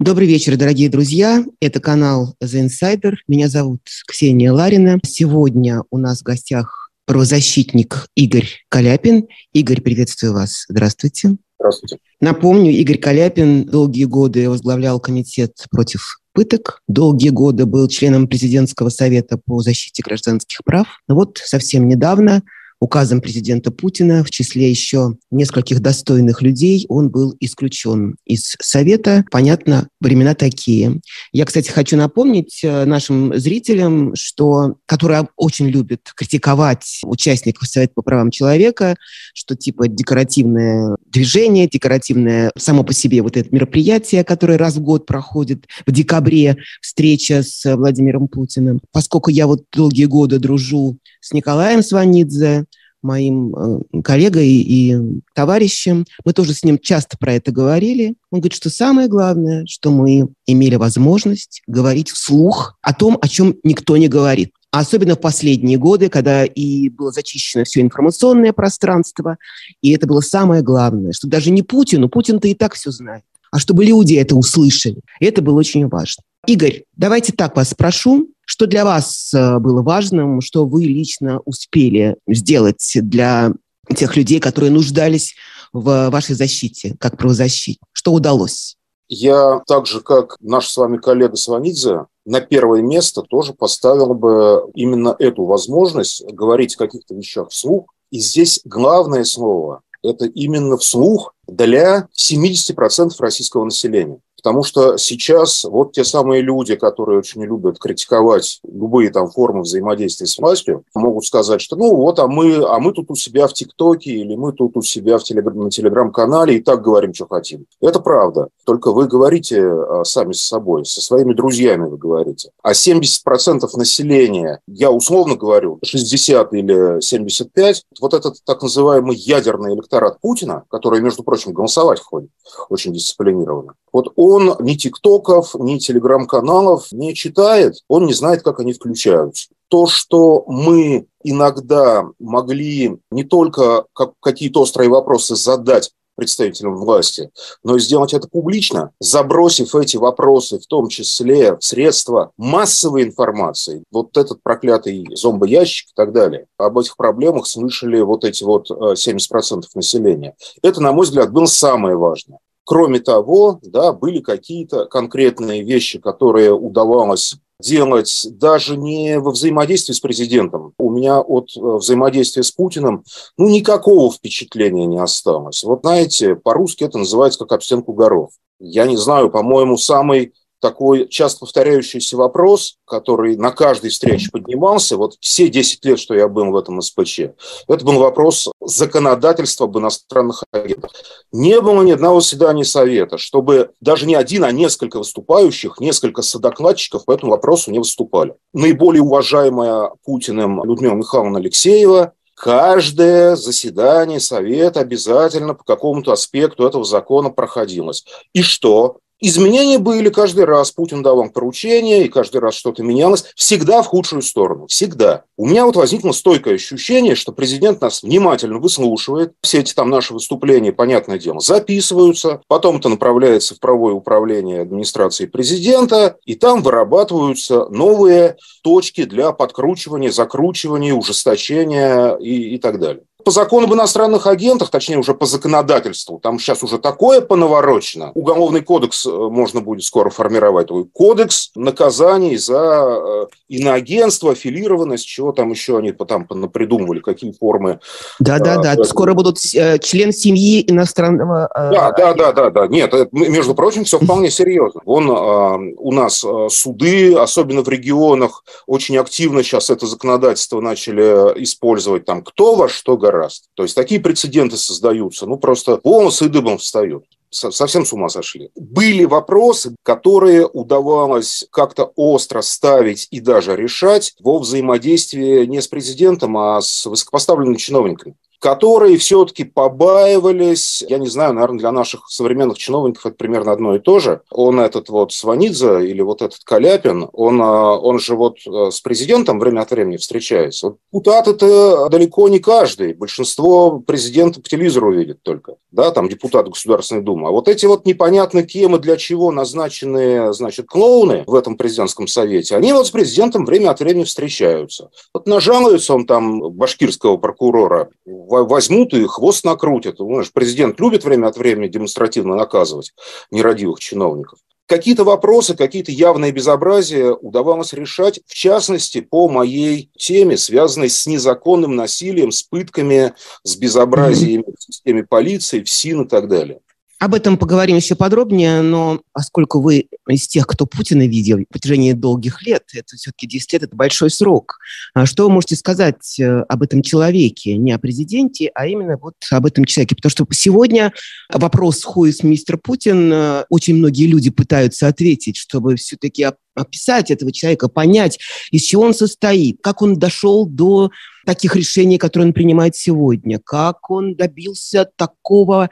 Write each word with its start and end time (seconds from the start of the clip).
Добрый 0.00 0.26
вечер, 0.26 0.56
дорогие 0.56 0.88
друзья. 0.88 1.44
Это 1.60 1.78
канал 1.78 2.34
The 2.42 2.66
Insider. 2.66 3.16
Меня 3.28 3.50
зовут 3.50 3.82
Ксения 4.08 4.50
Ларина. 4.50 4.98
Сегодня 5.04 5.82
у 5.90 5.98
нас 5.98 6.20
в 6.20 6.22
гостях 6.22 6.90
правозащитник 7.04 8.06
Игорь 8.14 8.48
Каляпин. 8.70 9.26
Игорь, 9.52 9.82
приветствую 9.82 10.32
вас. 10.32 10.64
Здравствуйте. 10.70 11.36
Здравствуйте. 11.58 11.98
Напомню, 12.18 12.72
Игорь 12.72 12.96
Каляпин 12.96 13.66
долгие 13.66 14.06
годы 14.06 14.48
возглавлял 14.48 15.00
комитет 15.00 15.66
против 15.70 16.18
пыток. 16.32 16.80
Долгие 16.88 17.28
годы 17.28 17.66
был 17.66 17.86
членом 17.86 18.26
президентского 18.26 18.88
совета 18.88 19.38
по 19.44 19.60
защите 19.60 20.02
гражданских 20.02 20.60
прав. 20.64 20.86
Но 21.08 21.14
вот 21.14 21.36
совсем 21.44 21.86
недавно 21.86 22.42
указом 22.80 23.20
президента 23.20 23.70
Путина, 23.70 24.24
в 24.24 24.30
числе 24.30 24.68
еще 24.68 25.16
нескольких 25.30 25.80
достойных 25.80 26.40
людей, 26.40 26.86
он 26.88 27.10
был 27.10 27.36
исключен 27.38 28.16
из 28.24 28.56
Совета. 28.60 29.24
Понятно, 29.30 29.88
времена 30.00 30.34
такие. 30.34 31.00
Я, 31.32 31.44
кстати, 31.44 31.70
хочу 31.70 31.98
напомнить 31.98 32.60
э, 32.64 32.86
нашим 32.86 33.38
зрителям, 33.38 34.14
что, 34.14 34.76
которые 34.86 35.28
очень 35.36 35.68
любят 35.68 36.10
критиковать 36.16 37.00
участников 37.04 37.68
Совета 37.68 37.92
по 37.94 38.02
правам 38.02 38.30
человека, 38.30 38.96
что 39.34 39.54
типа 39.54 39.86
декоративное 39.86 40.96
движение, 41.06 41.68
декоративное 41.68 42.50
само 42.56 42.82
по 42.82 42.94
себе 42.94 43.20
вот 43.20 43.36
это 43.36 43.54
мероприятие, 43.54 44.24
которое 44.24 44.56
раз 44.56 44.76
в 44.76 44.80
год 44.80 45.04
проходит 45.04 45.66
в 45.86 45.92
декабре, 45.92 46.56
встреча 46.80 47.42
с 47.42 47.76
Владимиром 47.76 48.26
Путиным. 48.26 48.80
Поскольку 48.90 49.30
я 49.30 49.46
вот 49.46 49.64
долгие 49.70 50.06
годы 50.06 50.38
дружу 50.38 50.96
с 51.20 51.32
Николаем 51.32 51.82
Сванидзе, 51.82 52.64
моим 53.02 53.54
э, 53.54 54.02
коллегой 54.02 54.48
и 54.48 54.96
товарищем. 55.34 56.04
Мы 56.24 56.32
тоже 56.32 56.54
с 56.54 56.64
ним 56.64 56.78
часто 56.78 57.16
про 57.18 57.34
это 57.34 57.52
говорили. 57.52 58.14
Он 58.30 58.40
говорит, 58.40 58.54
что 58.56 58.70
самое 58.70 59.08
главное, 59.08 59.64
что 59.66 59.90
мы 59.90 60.28
имели 60.46 60.76
возможность 60.76 61.62
говорить 61.66 62.10
вслух 62.10 62.76
о 62.82 62.92
том, 62.92 63.18
о 63.20 63.28
чем 63.28 63.56
никто 63.64 63.96
не 63.96 64.08
говорит. 64.08 64.52
особенно 64.72 65.16
в 65.16 65.20
последние 65.20 65.78
годы, 65.78 66.08
когда 66.08 66.44
и 66.44 66.88
было 66.88 67.10
зачищено 67.10 67.64
все 67.64 67.80
информационное 67.80 68.52
пространство, 68.52 69.36
и 69.82 69.90
это 69.90 70.06
было 70.06 70.20
самое 70.20 70.62
главное, 70.62 71.12
что 71.12 71.26
даже 71.26 71.50
не 71.50 71.62
Путину, 71.62 72.08
Путин-то 72.08 72.46
и 72.48 72.54
так 72.54 72.74
все 72.74 72.90
знает, 72.90 73.24
а 73.50 73.58
чтобы 73.58 73.84
люди 73.84 74.14
это 74.14 74.36
услышали. 74.36 75.00
И 75.18 75.24
это 75.24 75.42
было 75.42 75.58
очень 75.58 75.88
важно. 75.88 76.22
Игорь, 76.46 76.84
давайте 76.96 77.32
так 77.32 77.56
вас 77.56 77.70
спрошу. 77.70 78.29
Что 78.52 78.66
для 78.66 78.84
вас 78.84 79.32
э, 79.32 79.60
было 79.60 79.80
важным, 79.80 80.40
что 80.40 80.66
вы 80.66 80.82
лично 80.82 81.38
успели 81.44 82.16
сделать 82.26 82.84
для 82.96 83.52
тех 83.94 84.16
людей, 84.16 84.40
которые 84.40 84.72
нуждались 84.72 85.36
в 85.72 86.10
вашей 86.10 86.34
защите, 86.34 86.96
как 86.98 87.16
правозащитник? 87.16 87.78
Что 87.92 88.12
удалось? 88.12 88.76
Я 89.06 89.62
так 89.68 89.86
же, 89.86 90.00
как 90.00 90.36
наш 90.40 90.68
с 90.68 90.76
вами 90.76 90.96
коллега 90.96 91.36
Сванидзе, 91.36 92.06
на 92.26 92.40
первое 92.40 92.82
место 92.82 93.22
тоже 93.22 93.52
поставил 93.52 94.14
бы 94.14 94.68
именно 94.74 95.14
эту 95.20 95.44
возможность 95.44 96.24
говорить 96.26 96.74
о 96.74 96.78
каких-то 96.78 97.14
вещах 97.14 97.50
вслух. 97.50 97.84
И 98.10 98.18
здесь 98.18 98.62
главное 98.64 99.22
слово– 99.22 99.82
это 100.02 100.26
именно 100.26 100.76
вслух 100.76 101.34
для 101.46 102.08
70% 102.18 103.10
российского 103.20 103.64
населения. 103.64 104.18
Потому 104.42 104.62
что 104.62 104.96
сейчас 104.96 105.64
вот 105.64 105.92
те 105.92 106.02
самые 106.02 106.40
люди, 106.40 106.74
которые 106.74 107.18
очень 107.18 107.42
любят 107.42 107.78
критиковать 107.78 108.60
любые 108.64 109.10
там 109.10 109.30
формы 109.30 109.62
взаимодействия 109.62 110.26
с 110.26 110.38
властью, 110.38 110.84
могут 110.94 111.26
сказать, 111.26 111.60
что 111.60 111.76
ну 111.76 111.94
вот, 111.94 112.18
а 112.18 112.26
мы, 112.26 112.64
а 112.64 112.78
мы 112.78 112.92
тут 112.92 113.10
у 113.10 113.14
себя 113.16 113.46
в 113.46 113.52
ТикТоке 113.52 114.10
или 114.10 114.34
мы 114.34 114.52
тут 114.52 114.76
у 114.76 114.82
себя 114.82 115.18
в 115.18 115.24
телег... 115.24 115.44
на 115.54 115.70
Телеграм-канале 115.70 116.56
и 116.56 116.62
так 116.62 116.82
говорим, 116.82 117.12
что 117.12 117.26
хотим. 117.26 117.66
Это 117.80 118.00
правда. 118.00 118.48
Только 118.64 118.92
вы 118.92 119.06
говорите 119.06 119.62
а, 119.62 120.04
сами 120.04 120.32
с 120.32 120.42
собой, 120.42 120.86
со 120.86 121.02
своими 121.02 121.34
друзьями 121.34 121.86
вы 121.86 121.98
говорите. 121.98 122.50
А 122.62 122.72
70% 122.72 123.68
населения, 123.76 124.60
я 124.66 124.90
условно 124.90 125.36
говорю, 125.36 125.78
60 125.82 126.54
или 126.54 127.00
75, 127.02 127.84
вот 128.00 128.14
этот 128.14 128.36
так 128.44 128.62
называемый 128.62 129.16
ядерный 129.16 129.74
электорат 129.74 130.20
Путина, 130.20 130.64
который, 130.70 131.02
между 131.02 131.22
прочим, 131.22 131.52
голосовать 131.52 132.00
ходит 132.00 132.30
очень 132.68 132.92
дисциплинированно, 132.92 133.74
вот 133.92 134.12
он 134.16 134.29
ни 134.38 134.74
тиктоков, 134.74 135.54
ни 135.54 135.78
телеграм-каналов 135.78 136.92
не 136.92 137.14
читает, 137.14 137.74
он 137.88 138.06
не 138.06 138.12
знает, 138.12 138.42
как 138.42 138.60
они 138.60 138.72
включаются. 138.72 139.48
То, 139.68 139.86
что 139.86 140.44
мы 140.46 141.06
иногда 141.22 142.04
могли 142.18 142.98
не 143.10 143.24
только 143.24 143.84
как 143.92 144.12
какие-то 144.20 144.62
острые 144.62 144.90
вопросы 144.90 145.36
задать 145.36 145.92
представителям 146.20 146.76
власти, 146.76 147.30
но 147.64 147.76
и 147.76 147.80
сделать 147.80 148.12
это 148.12 148.28
публично, 148.28 148.90
забросив 149.00 149.74
эти 149.74 149.96
вопросы, 149.96 150.58
в 150.58 150.66
том 150.66 150.88
числе 150.88 151.56
в 151.56 151.64
средства 151.64 152.32
массовой 152.36 153.04
информации, 153.04 153.84
вот 153.90 154.14
этот 154.18 154.42
проклятый 154.42 155.08
зомбоящик 155.14 155.88
и 155.88 155.92
так 155.94 156.12
далее. 156.12 156.46
Об 156.58 156.78
этих 156.78 156.98
проблемах 156.98 157.46
слышали 157.46 158.00
вот 158.02 158.24
эти 158.24 158.44
вот 158.44 158.70
70% 158.70 159.16
э, 159.16 159.66
населения. 159.74 160.34
Это, 160.62 160.82
на 160.82 160.92
мой 160.92 161.06
взгляд, 161.06 161.32
было 161.32 161.46
самое 161.46 161.96
важное. 161.96 162.38
Кроме 162.70 163.00
того, 163.00 163.58
да, 163.64 163.92
были 163.92 164.20
какие-то 164.20 164.84
конкретные 164.84 165.64
вещи, 165.64 165.98
которые 165.98 166.52
удавалось 166.52 167.34
делать 167.60 168.28
даже 168.30 168.76
не 168.76 169.18
во 169.18 169.32
взаимодействии 169.32 169.92
с 169.92 169.98
президентом. 169.98 170.72
У 170.78 170.92
меня 170.92 171.18
от 171.18 171.48
э, 171.56 171.60
взаимодействия 171.60 172.44
с 172.44 172.52
Путиным 172.52 173.02
ну, 173.36 173.48
никакого 173.48 174.12
впечатления 174.12 174.86
не 174.86 175.00
осталось. 175.00 175.64
Вот 175.64 175.80
знаете, 175.80 176.36
по-русски 176.36 176.84
это 176.84 176.98
называется 176.98 177.40
как 177.40 177.50
об 177.50 177.62
стенку 177.64 177.92
горов. 177.92 178.30
Я 178.60 178.86
не 178.86 178.96
знаю, 178.96 179.30
по-моему, 179.30 179.76
самый 179.76 180.32
такой 180.60 181.08
часто 181.08 181.40
повторяющийся 181.40 182.16
вопрос, 182.16 182.76
который 182.86 183.36
на 183.36 183.50
каждой 183.50 183.90
встрече 183.90 184.30
поднимался, 184.30 184.96
вот 184.96 185.16
все 185.20 185.48
10 185.48 185.84
лет, 185.84 185.98
что 185.98 186.14
я 186.14 186.28
был 186.28 186.50
в 186.50 186.56
этом 186.56 186.80
СПЧ, 186.80 187.20
это 187.68 187.84
был 187.84 187.98
вопрос 187.98 188.50
законодательства 188.60 189.64
об 189.64 189.78
иностранных 189.78 190.44
агентах. 190.52 190.92
Не 191.32 191.60
было 191.60 191.82
ни 191.82 191.92
одного 191.92 192.20
заседания 192.20 192.64
Совета, 192.64 193.18
чтобы 193.18 193.70
даже 193.80 194.06
не 194.06 194.14
один, 194.14 194.44
а 194.44 194.52
несколько 194.52 194.98
выступающих, 194.98 195.80
несколько 195.80 196.22
содокладчиков 196.22 197.04
по 197.04 197.12
этому 197.12 197.32
вопросу 197.32 197.70
не 197.70 197.78
выступали. 197.78 198.34
Наиболее 198.52 199.02
уважаемая 199.02 199.90
Путиным 200.04 200.62
Людмила 200.64 200.94
Михайловна 200.94 201.38
Алексеева 201.38 202.12
каждое 202.34 203.36
заседание 203.36 204.18
Совета 204.18 204.80
обязательно 204.80 205.54
по 205.54 205.62
какому-то 205.62 206.12
аспекту 206.12 206.66
этого 206.66 206.84
закона 206.84 207.28
проходилось. 207.30 208.04
И 208.32 208.40
что? 208.40 208.96
Изменения 209.20 209.78
были 209.78 210.08
каждый 210.08 210.46
раз. 210.46 210.70
Путин 210.70 211.02
давал 211.02 211.28
поручения, 211.28 212.04
и 212.04 212.08
каждый 212.08 212.40
раз 212.40 212.54
что-то 212.54 212.82
менялось. 212.82 213.26
Всегда 213.36 213.82
в 213.82 213.86
худшую 213.86 214.22
сторону. 214.22 214.66
Всегда. 214.66 215.24
У 215.36 215.46
меня 215.46 215.66
вот 215.66 215.76
возникло 215.76 216.12
стойкое 216.12 216.54
ощущение, 216.54 217.14
что 217.14 217.32
президент 217.32 217.82
нас 217.82 218.02
внимательно 218.02 218.58
выслушивает. 218.58 219.34
Все 219.42 219.60
эти 219.60 219.74
там 219.74 219.90
наши 219.90 220.14
выступления, 220.14 220.72
понятное 220.72 221.18
дело, 221.18 221.40
записываются. 221.40 222.40
Потом 222.48 222.78
это 222.78 222.88
направляется 222.88 223.54
в 223.54 223.60
правое 223.60 223.92
управление 223.92 224.62
администрации 224.62 225.26
президента. 225.26 226.16
И 226.24 226.34
там 226.34 226.62
вырабатываются 226.62 227.66
новые 227.68 228.36
точки 228.62 229.04
для 229.04 229.32
подкручивания, 229.32 230.10
закручивания, 230.10 230.94
ужесточения 230.94 232.16
и, 232.16 232.54
и 232.54 232.58
так 232.58 232.80
далее. 232.80 233.04
По 233.24 233.30
закону 233.30 233.66
об 233.66 233.74
иностранных 233.74 234.26
агентах, 234.26 234.70
точнее 234.70 234.98
уже 234.98 235.14
по 235.14 235.26
законодательству, 235.26 236.18
там 236.18 236.38
сейчас 236.38 236.62
уже 236.62 236.78
такое 236.78 237.20
понаворочено. 237.20 238.12
Уголовный 238.14 238.62
кодекс 238.62 239.06
э, 239.06 239.10
можно 239.10 239.60
будет 239.60 239.84
скоро 239.84 240.10
формировать. 240.10 240.68
Кодекс 240.92 241.50
наказаний 241.54 242.36
за 242.36 242.56
э, 242.58 243.26
иноагентство, 243.48 244.32
аффилированность, 244.32 245.06
чего 245.06 245.32
там 245.32 245.50
еще 245.50 245.78
они 245.78 245.92
там 245.92 246.26
придумывали, 246.26 247.00
какие 247.00 247.32
формы. 247.32 247.80
Да-да-да, 248.18 248.74
э, 248.74 248.84
скоро 248.84 249.14
будут 249.14 249.38
член 249.38 250.12
семьи 250.12 250.64
иностранного... 250.66 251.50
Да, 251.54 251.92
да, 251.92 252.14
да, 252.14 252.32
да, 252.32 252.50
да. 252.50 252.66
Нет, 252.66 252.92
между 253.12 253.54
прочим, 253.54 253.84
все 253.84 253.98
вполне 253.98 254.30
серьезно. 254.30 254.80
Вон 254.84 255.10
у 255.10 255.92
нас 255.92 256.24
суды, 256.48 257.14
особенно 257.14 257.62
в 257.62 257.68
регионах, 257.68 258.44
очень 258.66 258.96
активно 258.96 259.42
сейчас 259.42 259.70
это 259.70 259.86
законодательство 259.86 260.60
начали 260.60 261.42
использовать. 261.42 262.04
Там 262.04 262.22
кто 262.22 262.54
во 262.54 262.68
что 262.68 262.96
говорит 262.96 263.09
гораздо. 263.10 263.46
То 263.54 263.62
есть 263.62 263.74
такие 263.74 264.00
прецеденты 264.00 264.56
создаются, 264.56 265.26
ну 265.26 265.36
просто 265.36 265.80
волосы 265.82 266.28
дыбом 266.28 266.58
встают 266.58 267.04
совсем 267.30 267.86
с 267.86 267.92
ума 267.92 268.08
сошли. 268.08 268.50
Были 268.54 269.04
вопросы, 269.04 269.76
которые 269.82 270.46
удавалось 270.46 271.46
как-то 271.50 271.92
остро 271.96 272.42
ставить 272.42 273.06
и 273.10 273.20
даже 273.20 273.56
решать 273.56 274.14
во 274.20 274.38
взаимодействии 274.38 275.44
не 275.46 275.60
с 275.60 275.68
президентом, 275.68 276.36
а 276.36 276.60
с 276.60 276.86
высокопоставленными 276.86 277.56
чиновниками. 277.56 278.16
Которые 278.40 278.96
все-таки 278.96 279.44
побаивались, 279.44 280.82
я 280.88 280.98
не 280.98 281.08
знаю, 281.08 281.34
наверное, 281.34 281.60
для 281.60 281.72
наших 281.72 282.08
современных 282.08 282.58
чиновников 282.58 283.06
это 283.06 283.14
примерно 283.14 283.52
одно 283.52 283.76
и 283.76 283.78
то 283.78 283.98
же. 283.98 284.22
Он 284.30 284.58
этот 284.60 284.88
вот 284.88 285.12
Сванидзе 285.12 285.86
или 285.86 286.00
вот 286.00 286.22
этот 286.22 286.40
Каляпин, 286.44 287.08
он, 287.12 287.40
а, 287.42 287.76
он 287.76 287.98
же 287.98 288.16
вот 288.16 288.38
э, 288.46 288.70
с 288.70 288.80
президентом 288.80 289.38
время 289.38 289.60
от 289.60 289.70
времени 289.70 289.98
встречается. 289.98 290.76
Вот 290.92 291.10
депутат 291.10 291.28
это 291.28 291.88
далеко 291.88 292.28
не 292.28 292.38
каждый. 292.38 292.94
Большинство 292.94 293.80
президента 293.80 294.40
по 294.40 294.48
телевизору 294.48 294.90
увидит 294.90 295.22
только, 295.22 295.56
да, 295.70 295.90
там 295.90 296.08
депутат 296.08 296.48
Государственной 296.48 297.02
Думы. 297.02 297.28
А 297.28 297.30
вот 297.30 297.48
эти 297.48 297.66
вот 297.66 297.86
непонятно 297.86 298.42
кем 298.42 298.76
и 298.76 298.78
для 298.78 298.96
чего 298.96 299.32
назначенные, 299.32 300.32
значит, 300.32 300.66
клоуны 300.66 301.24
в 301.26 301.34
этом 301.34 301.56
президентском 301.56 302.06
совете, 302.06 302.56
они 302.56 302.72
вот 302.72 302.86
с 302.86 302.90
президентом 302.90 303.44
время 303.44 303.70
от 303.70 303.80
времени 303.80 304.04
встречаются. 304.04 304.90
Вот 305.12 305.26
нажалуется 305.26 305.94
он 305.94 306.06
там 306.06 306.50
башкирского 306.52 307.16
прокурора, 307.16 307.90
возьмут 308.30 308.94
и 308.94 309.04
хвост 309.06 309.44
накрутят. 309.44 309.96
Знаешь, 309.98 310.32
президент 310.32 310.78
любит 310.80 311.04
время 311.04 311.26
от 311.26 311.36
времени 311.36 311.68
демонстративно 311.68 312.36
наказывать 312.36 312.92
нерадивых 313.30 313.80
чиновников. 313.80 314.38
Какие-то 314.70 315.02
вопросы, 315.02 315.56
какие-то 315.56 315.90
явные 315.90 316.30
безобразия 316.30 317.10
удавалось 317.10 317.72
решать, 317.72 318.20
в 318.24 318.34
частности, 318.34 319.00
по 319.00 319.28
моей 319.28 319.90
теме, 319.98 320.36
связанной 320.36 320.90
с 320.90 321.06
незаконным 321.06 321.74
насилием, 321.74 322.30
с 322.30 322.44
пытками, 322.44 323.14
с 323.42 323.56
безобразиями 323.56 324.44
в 324.56 324.62
системе 324.62 325.02
полиции, 325.02 325.64
в 325.64 325.68
СИН 325.68 326.02
и 326.02 326.08
так 326.08 326.28
далее. 326.28 326.60
Об 327.00 327.14
этом 327.14 327.38
поговорим 327.38 327.76
еще 327.76 327.94
подробнее, 327.94 328.60
но 328.60 329.00
поскольку 329.12 329.62
вы 329.62 329.86
из 330.06 330.28
тех, 330.28 330.46
кто 330.46 330.66
Путина 330.66 331.06
видел 331.06 331.38
в 331.38 331.46
протяжении 331.46 331.94
долгих 331.94 332.42
лет, 332.42 332.64
это 332.74 332.94
все-таки 332.94 333.26
10 333.26 333.54
лет– 333.54 333.62
это 333.64 333.74
большой 333.74 334.10
срок. 334.10 334.58
А 334.92 335.06
что 335.06 335.24
вы 335.24 335.30
можете 335.30 335.56
сказать 335.56 336.20
э, 336.20 336.42
об 336.42 336.62
этом 336.62 336.82
человеке, 336.82 337.56
не 337.56 337.72
о 337.72 337.78
президенте, 337.78 338.50
а 338.54 338.66
именно 338.66 338.98
вот 338.98 339.14
об 339.30 339.46
этом 339.46 339.64
человеке? 339.64 339.96
Потому 339.96 340.10
что 340.10 340.26
сегодня 340.32 340.92
вопрос 341.32 341.86
«Who 341.86 342.06
is 342.06 342.18
мистер 342.22 342.58
Путин?» 342.58 343.10
э, 343.10 343.44
очень 343.48 343.76
многие 343.76 344.06
люди 344.06 344.28
пытаются 344.28 344.86
ответить, 344.86 345.38
чтобы 345.38 345.76
все-таки 345.76 346.26
описать 346.54 347.10
этого 347.10 347.32
человека, 347.32 347.68
понять, 347.68 348.18
из 348.50 348.62
чего 348.62 348.82
он 348.82 348.92
состоит, 348.92 349.58
как 349.62 349.80
он 349.80 349.98
дошел 349.98 350.44
до 350.44 350.90
таких 351.26 351.56
решений, 351.56 351.98
которые 351.98 352.28
он 352.28 352.32
принимает 352.32 352.76
сегодня, 352.76 353.38
как 353.42 353.90
он 353.90 354.14
добился 354.14 354.88
такого 354.96 355.70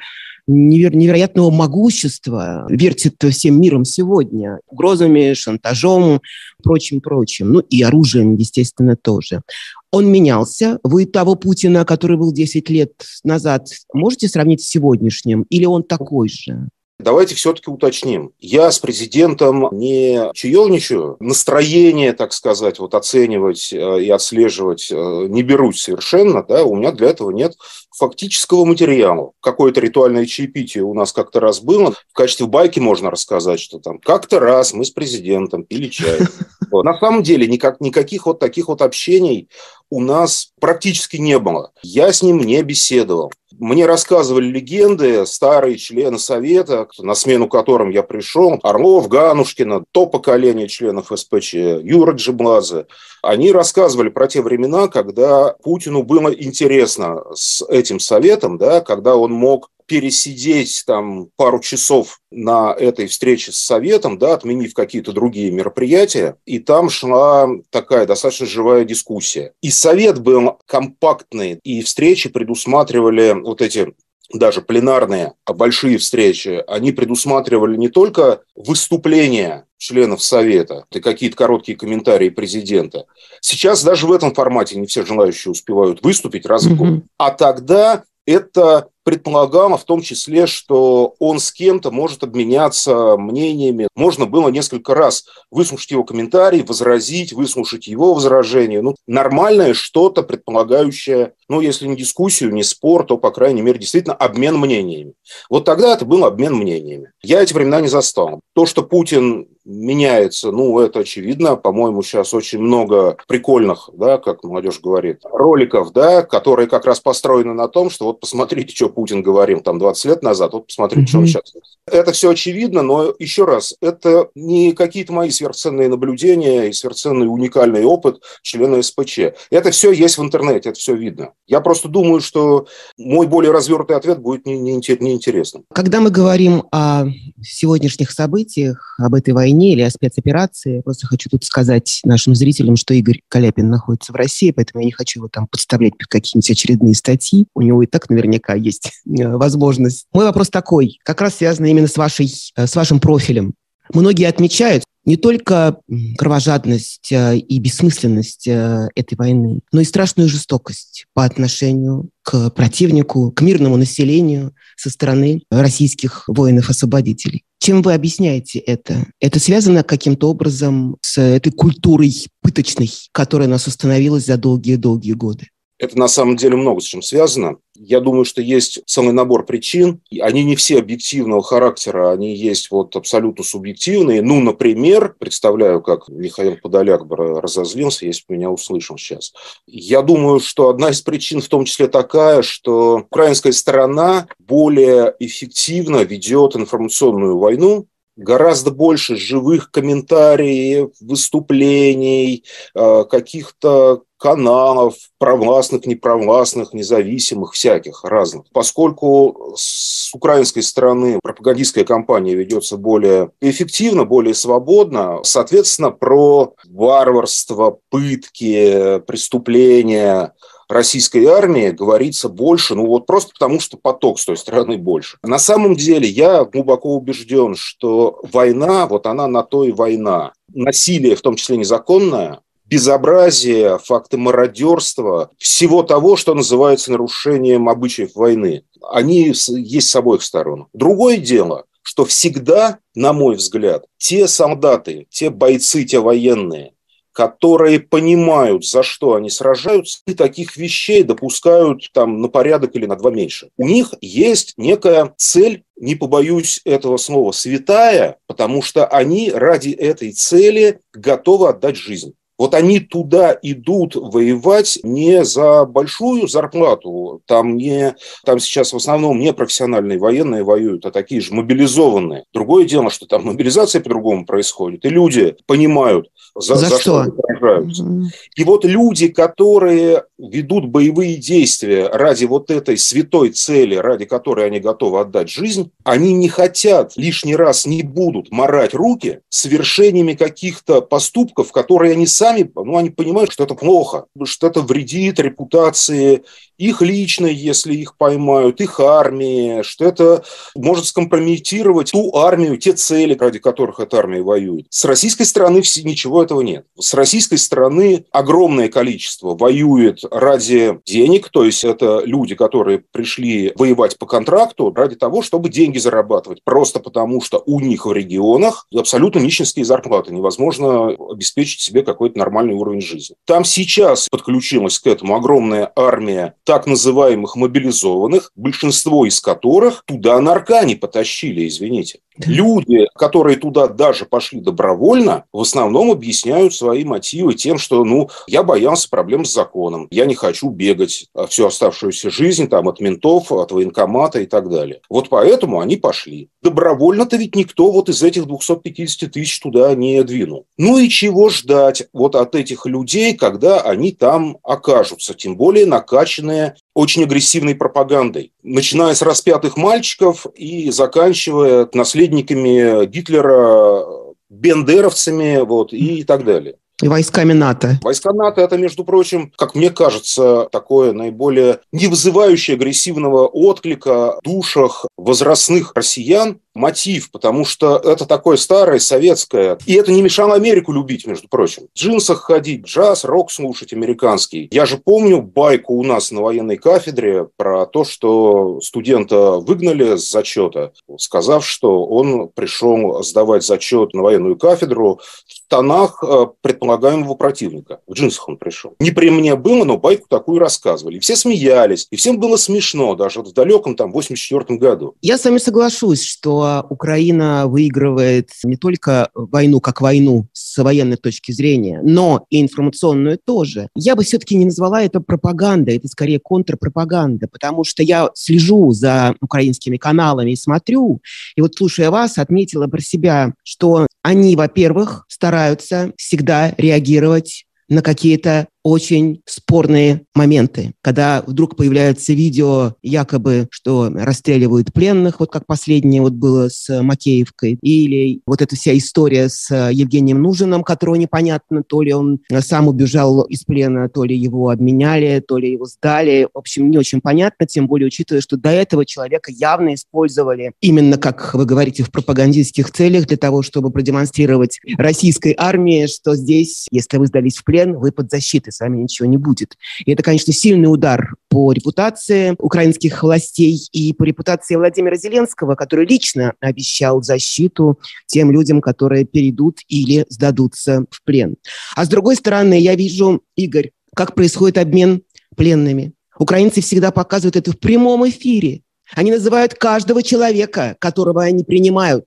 невероятного 0.48 1.50
могущества, 1.50 2.66
вертит 2.70 3.22
всем 3.30 3.60
миром 3.60 3.84
сегодня, 3.84 4.60
угрозами, 4.66 5.34
шантажом, 5.34 6.22
прочим-прочим, 6.62 7.52
ну 7.52 7.60
и 7.60 7.82
оружием, 7.82 8.34
естественно, 8.34 8.96
тоже. 8.96 9.42
Он 9.90 10.10
менялся. 10.10 10.78
Вы 10.82 11.04
того 11.06 11.34
Путина, 11.34 11.84
который 11.84 12.16
был 12.16 12.32
10 12.32 12.68
лет 12.70 12.92
назад, 13.24 13.68
можете 13.92 14.28
сравнить 14.28 14.62
с 14.62 14.68
сегодняшним? 14.68 15.42
Или 15.50 15.66
он 15.66 15.82
такой 15.82 16.28
же? 16.28 16.68
Давайте 17.00 17.36
все-таки 17.36 17.70
уточним. 17.70 18.32
Я 18.40 18.72
с 18.72 18.80
президентом 18.80 19.68
не 19.70 20.32
чаевничаю, 20.34 21.16
настроение, 21.20 22.12
так 22.12 22.32
сказать, 22.32 22.80
вот 22.80 22.94
оценивать 22.94 23.72
э, 23.72 24.02
и 24.02 24.10
отслеживать 24.10 24.88
э, 24.90 25.26
не 25.28 25.44
берусь 25.44 25.82
совершенно, 25.82 26.42
да, 26.42 26.64
у 26.64 26.74
меня 26.74 26.90
для 26.90 27.10
этого 27.10 27.30
нет 27.30 27.54
фактического 27.98 28.64
материала. 28.64 29.32
Какое-то 29.40 29.80
ритуальное 29.80 30.26
чаепитие 30.26 30.84
у 30.84 30.94
нас 30.94 31.12
как-то 31.12 31.40
раз 31.40 31.60
было. 31.60 31.92
В 31.92 32.14
качестве 32.14 32.46
байки 32.46 32.80
можно 32.80 33.10
рассказать, 33.10 33.60
что 33.60 33.78
там 33.78 33.98
как-то 33.98 34.40
раз 34.40 34.72
мы 34.72 34.84
с 34.84 34.90
президентом 34.90 35.64
пили 35.64 35.88
чай. 35.88 36.20
Вот. 36.70 36.84
На 36.84 36.98
самом 36.98 37.22
деле 37.22 37.46
никак, 37.46 37.80
никаких 37.80 38.26
вот 38.26 38.40
таких 38.40 38.68
вот 38.68 38.82
общений 38.82 39.48
у 39.88 40.02
нас 40.02 40.52
практически 40.60 41.16
не 41.16 41.38
было. 41.38 41.72
Я 41.82 42.12
с 42.12 42.22
ним 42.22 42.40
не 42.40 42.62
беседовал. 42.62 43.32
Мне 43.58 43.86
рассказывали 43.86 44.46
легенды, 44.46 45.26
старые 45.26 45.78
члены 45.78 46.18
Совета, 46.18 46.86
на 46.98 47.14
смену 47.14 47.48
которым 47.48 47.90
я 47.90 48.02
пришел, 48.02 48.60
Орлов, 48.62 49.08
Ганушкина, 49.08 49.84
то 49.90 50.06
поколение 50.06 50.68
членов 50.68 51.10
СПЧ, 51.12 51.54
Юра 51.54 52.12
Джиблазы. 52.12 52.86
Они 53.22 53.50
рассказывали 53.50 54.10
про 54.10 54.28
те 54.28 54.42
времена, 54.42 54.86
когда 54.86 55.54
Путину 55.62 56.02
было 56.02 56.28
интересно 56.28 57.24
с 57.34 57.66
этим 57.68 57.87
Советом, 57.98 58.58
да, 58.58 58.82
когда 58.82 59.16
он 59.16 59.32
мог 59.32 59.70
пересидеть 59.88 60.84
там 60.86 61.30
пару 61.36 61.60
часов 61.60 62.20
на 62.30 62.74
этой 62.78 63.06
встрече 63.06 63.52
с 63.52 63.58
Советом, 63.58 64.18
да, 64.18 64.34
отменив 64.34 64.74
какие-то 64.74 65.12
другие 65.12 65.50
мероприятия, 65.50 66.36
и 66.44 66.58
там 66.58 66.90
шла 66.90 67.48
такая 67.70 68.06
достаточно 68.06 68.46
живая 68.46 68.84
дискуссия. 68.84 69.54
И 69.62 69.70
Совет 69.70 70.20
был 70.20 70.58
компактный, 70.66 71.58
и 71.64 71.82
встречи 71.82 72.28
предусматривали 72.28 73.32
вот 73.32 73.62
эти 73.62 73.94
даже 74.32 74.62
пленарные, 74.62 75.34
а 75.44 75.52
большие 75.52 75.98
встречи, 75.98 76.62
они 76.66 76.92
предусматривали 76.92 77.76
не 77.76 77.88
только 77.88 78.42
выступления 78.54 79.64
членов 79.78 80.22
Совета 80.22 80.84
и 80.90 81.00
какие-то 81.00 81.36
короткие 81.36 81.78
комментарии 81.78 82.28
президента. 82.28 83.06
Сейчас 83.40 83.82
даже 83.84 84.06
в 84.06 84.12
этом 84.12 84.34
формате 84.34 84.76
не 84.78 84.86
все 84.86 85.06
желающие 85.06 85.52
успевают 85.52 86.02
выступить 86.02 86.46
раз 86.46 86.64
в 86.64 86.76
год. 86.76 87.04
А 87.16 87.30
тогда 87.30 88.04
это 88.26 88.88
предполагало 89.04 89.78
в 89.78 89.84
том 89.84 90.02
числе, 90.02 90.46
что 90.46 91.14
он 91.18 91.38
с 91.38 91.50
кем-то 91.52 91.90
может 91.90 92.22
обменяться 92.22 93.16
мнениями. 93.16 93.88
Можно 93.94 94.26
было 94.26 94.48
несколько 94.48 94.94
раз 94.94 95.24
выслушать 95.50 95.90
его 95.90 96.04
комментарий, 96.04 96.62
возразить, 96.62 97.32
выслушать 97.32 97.86
его 97.86 98.14
возражение. 98.14 98.82
Ну, 98.82 98.94
нормальное 99.06 99.74
что-то, 99.74 100.22
предполагающее, 100.22 101.32
ну, 101.48 101.60
если 101.60 101.86
не 101.86 101.96
дискуссию, 101.96 102.52
не 102.52 102.62
спор, 102.62 103.04
то, 103.04 103.16
по 103.16 103.30
крайней 103.30 103.62
мере, 103.62 103.78
действительно 103.78 104.14
обмен 104.14 104.58
мнениями. 104.58 105.14
Вот 105.48 105.64
тогда 105.64 105.94
это 105.94 106.04
был 106.04 106.24
обмен 106.24 106.54
мнениями. 106.54 107.12
Я 107.22 107.42
эти 107.42 107.54
времена 107.54 107.80
не 107.80 107.88
застал. 107.88 108.40
То, 108.54 108.66
что 108.66 108.82
Путин 108.82 109.48
меняется, 109.64 110.50
ну, 110.50 110.78
это 110.80 111.00
очевидно. 111.00 111.56
По-моему, 111.56 112.02
сейчас 112.02 112.32
очень 112.32 112.58
много 112.58 113.16
прикольных, 113.28 113.90
да, 113.92 114.18
как 114.18 114.42
молодежь 114.42 114.80
говорит, 114.80 115.20
роликов, 115.24 115.92
да, 115.92 116.22
которые 116.22 116.68
как 116.68 116.86
раз 116.86 117.00
построены 117.00 117.52
на 117.52 117.68
том, 117.68 117.90
что 117.90 118.06
вот 118.06 118.20
посмотрите, 118.20 118.74
что 118.74 118.88
Путин 118.98 119.22
говорил 119.22 119.60
там 119.60 119.78
20 119.78 120.04
лет 120.06 120.22
назад, 120.24 120.54
вот 120.54 120.66
посмотрите, 120.66 121.02
mm-hmm. 121.02 121.06
что 121.06 121.18
он 121.18 121.26
сейчас. 121.28 121.52
Это 121.86 122.10
все 122.10 122.30
очевидно, 122.30 122.82
но 122.82 123.14
еще 123.20 123.44
раз, 123.44 123.76
это 123.80 124.28
не 124.34 124.72
какие-то 124.72 125.12
мои 125.12 125.30
сверхценные 125.30 125.88
наблюдения 125.88 126.66
и 126.66 126.72
сверхценный 126.72 127.26
уникальный 127.26 127.84
опыт 127.84 128.20
члена 128.42 128.82
СПЧ. 128.82 129.20
Это 129.50 129.70
все 129.70 129.92
есть 129.92 130.18
в 130.18 130.22
интернете, 130.22 130.70
это 130.70 130.78
все 130.80 130.96
видно. 130.96 131.30
Я 131.46 131.60
просто 131.60 131.88
думаю, 131.88 132.20
что 132.20 132.66
мой 132.98 133.28
более 133.28 133.52
развернутый 133.52 133.96
ответ 133.96 134.18
будет 134.18 134.46
неинтересным. 134.46 135.64
Когда 135.72 136.00
мы 136.00 136.10
говорим 136.10 136.64
о 136.72 137.06
сегодняшних 137.40 138.10
событиях, 138.10 138.96
об 138.98 139.14
этой 139.14 139.32
войне 139.32 139.74
или 139.74 139.82
о 139.82 139.90
спецоперации, 139.90 140.76
я 140.76 140.82
просто 140.82 141.06
хочу 141.06 141.30
тут 141.30 141.44
сказать 141.44 142.00
нашим 142.04 142.34
зрителям, 142.34 142.74
что 142.74 142.94
Игорь 142.94 143.20
Каляпин 143.28 143.70
находится 143.70 144.12
в 144.12 144.16
России, 144.16 144.50
поэтому 144.50 144.82
я 144.82 144.86
не 144.86 144.92
хочу 144.92 145.20
его 145.20 145.28
там 145.28 145.46
подставлять 145.46 145.96
под 145.96 146.08
какие-нибудь 146.08 146.50
очередные 146.50 146.94
статьи. 146.94 147.46
У 147.54 147.62
него 147.62 147.82
и 147.82 147.86
так 147.86 148.10
наверняка 148.10 148.54
есть 148.54 148.77
Э, 148.86 149.36
возможность. 149.36 150.06
Мой 150.12 150.24
вопрос 150.24 150.48
такой, 150.48 150.98
как 151.04 151.20
раз 151.20 151.36
связанный 151.36 151.70
именно 151.70 151.88
с, 151.88 151.96
вашей, 151.96 152.32
э, 152.56 152.66
с 152.66 152.76
вашим 152.76 153.00
профилем. 153.00 153.54
Многие 153.92 154.28
отмечают 154.28 154.84
не 155.06 155.16
только 155.16 155.78
кровожадность 156.18 157.10
э, 157.10 157.38
и 157.38 157.58
бессмысленность 157.58 158.46
этой 158.46 159.14
войны, 159.16 159.60
но 159.72 159.80
и 159.80 159.84
страшную 159.84 160.28
жестокость 160.28 161.06
по 161.14 161.24
отношению 161.24 162.10
к 162.22 162.50
противнику, 162.50 163.32
к 163.32 163.40
мирному 163.40 163.78
населению 163.78 164.54
со 164.76 164.90
стороны 164.90 165.42
российских 165.50 166.24
воинов-освободителей. 166.28 167.44
Чем 167.60 167.82
вы 167.82 167.94
объясняете 167.94 168.58
это? 168.58 169.06
Это 169.20 169.40
связано 169.40 169.82
каким-то 169.82 170.30
образом 170.30 170.96
с 171.00 171.20
этой 171.20 171.50
культурой 171.50 172.26
пыточной, 172.42 172.90
которая 173.12 173.48
у 173.48 173.50
нас 173.50 173.66
установилась 173.66 174.26
за 174.26 174.36
долгие-долгие 174.36 175.14
годы? 175.14 175.48
Это 175.78 175.96
на 175.96 176.08
самом 176.08 176.36
деле 176.36 176.56
много 176.56 176.80
с 176.80 176.84
чем 176.84 177.02
связано. 177.02 177.58
Я 177.76 178.00
думаю, 178.00 178.24
что 178.24 178.42
есть 178.42 178.80
целый 178.86 179.12
набор 179.12 179.46
причин. 179.46 180.00
Они 180.20 180.42
не 180.42 180.56
все 180.56 180.78
объективного 180.78 181.42
характера, 181.42 182.10
они 182.10 182.34
есть 182.34 182.72
вот 182.72 182.96
абсолютно 182.96 183.44
субъективные. 183.44 184.20
Ну, 184.20 184.40
например, 184.40 185.14
представляю, 185.18 185.80
как 185.80 186.08
Михаил 186.08 186.56
Подоляк 186.56 187.06
бы 187.06 187.16
разозлился, 187.40 188.06
если 188.06 188.24
бы 188.28 188.34
меня 188.34 188.50
услышал 188.50 188.98
сейчас. 188.98 189.32
Я 189.66 190.02
думаю, 190.02 190.40
что 190.40 190.68
одна 190.68 190.90
из 190.90 191.00
причин 191.00 191.40
в 191.40 191.48
том 191.48 191.64
числе 191.64 191.86
такая, 191.86 192.42
что 192.42 193.04
украинская 193.08 193.52
сторона 193.52 194.26
более 194.40 195.14
эффективно 195.20 195.98
ведет 196.02 196.56
информационную 196.56 197.38
войну, 197.38 197.86
гораздо 198.16 198.72
больше 198.72 199.16
живых 199.16 199.70
комментариев, 199.70 200.90
выступлений, 201.00 202.44
э, 202.74 203.04
каких-то 203.08 204.02
каналов, 204.18 204.94
провластных, 205.18 205.86
непровластных, 205.86 206.72
независимых, 206.72 207.54
всяких, 207.54 208.04
разных. 208.04 208.44
Поскольку 208.52 209.54
с 209.56 210.12
украинской 210.12 210.62
стороны 210.62 211.18
пропагандистская 211.22 211.84
кампания 211.84 212.34
ведется 212.34 212.76
более 212.76 213.30
эффективно, 213.40 214.04
более 214.04 214.34
свободно, 214.34 215.20
соответственно, 215.22 215.90
про 215.90 216.54
варварство, 216.68 217.78
пытки, 217.90 219.00
преступления, 219.06 220.34
российской 220.68 221.24
армии 221.24 221.70
говорится 221.70 222.28
больше, 222.28 222.74
ну 222.74 222.86
вот 222.86 223.06
просто 223.06 223.32
потому, 223.32 223.60
что 223.60 223.76
поток 223.76 224.20
с 224.20 224.26
той 224.26 224.36
стороны 224.36 224.76
больше. 224.76 225.18
На 225.22 225.38
самом 225.38 225.74
деле 225.74 226.08
я 226.08 226.44
глубоко 226.44 226.94
убежден, 226.94 227.54
что 227.56 228.20
война, 228.32 228.86
вот 228.86 229.06
она 229.06 229.26
на 229.26 229.42
то 229.42 229.64
и 229.64 229.72
война. 229.72 230.32
Насилие, 230.52 231.16
в 231.16 231.22
том 231.22 231.36
числе 231.36 231.56
незаконное, 231.56 232.40
безобразие, 232.68 233.78
факты 233.78 234.18
мародерства, 234.18 235.30
всего 235.38 235.82
того, 235.82 236.16
что 236.16 236.34
называется 236.34 236.92
нарушением 236.92 237.68
обычаев 237.68 238.14
войны. 238.14 238.64
Они 238.90 239.32
есть 239.32 239.88
с 239.88 239.96
обоих 239.96 240.22
сторон. 240.22 240.66
Другое 240.72 241.16
дело, 241.16 241.64
что 241.82 242.04
всегда, 242.04 242.78
на 242.94 243.12
мой 243.12 243.36
взгляд, 243.36 243.86
те 243.96 244.28
солдаты, 244.28 245.06
те 245.10 245.30
бойцы, 245.30 245.84
те 245.84 246.00
военные, 246.00 246.72
которые 247.12 247.80
понимают, 247.80 248.64
за 248.64 248.82
что 248.84 249.14
они 249.14 249.30
сражаются, 249.30 250.00
и 250.06 250.14
таких 250.14 250.56
вещей 250.56 251.02
допускают 251.02 251.90
там 251.92 252.20
на 252.20 252.28
порядок 252.28 252.76
или 252.76 252.86
на 252.86 252.94
два 252.94 253.10
меньше. 253.10 253.48
У 253.56 253.66
них 253.66 253.92
есть 254.00 254.54
некая 254.56 255.14
цель, 255.16 255.64
не 255.74 255.96
побоюсь 255.96 256.60
этого 256.64 256.96
слова, 256.96 257.32
святая, 257.32 258.18
потому 258.26 258.62
что 258.62 258.86
они 258.86 259.32
ради 259.32 259.70
этой 259.70 260.12
цели 260.12 260.80
готовы 260.92 261.48
отдать 261.48 261.76
жизнь. 261.76 262.14
Вот 262.38 262.54
они 262.54 262.78
туда 262.78 263.36
идут 263.42 263.96
воевать 263.96 264.78
не 264.84 265.24
за 265.24 265.64
большую 265.64 266.28
зарплату, 266.28 267.20
там, 267.26 267.56
не, 267.56 267.96
там 268.24 268.38
сейчас 268.38 268.72
в 268.72 268.76
основном 268.76 269.18
не 269.18 269.32
профессиональные 269.32 269.98
военные 269.98 270.44
воюют, 270.44 270.86
а 270.86 270.92
такие 270.92 271.20
же 271.20 271.34
мобилизованные. 271.34 272.24
Другое 272.32 272.64
дело, 272.64 272.90
что 272.90 273.06
там 273.06 273.24
мобилизация 273.26 273.82
по-другому 273.82 274.24
происходит, 274.24 274.84
и 274.84 274.88
люди 274.88 275.36
понимают, 275.46 276.08
за, 276.34 276.54
за, 276.54 276.66
за 276.66 276.78
что, 276.78 277.04
что 277.04 277.16
сражаются. 277.26 277.82
Mm-hmm. 277.82 278.04
И 278.36 278.44
вот 278.44 278.64
люди, 278.64 279.08
которые 279.08 280.04
ведут 280.18 280.66
боевые 280.66 281.16
действия 281.16 281.88
ради 281.88 282.24
вот 282.24 282.50
этой 282.50 282.76
святой 282.78 283.30
цели, 283.30 283.74
ради 283.74 284.04
которой 284.04 284.46
они 284.46 284.60
готовы 284.60 285.00
отдать 285.00 285.28
жизнь, 285.28 285.70
они 285.84 286.12
не 286.12 286.28
хотят, 286.28 286.92
лишний 286.96 287.36
раз 287.36 287.66
не 287.66 287.82
будут 287.82 288.30
морать 288.30 288.74
руки 288.74 289.20
совершениями 289.28 290.14
каких-то 290.14 290.80
поступков, 290.80 291.52
которые 291.52 291.92
они 291.92 292.06
сами, 292.06 292.27
ну, 292.54 292.76
они 292.76 292.90
понимают, 292.90 293.32
что 293.32 293.44
это 293.44 293.54
плохо, 293.54 294.06
что 294.24 294.46
это 294.46 294.60
вредит 294.60 295.20
репутации 295.20 296.24
их 296.58 296.82
личной, 296.82 297.34
если 297.34 297.74
их 297.74 297.96
поймают, 297.96 298.60
их 298.60 298.80
армии, 298.80 299.62
что 299.62 299.84
это 299.84 300.24
может 300.54 300.86
скомпрометировать 300.86 301.92
ту 301.92 302.14
армию, 302.16 302.58
те 302.58 302.72
цели, 302.72 303.14
ради 303.14 303.38
которых 303.38 303.80
эта 303.80 303.98
армия 303.98 304.22
воюет. 304.22 304.66
С 304.70 304.84
российской 304.84 305.24
стороны 305.24 305.58
ничего 305.58 306.22
этого 306.22 306.40
нет. 306.40 306.66
С 306.78 306.94
российской 306.94 307.36
стороны 307.36 308.04
огромное 308.10 308.68
количество 308.68 309.36
воюет 309.36 310.00
ради 310.10 310.80
денег, 310.84 311.28
то 311.30 311.44
есть 311.44 311.64
это 311.64 312.02
люди, 312.04 312.34
которые 312.34 312.82
пришли 312.90 313.52
воевать 313.56 313.98
по 313.98 314.06
контракту 314.06 314.72
ради 314.74 314.96
того, 314.96 315.22
чтобы 315.22 315.48
деньги 315.48 315.78
зарабатывать, 315.78 316.42
просто 316.44 316.80
потому 316.80 317.20
что 317.20 317.42
у 317.46 317.60
них 317.60 317.86
в 317.86 317.92
регионах 317.92 318.66
абсолютно 318.74 319.20
нищенские 319.20 319.64
зарплаты, 319.64 320.12
невозможно 320.12 320.88
обеспечить 320.88 321.60
себе 321.60 321.82
какой-то 321.82 322.18
нормальный 322.18 322.54
уровень 322.54 322.80
жизни. 322.80 323.16
Там 323.24 323.44
сейчас 323.44 324.08
подключилась 324.10 324.78
к 324.78 324.86
этому 324.86 325.14
огромная 325.14 325.70
армия 325.76 326.34
так 326.48 326.66
называемых 326.66 327.36
мобилизованных, 327.36 328.32
большинство 328.34 329.04
из 329.04 329.20
которых 329.20 329.82
туда 329.84 330.18
на 330.22 330.32
Аркане 330.32 330.76
потащили, 330.76 331.46
извините. 331.46 332.00
Люди, 332.26 332.88
которые 332.94 333.36
туда 333.36 333.68
даже 333.68 334.04
пошли 334.04 334.40
добровольно, 334.40 335.24
в 335.32 335.40
основном 335.40 335.90
объясняют 335.90 336.54
свои 336.54 336.84
мотивы 336.84 337.34
тем, 337.34 337.58
что, 337.58 337.84
ну, 337.84 338.10
я 338.26 338.42
боялся 338.42 338.88
проблем 338.88 339.24
с 339.24 339.32
законом, 339.32 339.88
я 339.90 340.06
не 340.06 340.14
хочу 340.14 340.50
бегать 340.50 341.06
всю 341.28 341.46
оставшуюся 341.46 342.10
жизнь 342.10 342.48
там 342.48 342.68
от 342.68 342.80
ментов, 342.80 343.30
от 343.32 343.52
военкомата 343.52 344.20
и 344.20 344.26
так 344.26 344.50
далее. 344.50 344.80
Вот 344.88 345.08
поэтому 345.08 345.60
они 345.60 345.76
пошли. 345.76 346.30
Добровольно-то 346.42 347.16
ведь 347.16 347.34
никто 347.34 347.70
вот 347.70 347.88
из 347.88 348.02
этих 348.02 348.26
250 348.26 349.10
тысяч 349.10 349.40
туда 349.40 349.74
не 349.74 350.02
двинул. 350.02 350.46
Ну 350.56 350.78
и 350.78 350.88
чего 350.88 351.28
ждать 351.28 351.88
вот 351.92 352.14
от 352.14 352.34
этих 352.34 352.66
людей, 352.66 353.14
когда 353.14 353.60
они 353.60 353.92
там 353.92 354.38
окажутся, 354.42 355.14
тем 355.14 355.36
более 355.36 355.66
накачанные 355.66 356.56
очень 356.78 357.02
агрессивной 357.02 357.56
пропагандой, 357.56 358.30
начиная 358.44 358.94
с 358.94 359.02
распятых 359.02 359.56
мальчиков 359.56 360.26
и 360.36 360.70
заканчивая 360.70 361.68
наследниками 361.72 362.86
Гитлера, 362.86 363.84
бендеровцами 364.30 365.40
вот, 365.40 365.72
и 365.72 366.04
так 366.04 366.24
далее. 366.24 366.54
И 366.80 366.86
войсками 366.86 367.32
НАТО. 367.32 367.80
Войска 367.82 368.12
НАТО– 368.12 368.40
это, 368.42 368.56
между 368.56 368.84
прочим, 368.84 369.32
как 369.34 369.56
мне 369.56 369.70
кажется, 369.70 370.48
такое 370.52 370.92
наиболее 370.92 371.58
не 371.72 371.88
вызывающее 371.88 372.54
агрессивного 372.54 373.26
отклика 373.26 374.20
в 374.20 374.20
душах 374.22 374.86
возрастных 374.96 375.72
россиян, 375.74 376.38
мотив, 376.58 377.10
потому 377.10 377.44
что 377.44 377.76
это 377.76 378.04
такое 378.04 378.36
старое, 378.36 378.78
советское. 378.78 379.58
И 379.64 379.74
это 379.74 379.92
не 379.92 380.02
мешало 380.02 380.34
Америку 380.34 380.72
любить, 380.72 381.06
между 381.06 381.28
прочим. 381.28 381.64
В 381.74 381.78
джинсах 381.78 382.22
ходить, 382.22 382.66
джаз, 382.66 383.04
рок 383.04 383.30
слушать 383.30 383.72
американский. 383.72 384.48
Я 384.50 384.66
же 384.66 384.78
помню 384.78 385.22
байку 385.22 385.74
у 385.74 385.82
нас 385.82 386.10
на 386.10 386.22
военной 386.22 386.56
кафедре 386.56 387.28
про 387.36 387.66
то, 387.66 387.84
что 387.84 388.60
студента 388.60 389.32
выгнали 389.38 389.96
с 389.96 390.10
зачета, 390.10 390.72
сказав, 390.98 391.46
что 391.46 391.84
он 391.86 392.28
пришел 392.28 393.02
сдавать 393.02 393.44
зачет 393.44 393.94
на 393.94 394.02
военную 394.02 394.36
кафедру 394.36 395.00
в 395.26 395.48
тонах 395.48 396.02
э, 396.02 396.26
предполагаемого 396.40 397.14
противника. 397.14 397.80
В 397.86 397.92
джинсах 397.94 398.28
он 398.28 398.36
пришел. 398.36 398.74
Не 398.80 398.90
при 398.90 399.10
мне 399.10 399.36
было, 399.36 399.64
но 399.64 399.78
байку 399.78 400.06
такую 400.08 400.38
рассказывали. 400.38 400.98
все 400.98 401.16
смеялись, 401.16 401.86
и 401.90 401.96
всем 401.96 402.18
было 402.18 402.36
смешно, 402.36 402.94
даже 402.94 403.20
в 403.20 403.32
далеком 403.32 403.76
там 403.76 403.92
84 403.92 404.58
году. 404.58 404.94
Я 405.00 405.18
с 405.18 405.24
вами 405.24 405.38
соглашусь, 405.38 406.02
что 406.02 406.47
Украина 406.68 407.46
выигрывает 407.46 408.30
не 408.44 408.56
только 408.56 409.10
войну 409.14 409.60
как 409.60 409.80
войну 409.80 410.26
с 410.32 410.62
военной 410.62 410.96
точки 410.96 411.32
зрения, 411.32 411.80
но 411.82 412.26
и 412.30 412.40
информационную 412.40 413.18
тоже. 413.18 413.68
Я 413.74 413.96
бы 413.96 414.02
все-таки 414.04 414.36
не 414.36 414.44
назвала 414.44 414.82
это 414.82 415.00
пропагандой, 415.00 415.76
это 415.76 415.88
скорее 415.88 416.18
контрпропаганда, 416.18 417.28
потому 417.28 417.64
что 417.64 417.82
я 417.82 418.10
слежу 418.14 418.72
за 418.72 419.14
украинскими 419.20 419.76
каналами 419.76 420.32
и 420.32 420.36
смотрю, 420.36 421.00
и 421.36 421.40
вот 421.40 421.54
слушая 421.54 421.90
вас, 421.90 422.18
отметила 422.18 422.66
про 422.66 422.80
себя, 422.80 423.34
что 423.42 423.86
они, 424.02 424.36
во-первых, 424.36 425.04
стараются 425.08 425.92
всегда 425.96 426.54
реагировать 426.56 427.44
на 427.68 427.82
какие-то 427.82 428.48
очень 428.68 429.22
спорные 429.24 430.02
моменты, 430.14 430.74
когда 430.82 431.24
вдруг 431.26 431.56
появляется 431.56 432.12
видео 432.12 432.74
якобы, 432.82 433.48
что 433.50 433.90
расстреливают 433.90 434.72
пленных, 434.74 435.20
вот 435.20 435.32
как 435.32 435.46
последнее 435.46 436.02
вот 436.02 436.12
было 436.12 436.50
с 436.50 436.82
Макеевкой, 436.82 437.58
или 437.62 438.20
вот 438.26 438.42
эта 438.42 438.56
вся 438.56 438.76
история 438.76 439.30
с 439.30 439.50
Евгением 439.70 440.20
Нужиным, 440.20 440.62
которого 440.62 440.96
непонятно, 440.96 441.62
то 441.62 441.80
ли 441.80 441.94
он 441.94 442.20
сам 442.40 442.68
убежал 442.68 443.22
из 443.22 443.44
плена, 443.44 443.88
то 443.88 444.04
ли 444.04 444.14
его 444.14 444.50
обменяли, 444.50 445.24
то 445.26 445.38
ли 445.38 445.52
его 445.52 445.64
сдали. 445.64 446.28
В 446.32 446.36
общем, 446.36 446.70
не 446.70 446.76
очень 446.76 447.00
понятно, 447.00 447.46
тем 447.46 447.66
более 447.66 447.86
учитывая, 447.86 448.20
что 448.20 448.36
до 448.36 448.50
этого 448.50 448.84
человека 448.84 449.32
явно 449.32 449.74
использовали 449.74 450.52
именно, 450.60 450.98
как 450.98 451.32
вы 451.32 451.46
говорите, 451.46 451.84
в 451.84 451.90
пропагандистских 451.90 452.70
целях 452.70 453.06
для 453.06 453.16
того, 453.16 453.42
чтобы 453.42 453.70
продемонстрировать 453.70 454.60
российской 454.76 455.34
армии, 455.38 455.86
что 455.86 456.14
здесь, 456.14 456.66
если 456.70 456.98
вы 456.98 457.06
сдались 457.06 457.38
в 457.38 457.44
плен, 457.44 457.78
вы 457.78 457.92
под 457.92 458.10
защитой 458.10 458.52
с 458.58 458.60
вами 458.60 458.82
ничего 458.82 459.06
не 459.06 459.16
будет. 459.16 459.56
И 459.84 459.92
это, 459.92 460.02
конечно, 460.02 460.32
сильный 460.32 460.66
удар 460.66 461.14
по 461.28 461.52
репутации 461.52 462.34
украинских 462.38 463.02
властей 463.02 463.68
и 463.72 463.92
по 463.92 464.02
репутации 464.02 464.56
Владимира 464.56 464.96
Зеленского, 464.96 465.54
который 465.54 465.86
лично 465.86 466.34
обещал 466.40 467.02
защиту 467.02 467.78
тем 468.06 468.32
людям, 468.32 468.60
которые 468.60 469.04
перейдут 469.04 469.60
или 469.68 470.04
сдадутся 470.08 470.84
в 470.90 471.02
плен. 471.04 471.36
А 471.76 471.84
с 471.84 471.88
другой 471.88 472.16
стороны, 472.16 472.58
я 472.58 472.74
вижу, 472.74 473.22
Игорь, 473.36 473.70
как 473.94 474.14
происходит 474.14 474.58
обмен 474.58 475.02
пленными. 475.36 475.92
Украинцы 476.18 476.60
всегда 476.60 476.90
показывают 476.90 477.36
это 477.36 477.52
в 477.52 477.58
прямом 477.58 478.08
эфире. 478.08 478.62
Они 478.94 479.12
называют 479.12 479.54
каждого 479.54 480.02
человека, 480.02 480.76
которого 480.80 481.22
они 481.22 481.44
принимают. 481.44 482.04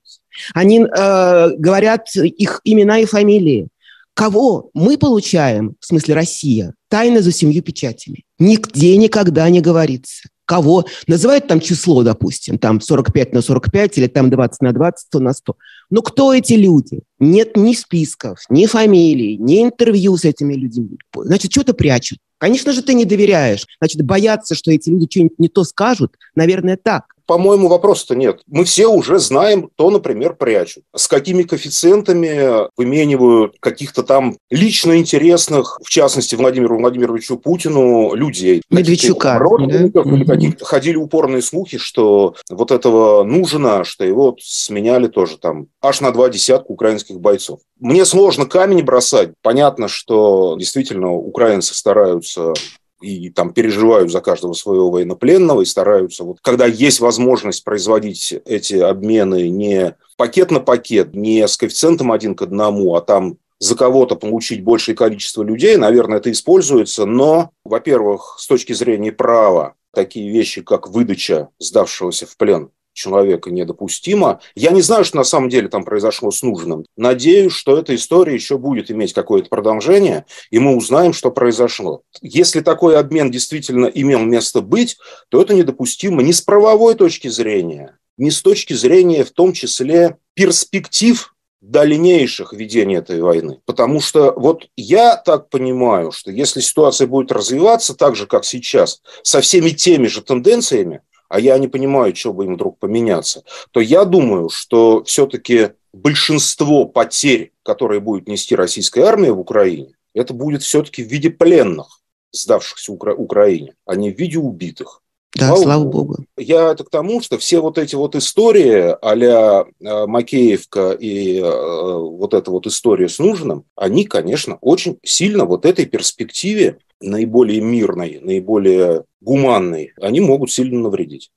Они 0.54 0.80
э, 0.80 1.50
говорят 1.56 2.14
их 2.16 2.60
имена 2.64 2.98
и 2.98 3.04
фамилии. 3.04 3.68
Кого 4.14 4.70
мы 4.74 4.98
получаем, 4.98 5.74
в 5.80 5.86
смысле 5.86 6.14
Россия, 6.14 6.74
тайно 6.88 7.22
за 7.22 7.32
семью 7.32 7.62
печатями. 7.62 8.24
Нигде 8.38 8.96
никогда 8.96 9.48
не 9.48 9.60
говорится. 9.60 10.28
Кого? 10.44 10.84
Называют 11.06 11.46
там 11.46 11.60
число, 11.60 12.02
допустим, 12.02 12.58
там 12.58 12.80
45 12.80 13.32
на 13.32 13.40
45 13.40 13.98
или 13.98 14.06
там 14.08 14.28
20 14.28 14.60
на 14.60 14.72
20, 14.72 15.06
100 15.06 15.20
на 15.20 15.32
100. 15.32 15.56
Но 15.88 16.02
кто 16.02 16.34
эти 16.34 16.54
люди? 16.54 17.00
Нет 17.18 17.56
ни 17.56 17.72
списков, 17.74 18.40
ни 18.50 18.66
фамилий, 18.66 19.38
ни 19.38 19.62
интервью 19.62 20.16
с 20.16 20.24
этими 20.24 20.54
людьми. 20.54 20.98
Значит, 21.14 21.52
что-то 21.52 21.72
прячут. 21.72 22.18
Конечно 22.36 22.72
же, 22.72 22.82
ты 22.82 22.92
не 22.92 23.04
доверяешь. 23.04 23.66
Значит, 23.80 24.02
бояться, 24.02 24.54
что 24.54 24.72
эти 24.72 24.90
люди 24.90 25.06
что-нибудь 25.08 25.38
не 25.38 25.48
то 25.48 25.64
скажут, 25.64 26.16
наверное, 26.34 26.76
так. 26.76 27.11
По-моему, 27.26 27.68
вопроса-то 27.68 28.14
нет. 28.14 28.42
Мы 28.46 28.64
все 28.64 28.86
уже 28.86 29.18
знаем, 29.18 29.68
кто, 29.68 29.90
например, 29.90 30.34
прячут. 30.34 30.84
С 30.94 31.08
какими 31.08 31.42
коэффициентами 31.42 32.68
выменивают 32.76 33.56
каких-то 33.60 34.02
там 34.02 34.36
лично 34.50 34.98
интересных, 34.98 35.78
в 35.82 35.88
частности, 35.88 36.34
Владимиру 36.34 36.78
Владимировичу 36.78 37.38
Путину, 37.38 38.14
людей. 38.14 38.62
Медведчука. 38.70 39.38
Родственников 39.38 40.06
да? 40.06 40.16
или 40.16 40.24
каких-то. 40.24 40.64
Ходили 40.64 40.96
упорные 40.96 41.42
слухи, 41.42 41.78
что 41.78 42.34
вот 42.50 42.70
этого 42.70 43.24
нужно, 43.24 43.84
что 43.84 44.04
его 44.04 44.36
сменяли 44.40 45.08
тоже 45.08 45.38
там 45.38 45.66
аж 45.80 46.00
на 46.00 46.10
два 46.12 46.28
десятка 46.28 46.70
украинских 46.70 47.20
бойцов. 47.20 47.60
Мне 47.78 48.04
сложно 48.04 48.46
камень 48.46 48.84
бросать. 48.84 49.30
Понятно, 49.42 49.88
что 49.88 50.56
действительно 50.58 51.12
украинцы 51.12 51.74
стараются 51.74 52.54
и 53.02 53.30
там 53.30 53.52
переживают 53.52 54.10
за 54.10 54.20
каждого 54.20 54.52
своего 54.52 54.90
военнопленного 54.90 55.62
и 55.62 55.66
стараются, 55.66 56.24
вот, 56.24 56.38
когда 56.40 56.66
есть 56.66 57.00
возможность 57.00 57.64
производить 57.64 58.34
эти 58.44 58.74
обмены 58.74 59.48
не 59.48 59.96
пакет 60.16 60.50
на 60.50 60.60
пакет, 60.60 61.14
не 61.14 61.46
с 61.46 61.56
коэффициентом 61.56 62.12
один 62.12 62.34
к 62.34 62.42
одному, 62.42 62.94
а 62.94 63.00
там 63.00 63.38
за 63.58 63.76
кого-то 63.76 64.16
получить 64.16 64.64
большее 64.64 64.96
количество 64.96 65.42
людей, 65.42 65.76
наверное, 65.76 66.18
это 66.18 66.32
используется, 66.32 67.06
но, 67.06 67.50
во-первых, 67.64 68.36
с 68.38 68.46
точки 68.46 68.72
зрения 68.72 69.12
права, 69.12 69.74
такие 69.94 70.30
вещи, 70.30 70.62
как 70.62 70.88
выдача 70.88 71.48
сдавшегося 71.58 72.26
в 72.26 72.36
плен 72.36 72.70
человека 72.92 73.50
недопустимо. 73.50 74.40
Я 74.54 74.70
не 74.70 74.82
знаю, 74.82 75.04
что 75.04 75.16
на 75.16 75.24
самом 75.24 75.48
деле 75.48 75.68
там 75.68 75.84
произошло 75.84 76.30
с 76.30 76.42
нужным. 76.42 76.84
Надеюсь, 76.96 77.52
что 77.52 77.78
эта 77.78 77.94
история 77.94 78.34
еще 78.34 78.58
будет 78.58 78.90
иметь 78.90 79.12
какое-то 79.12 79.48
продолжение, 79.48 80.26
и 80.50 80.58
мы 80.58 80.76
узнаем, 80.76 81.12
что 81.12 81.30
произошло. 81.30 82.02
Если 82.20 82.60
такой 82.60 82.98
обмен 82.98 83.30
действительно 83.30 83.86
имел 83.86 84.20
место 84.20 84.60
быть, 84.60 84.96
то 85.28 85.40
это 85.40 85.54
недопустимо 85.54 86.22
ни 86.22 86.32
с 86.32 86.40
правовой 86.40 86.94
точки 86.94 87.28
зрения, 87.28 87.98
ни 88.16 88.30
с 88.30 88.42
точки 88.42 88.74
зрения 88.74 89.24
в 89.24 89.30
том 89.30 89.52
числе 89.52 90.18
перспектив 90.34 91.32
дальнейших 91.62 92.52
ведений 92.52 92.96
этой 92.96 93.22
войны. 93.22 93.60
Потому 93.64 94.00
что 94.00 94.32
вот 94.36 94.66
я 94.76 95.16
так 95.16 95.48
понимаю, 95.48 96.10
что 96.10 96.30
если 96.30 96.60
ситуация 96.60 97.06
будет 97.06 97.30
развиваться 97.30 97.94
так 97.94 98.16
же, 98.16 98.26
как 98.26 98.44
сейчас, 98.44 99.00
со 99.22 99.40
всеми 99.40 99.70
теми 99.70 100.08
же 100.08 100.22
тенденциями, 100.22 101.02
а 101.32 101.40
я 101.40 101.56
не 101.56 101.66
понимаю, 101.66 102.14
что 102.14 102.34
бы 102.34 102.44
им 102.44 102.56
вдруг 102.56 102.78
поменяться, 102.78 103.42
то 103.70 103.80
я 103.80 104.04
думаю, 104.04 104.50
что 104.50 105.02
все-таки 105.04 105.70
большинство 105.94 106.84
потерь, 106.84 107.52
которые 107.62 108.00
будет 108.00 108.28
нести 108.28 108.54
российская 108.54 109.04
армия 109.04 109.32
в 109.32 109.40
Украине, 109.40 109.94
это 110.12 110.34
будет 110.34 110.62
все-таки 110.62 111.02
в 111.02 111.06
виде 111.06 111.30
пленных, 111.30 112.02
сдавшихся 112.32 112.92
Укра- 112.92 113.14
Украине, 113.14 113.74
а 113.86 113.96
не 113.96 114.10
в 114.10 114.18
виде 114.18 114.38
убитых. 114.38 115.01
Да, 115.34 115.48
слава, 115.48 115.62
слава 115.62 115.84
Богу. 115.84 116.16
Я 116.36 116.72
это 116.72 116.84
к 116.84 116.90
тому, 116.90 117.22
что 117.22 117.38
все 117.38 117.60
вот 117.60 117.78
эти 117.78 117.94
вот 117.94 118.14
истории 118.14 118.94
а-ля 119.00 119.64
э, 119.80 120.06
Макеевка 120.06 120.92
и 120.92 121.38
э, 121.38 121.42
вот 121.42 122.34
эта 122.34 122.50
вот 122.50 122.66
история 122.66 123.08
с 123.08 123.18
Нужным, 123.18 123.64
они, 123.74 124.04
конечно, 124.04 124.58
очень 124.60 124.98
сильно 125.02 125.46
вот 125.46 125.64
этой 125.64 125.86
перспективе 125.86 126.78
наиболее 127.00 127.60
мирной, 127.60 128.20
наиболее 128.22 129.04
гуманной, 129.20 129.92
они 130.00 130.20
могут 130.20 130.50
сильно 130.52 130.80
навредить. 130.80 131.30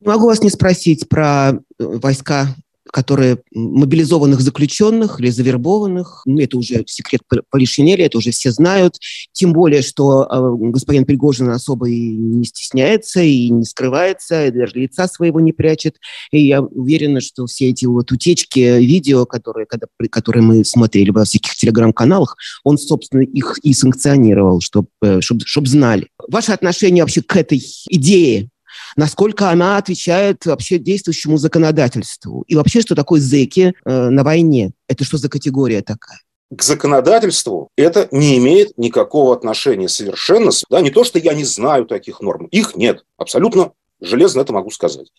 Могу 0.00 0.26
вас 0.26 0.42
не 0.42 0.50
спросить 0.50 1.08
про 1.08 1.50
э, 1.50 1.54
войска 1.78 2.48
которые 2.90 3.38
мобилизованных 3.52 4.40
заключенных 4.40 5.20
или 5.20 5.30
завербованных. 5.30 6.22
Ну, 6.26 6.40
это 6.40 6.58
уже 6.58 6.84
секрет 6.86 7.22
Полишинеля, 7.50 8.06
это 8.06 8.18
уже 8.18 8.30
все 8.30 8.50
знают. 8.50 8.96
Тем 9.32 9.52
более, 9.52 9.82
что 9.82 10.24
э, 10.24 10.70
господин 10.70 11.04
Пригожин 11.04 11.50
особо 11.50 11.88
и 11.88 12.10
не 12.10 12.44
стесняется, 12.44 13.20
и 13.20 13.50
не 13.50 13.64
скрывается, 13.64 14.46
и 14.46 14.50
даже 14.50 14.74
лица 14.74 15.08
своего 15.08 15.40
не 15.40 15.52
прячет. 15.52 15.96
И 16.30 16.46
я 16.46 16.62
уверена, 16.62 17.20
что 17.20 17.46
все 17.46 17.70
эти 17.70 17.86
вот 17.86 18.10
утечки 18.12 18.78
видео, 18.78 19.26
которые, 19.26 19.66
когда, 19.66 19.86
которые 20.10 20.42
мы 20.42 20.64
смотрели 20.64 21.10
во 21.10 21.24
всяких 21.24 21.54
телеграм-каналах, 21.54 22.36
он, 22.64 22.78
собственно, 22.78 23.22
их 23.22 23.58
и 23.62 23.72
санкционировал, 23.72 24.60
чтобы 24.60 24.88
чтоб, 25.20 25.42
чтоб 25.44 25.66
знали. 25.66 26.08
Ваше 26.28 26.52
отношение 26.52 27.02
вообще 27.04 27.22
к 27.22 27.36
этой 27.36 27.62
идее 27.88 28.50
насколько 28.96 29.50
она 29.50 29.76
отвечает 29.76 30.46
вообще 30.46 30.78
действующему 30.78 31.36
законодательству. 31.36 32.44
И 32.48 32.56
вообще, 32.56 32.80
что 32.80 32.94
такое 32.94 33.20
зэки 33.20 33.74
э, 33.84 34.08
на 34.08 34.24
войне? 34.24 34.72
Это 34.88 35.04
что 35.04 35.16
за 35.18 35.28
категория 35.28 35.82
такая? 35.82 36.20
к 36.50 36.62
законодательству 36.62 37.68
это 37.76 38.08
не 38.10 38.38
имеет 38.38 38.78
никакого 38.78 39.34
отношения 39.34 39.88
совершенно. 39.88 40.50
Да, 40.70 40.80
не 40.80 40.90
то, 40.90 41.04
что 41.04 41.18
я 41.18 41.34
не 41.34 41.44
знаю 41.44 41.84
таких 41.84 42.20
норм. 42.20 42.46
Их 42.46 42.74
нет. 42.74 43.04
Абсолютно 43.18 43.72
железно 44.00 44.40
это 44.40 44.52
могу 44.52 44.70
сказать. 44.70 45.12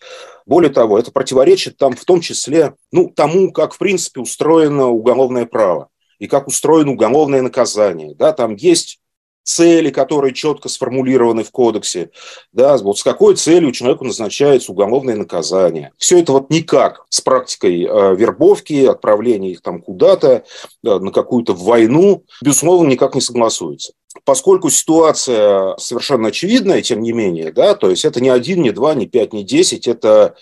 Более 0.46 0.72
того, 0.72 0.98
это 0.98 1.12
противоречит 1.12 1.76
там 1.76 1.94
в 1.94 2.04
том 2.04 2.20
числе 2.20 2.74
ну, 2.92 3.12
тому, 3.14 3.52
как 3.52 3.74
в 3.74 3.78
принципе 3.78 4.20
устроено 4.20 4.88
уголовное 4.88 5.46
право 5.46 5.88
и 6.18 6.26
как 6.26 6.48
устроено 6.48 6.92
уголовное 6.92 7.42
наказание. 7.42 8.14
Да, 8.14 8.32
там 8.32 8.54
есть 8.56 8.99
цели, 9.42 9.90
которые 9.90 10.34
четко 10.34 10.68
сформулированы 10.68 11.44
в 11.44 11.50
кодексе, 11.50 12.10
да, 12.52 12.76
вот 12.78 12.98
с 12.98 13.02
какой 13.02 13.36
целью 13.36 13.72
человеку 13.72 14.04
назначается 14.04 14.72
уголовное 14.72 15.16
наказание. 15.16 15.92
Все 15.96 16.20
это 16.20 16.32
вот 16.32 16.50
никак 16.50 17.04
с 17.08 17.20
практикой 17.20 17.84
э, 17.84 18.16
вербовки, 18.16 18.84
отправления 18.84 19.52
их 19.52 19.62
там 19.62 19.80
куда-то, 19.80 20.44
да, 20.82 21.00
на 21.00 21.10
какую-то 21.10 21.54
войну, 21.54 22.24
безусловно, 22.42 22.88
никак 22.88 23.14
не 23.14 23.20
согласуется. 23.20 23.92
Поскольку 24.24 24.70
ситуация 24.70 25.76
совершенно 25.78 26.28
очевидная, 26.28 26.82
тем 26.82 27.00
не 27.00 27.12
менее, 27.12 27.52
да, 27.52 27.74
то 27.74 27.90
есть 27.90 28.04
это 28.04 28.20
не 28.20 28.28
один, 28.28 28.62
не 28.62 28.72
два, 28.72 28.94
не 28.94 29.06
пять, 29.06 29.32
не 29.32 29.44
десять, 29.44 29.86
это 29.86 30.34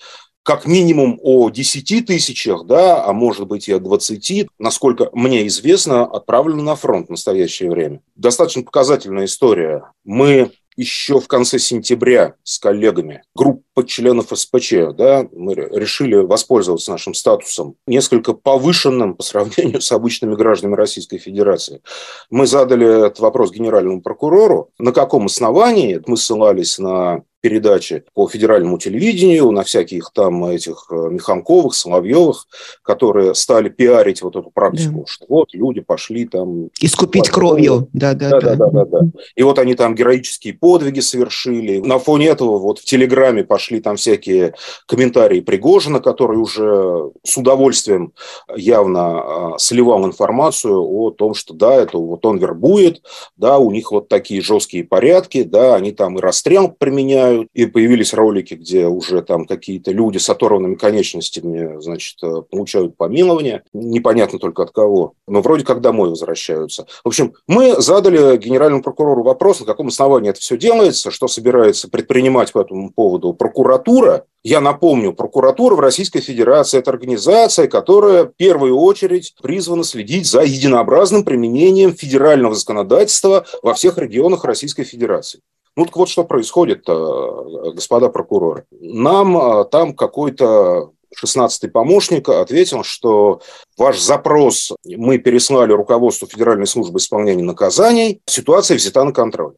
как 0.49 0.65
минимум 0.65 1.21
о 1.23 1.51
10 1.51 2.07
тысячах, 2.07 2.65
да, 2.65 3.05
а 3.05 3.13
может 3.13 3.47
быть 3.47 3.69
и 3.69 3.73
о 3.75 3.79
20, 3.79 4.47
насколько 4.59 5.11
мне 5.13 5.47
известно, 5.47 6.07
отправлено 6.07 6.63
на 6.63 6.75
фронт 6.75 7.09
в 7.09 7.11
настоящее 7.11 7.71
время. 7.71 8.01
Достаточно 8.17 8.63
показательная 8.63 9.27
история. 9.27 9.93
Мы 10.07 10.51
еще 10.75 11.21
в 11.21 11.29
конце 11.29 11.59
сентября 11.59 12.37
с 12.45 12.59
коллегами, 12.59 13.23
группа 13.35 13.85
членов 13.85 14.29
СПЧ, 14.33 14.95
да, 14.97 15.29
мы 15.33 15.55
решили 15.55 16.15
воспользоваться 16.15 16.93
нашим 16.93 17.13
статусом, 17.13 17.75
несколько 17.87 18.33
повышенным 18.33 19.17
по 19.17 19.23
сравнению 19.25 19.83
с 19.83 19.93
обычными 19.93 20.35
гражданами 20.35 20.77
Российской 20.77 21.19
Федерации. 21.19 21.83
Мы 22.31 22.47
задали 22.47 22.87
этот 22.87 23.19
вопрос 23.19 23.51
генеральному 23.51 24.01
прокурору, 24.01 24.71
на 24.79 24.93
каком 24.93 25.27
основании 25.27 26.01
мы 26.07 26.17
ссылались 26.17 26.79
на 26.79 27.25
передачи 27.49 28.05
по 28.13 28.29
федеральному 28.29 28.77
телевидению, 28.77 29.51
на 29.53 29.63
всяких 29.63 30.11
там 30.13 30.45
этих 30.45 30.87
э, 30.91 30.95
Миханковых, 31.11 31.75
Соловьевых, 31.75 32.47
которые 32.83 33.35
стали 33.35 33.71
пиарить 33.71 34.21
вот 34.21 34.37
эту 34.37 34.51
практику, 34.51 35.01
да. 35.01 35.05
что 35.07 35.25
вот 35.31 35.55
люди 35.55 35.81
пошли 35.81 36.27
там... 36.27 36.69
Искупить 36.79 37.31
кровью, 37.31 37.89
да-да. 37.95 38.39
Да-да-да. 38.39 39.01
И 39.35 39.43
вот 39.43 39.59
они 39.59 39.75
там 39.75 39.95
героические 39.95 40.53
подвиги 40.53 41.01
совершили. 41.01 41.79
На 41.79 41.99
фоне 41.99 42.27
этого 42.27 42.59
вот 42.59 42.81
в 42.81 42.85
Телеграме 42.85 43.45
пошли 43.45 43.81
там 43.81 43.97
всякие 43.97 44.55
комментарии 44.85 45.41
Пригожина, 45.41 46.01
который 46.01 46.37
уже 46.37 47.11
с 47.25 47.39
удовольствием 47.39 48.13
явно 48.55 49.55
а, 49.55 49.59
сливал 49.59 50.05
информацию 50.05 50.79
о 50.79 51.11
том, 51.13 51.33
что 51.33 51.55
да, 51.55 51.75
это 51.77 51.97
вот 51.97 52.27
он 52.27 52.37
вербует, 52.37 53.03
да, 53.39 53.57
у 53.57 53.71
них 53.71 53.91
вот 53.91 54.09
такие 54.09 54.43
жесткие 54.43 54.85
порядки, 54.85 55.45
да, 55.45 55.77
они 55.77 55.93
там 55.93 56.19
и 56.19 56.21
расстрел 56.21 56.69
применяют, 56.69 57.38
и 57.53 57.67
появились 57.67 58.15
ролики, 58.15 58.55
где 58.55 58.87
уже 58.87 59.23
там 59.23 59.47
какие-то 59.47 59.91
люди 59.91 60.19
с 60.19 60.29
оторванными 60.31 60.75
конечностями, 60.75 61.81
значит, 61.81 62.17
э, 62.23 62.43
получают 62.51 62.97
помилование, 62.97 63.63
непонятно 63.73 64.39
только 64.39 64.63
от 64.63 64.71
кого, 64.71 65.15
но 65.27 65.41
вроде 65.41 65.65
как 65.65 65.81
домой 65.81 66.11
возвращаются. 66.11 66.87
В 67.05 67.09
общем, 67.09 67.35
мы 67.47 67.81
задали 67.81 68.37
генеральному 68.37 68.83
прокурору 68.83 69.23
вопрос, 69.23 69.61
на 69.61 69.67
каком 69.67 69.89
основании 69.89 70.31
это 70.31 70.41
все 70.41 70.57
делается, 70.57 71.11
что 71.11 71.29
собирается 71.29 71.89
предпринимать 71.89 72.53
по 72.53 72.61
этому 72.61 72.91
поводу 72.91 73.33
прокуратура. 73.35 74.25
Я 74.45 74.61
напомню, 74.61 75.13
прокуратура 75.13 75.75
в 75.75 75.81
Российской 75.81 76.21
Федерации– 76.21 76.79
это 76.81 76.91
организация, 76.91 77.67
которая 77.67 78.25
в 78.25 78.37
первую 78.37 78.77
очередь 78.79 79.35
призвана 79.43 79.85
следить 79.85 80.27
за 80.27 80.43
единообразным 80.43 81.25
применением 81.25 81.95
федерального 81.95 82.55
законодательства 82.55 83.45
во 83.63 83.75
всех 83.75 83.99
регионах 83.99 84.45
Российской 84.45 84.85
Федерации. 84.85 85.41
Ну 85.79 85.85
так 85.85 85.97
вот 85.97 86.09
что 86.09 86.25
происходит, 86.25 86.87
господа 86.87 88.09
прокуроры. 88.09 88.65
Нам 88.81 89.37
а, 89.37 89.65
там 89.65 89.95
какой-то 89.95 90.91
16-й 91.25 91.69
помощник 91.69 92.29
ответил, 92.29 92.83
что 92.83 93.43
ваш 93.77 94.01
запрос 94.01 94.73
мы 94.85 95.19
переслали 95.19 95.73
руководству 95.73 96.27
Федеральной 96.27 96.67
службы 96.67 96.99
исполнения 96.99 97.45
наказаний, 97.45 98.21
ситуация 98.27 98.77
взята 98.77 99.05
на 99.05 99.13
контроль. 99.13 99.55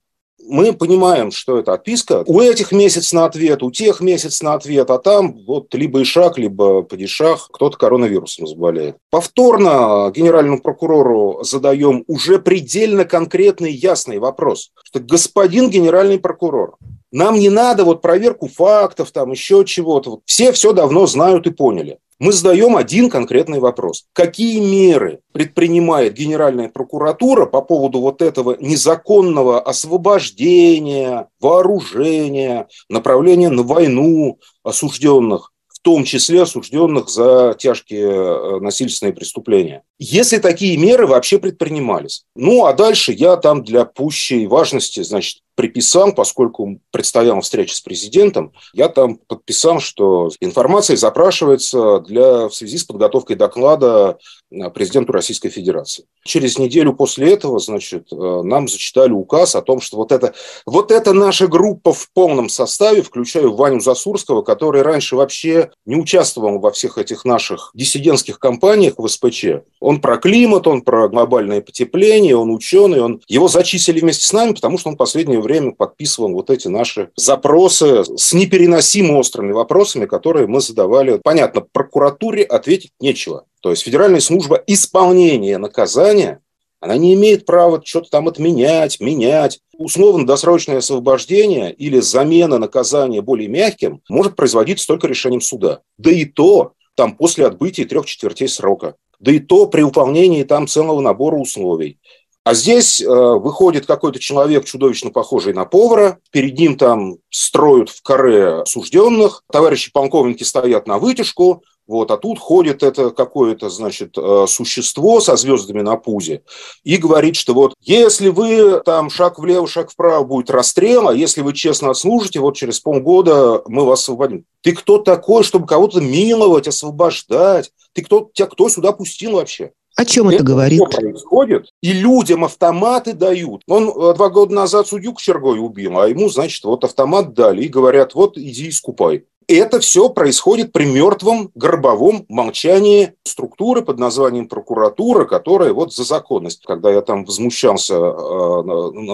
Мы 0.51 0.73
понимаем, 0.73 1.31
что 1.31 1.59
это 1.59 1.73
отписка. 1.73 2.25
У 2.27 2.41
этих 2.41 2.73
месяц 2.73 3.13
на 3.13 3.25
ответ, 3.25 3.63
у 3.63 3.71
тех 3.71 4.01
месяц 4.01 4.43
на 4.43 4.55
ответ, 4.55 4.91
а 4.91 4.99
там 4.99 5.39
вот 5.47 5.73
либо 5.75 6.03
ишак, 6.03 6.39
либо 6.39 6.83
падишах, 6.83 7.49
кто-то 7.53 7.79
коронавирусом 7.79 8.47
заболеет. 8.47 8.97
Повторно 9.11 10.13
генеральному 10.15 10.61
прокурору 10.61 11.41
задаем 11.43 12.05
уже 12.07 12.39
предельно 12.39 13.05
конкретный 13.05 13.73
ясный 13.73 14.19
вопрос, 14.19 14.73
что 14.83 15.01
господин 15.01 15.71
генеральный 15.71 16.19
прокурор, 16.19 16.77
нам 17.13 17.39
не 17.39 17.49
надо 17.49 17.85
вот 17.85 18.03
проверку 18.03 18.49
фактов, 18.49 19.11
там 19.11 19.33
еще 19.33 19.65
чего-то. 19.65 20.21
Все 20.27 20.53
все 20.53 20.73
давно 20.73 21.07
знают 21.07 21.47
и 21.47 21.51
поняли. 21.51 21.99
Мы 22.21 22.33
задаем 22.33 22.77
один 22.77 23.09
конкретный 23.09 23.61
вопрос. 23.61 24.05
Какие 24.13 24.61
меры 24.61 25.21
предпринимает 25.33 26.13
Генеральная 26.13 26.69
прокуратура 26.69 27.47
по 27.47 27.63
поводу 27.63 28.01
вот 28.01 28.21
этого 28.21 28.59
незаконного 28.61 29.59
освобождения, 29.59 31.29
вооружения, 31.41 32.69
направления 32.91 33.49
на 33.49 33.63
войну 33.63 34.39
осужденных? 34.63 35.51
в 35.81 35.83
том 35.83 36.05
числе 36.05 36.43
осужденных 36.43 37.09
за 37.09 37.57
тяжкие 37.59 38.11
э, 38.11 38.61
насильственные 38.61 39.15
преступления. 39.15 39.83
Если 40.03 40.39
такие 40.39 40.79
меры 40.79 41.07
вообще 41.07 41.39
предпринимались. 41.39 42.25
Ну, 42.35 42.65
а 42.65 42.73
дальше 42.73 43.13
я 43.13 43.37
там 43.37 43.63
для 43.63 43.85
пущей 43.85 44.47
важности, 44.47 45.03
значит, 45.03 45.43
приписал, 45.61 46.15
поскольку 46.15 46.81
предстояла 46.91 47.43
встреча 47.43 47.77
с 47.77 47.83
президентом, 47.83 48.55
я 48.73 48.89
там 48.89 49.17
подписал, 49.17 49.79
что 49.79 50.31
информация 50.41 50.97
запрашивается 50.97 52.01
для, 52.01 52.49
в 52.49 52.55
связи 52.55 52.79
с 52.79 52.85
подготовкой 52.85 53.37
доклада 53.37 54.17
э, 54.51 54.71
президенту 54.71 55.13
Российской 55.13 55.51
Федерации. 55.51 56.07
Через 56.25 56.59
неделю 56.59 56.95
после 56.95 57.35
этого, 57.35 57.59
значит, 57.59 58.09
э, 58.11 58.17
нам 58.17 58.69
зачитали 58.69 59.13
указ 59.13 59.55
о 59.55 59.61
том, 59.61 59.83
что 59.83 59.99
вот 59.99 60.13
это, 60.13 60.33
вот 60.65 60.91
эта 60.91 61.13
наша 61.13 61.47
группа 61.47 61.93
в 61.93 62.11
полном 62.15 62.49
составе, 62.49 63.03
включая 63.03 63.47
Ваню 63.47 63.81
Засурского, 63.81 64.41
который 64.41 64.81
раньше 64.81 65.15
вообще 65.15 65.73
не 65.85 65.97
участвовал 65.97 66.59
во 66.59 66.71
всех 66.71 66.97
этих 66.97 67.27
наших 67.27 67.71
диссидентских 67.75 68.39
кампаниях 68.39 68.95
в 68.97 69.07
СПЧ. 69.07 69.45
Он 69.91 70.01
про 70.01 70.19
климат, 70.19 70.69
он 70.69 70.83
про 70.83 71.09
глобальное 71.09 71.61
потепление, 71.61 72.37
он 72.37 72.55
ученый, 72.55 73.01
он... 73.01 73.21
его 73.27 73.49
зачислили 73.49 73.99
вместе 73.99 74.25
с 74.25 74.33
нами, 74.33 74.53
потому 74.53 74.79
что 74.79 74.89
он 74.89 74.95
в 74.95 74.99
последнее 74.99 75.41
время 75.41 75.73
подписывал 75.73 76.31
вот 76.33 76.49
эти 76.49 76.69
наши 76.69 77.11
запросы 77.17 78.05
с 78.05 78.33
непереносимо 78.33 79.19
острыми 79.19 79.51
вопросами, 79.51 80.07
которые 80.07 80.47
мы 80.47 80.61
задавали. 80.61 81.21
Понятно, 81.25 81.63
прокуратуре 81.73 82.45
ответить 82.45 82.93
нечего. 83.01 83.47
То 83.63 83.71
есть 83.71 83.83
Федеральная 83.83 84.21
служба 84.21 84.63
исполнения 84.65 85.59
наказания 85.59 86.41
она 86.79 86.97
не 86.97 87.13
имеет 87.15 87.45
права 87.45 87.83
что-то 87.85 88.11
там 88.11 88.29
отменять, 88.29 89.01
менять. 89.01 89.59
Условно-досрочное 89.77 90.79
освобождение 90.79 91.73
или 91.73 91.99
замена 91.99 92.59
наказания 92.59 93.23
более 93.23 93.49
мягким 93.49 94.03
может 94.09 94.37
производиться 94.37 94.87
только 94.87 95.09
решением 95.09 95.41
суда. 95.41 95.81
Да 95.99 96.13
и 96.13 96.27
то 96.27 96.75
там 96.95 97.17
после 97.17 97.47
отбытия 97.47 97.87
трех 97.87 98.07
четвертей 98.07 98.47
срока. 98.47 98.95
Да 99.21 99.33
и 99.33 99.39
то 99.39 99.67
при 99.67 99.83
выполнении 99.83 100.43
там 100.43 100.67
целого 100.67 101.01
набора 101.01 101.37
условий. 101.37 101.99
А 102.43 102.55
здесь 102.55 103.03
э, 103.03 103.07
выходит 103.07 103.87
какой-то 103.87 104.19
человек, 104.19 104.65
чудовищно 104.65 105.11
похожий 105.11 105.53
на 105.53 105.67
повара, 105.67 106.19
перед 106.31 106.59
ним 106.59 106.77
там 106.77 107.17
строят 107.29 107.91
в 107.91 108.03
каре 108.03 108.63
осужденных, 108.63 109.45
товарищи 109.53 109.93
полковники 109.93 110.43
стоят 110.43 110.87
на 110.87 110.99
вытяжку, 110.99 111.63
вот, 111.91 112.11
а 112.13 112.17
тут 112.17 112.39
ходит 112.39 112.85
это 112.85 113.11
какое-то, 113.11 113.69
значит, 113.69 114.17
э, 114.17 114.47
существо 114.49 115.21
со 115.21 115.35
звездами 115.35 115.83
на 115.83 115.97
пузе 115.97 116.43
и 116.85 116.97
говорит, 116.97 117.35
что 117.35 117.53
вот 117.53 117.75
если 117.83 118.29
вы 118.29 118.81
там 118.85 119.11
шаг 119.11 119.41
влево, 119.41 119.67
шаг 119.67 119.91
вправо 119.91 120.23
будет 120.25 120.51
расстрел, 120.51 121.09
а 121.09 121.15
если 121.15 121.43
вы 121.43 121.53
честно 121.53 121.91
отслужите, 121.91 122.39
вот 122.39 122.57
через 122.57 122.79
полгода 122.79 123.63
мы 123.67 123.85
вас 123.85 124.03
освободим. 124.03 124.45
Ты 124.63 124.73
кто 124.73 124.99
такой, 124.99 125.43
чтобы 125.43 125.67
кого-то 125.67 126.01
миловать, 126.01 126.69
освобождать? 126.69 127.73
Ты 127.93 128.03
кто, 128.03 128.31
тебя 128.33 128.47
кто 128.47 128.69
сюда 128.69 128.93
пустил 128.93 129.33
вообще? 129.33 129.73
О 129.97 130.05
чем 130.05 130.29
это, 130.29 130.37
это 130.37 130.45
говорит? 130.45 130.81
происходит, 130.89 131.71
и 131.83 131.93
людям 131.93 132.45
автоматы 132.45 133.15
дают. 133.15 133.63
Он 133.67 133.89
э, 133.89 134.15
два 134.15 134.29
года 134.29 134.55
назад 134.55 134.87
судью 134.87 135.13
Кочергой 135.13 135.59
убил, 135.59 135.99
а 135.99 136.09
ему, 136.09 136.29
значит, 136.29 136.63
вот 136.63 136.85
автомат 136.85 137.35
дали 137.35 137.65
и 137.65 137.69
говорят, 137.69 138.15
вот 138.15 138.39
иди 138.39 138.69
искупай 138.69 139.25
это 139.55 139.81
все 139.81 140.09
происходит 140.09 140.73
при 140.73 140.85
мертвом 140.85 141.51
гробовом 141.55 142.25
молчании 142.29 143.15
структуры 143.25 143.83
под 143.83 143.99
названием 143.99 144.49
прокуратура, 144.49 145.25
которая 145.25 145.73
вот 145.73 145.95
за 145.95 146.05
законность, 146.05 146.63
когда 146.65 146.91
я 146.91 147.01
там 147.01 147.25
возмущался 147.25 147.95
э, 147.95 148.63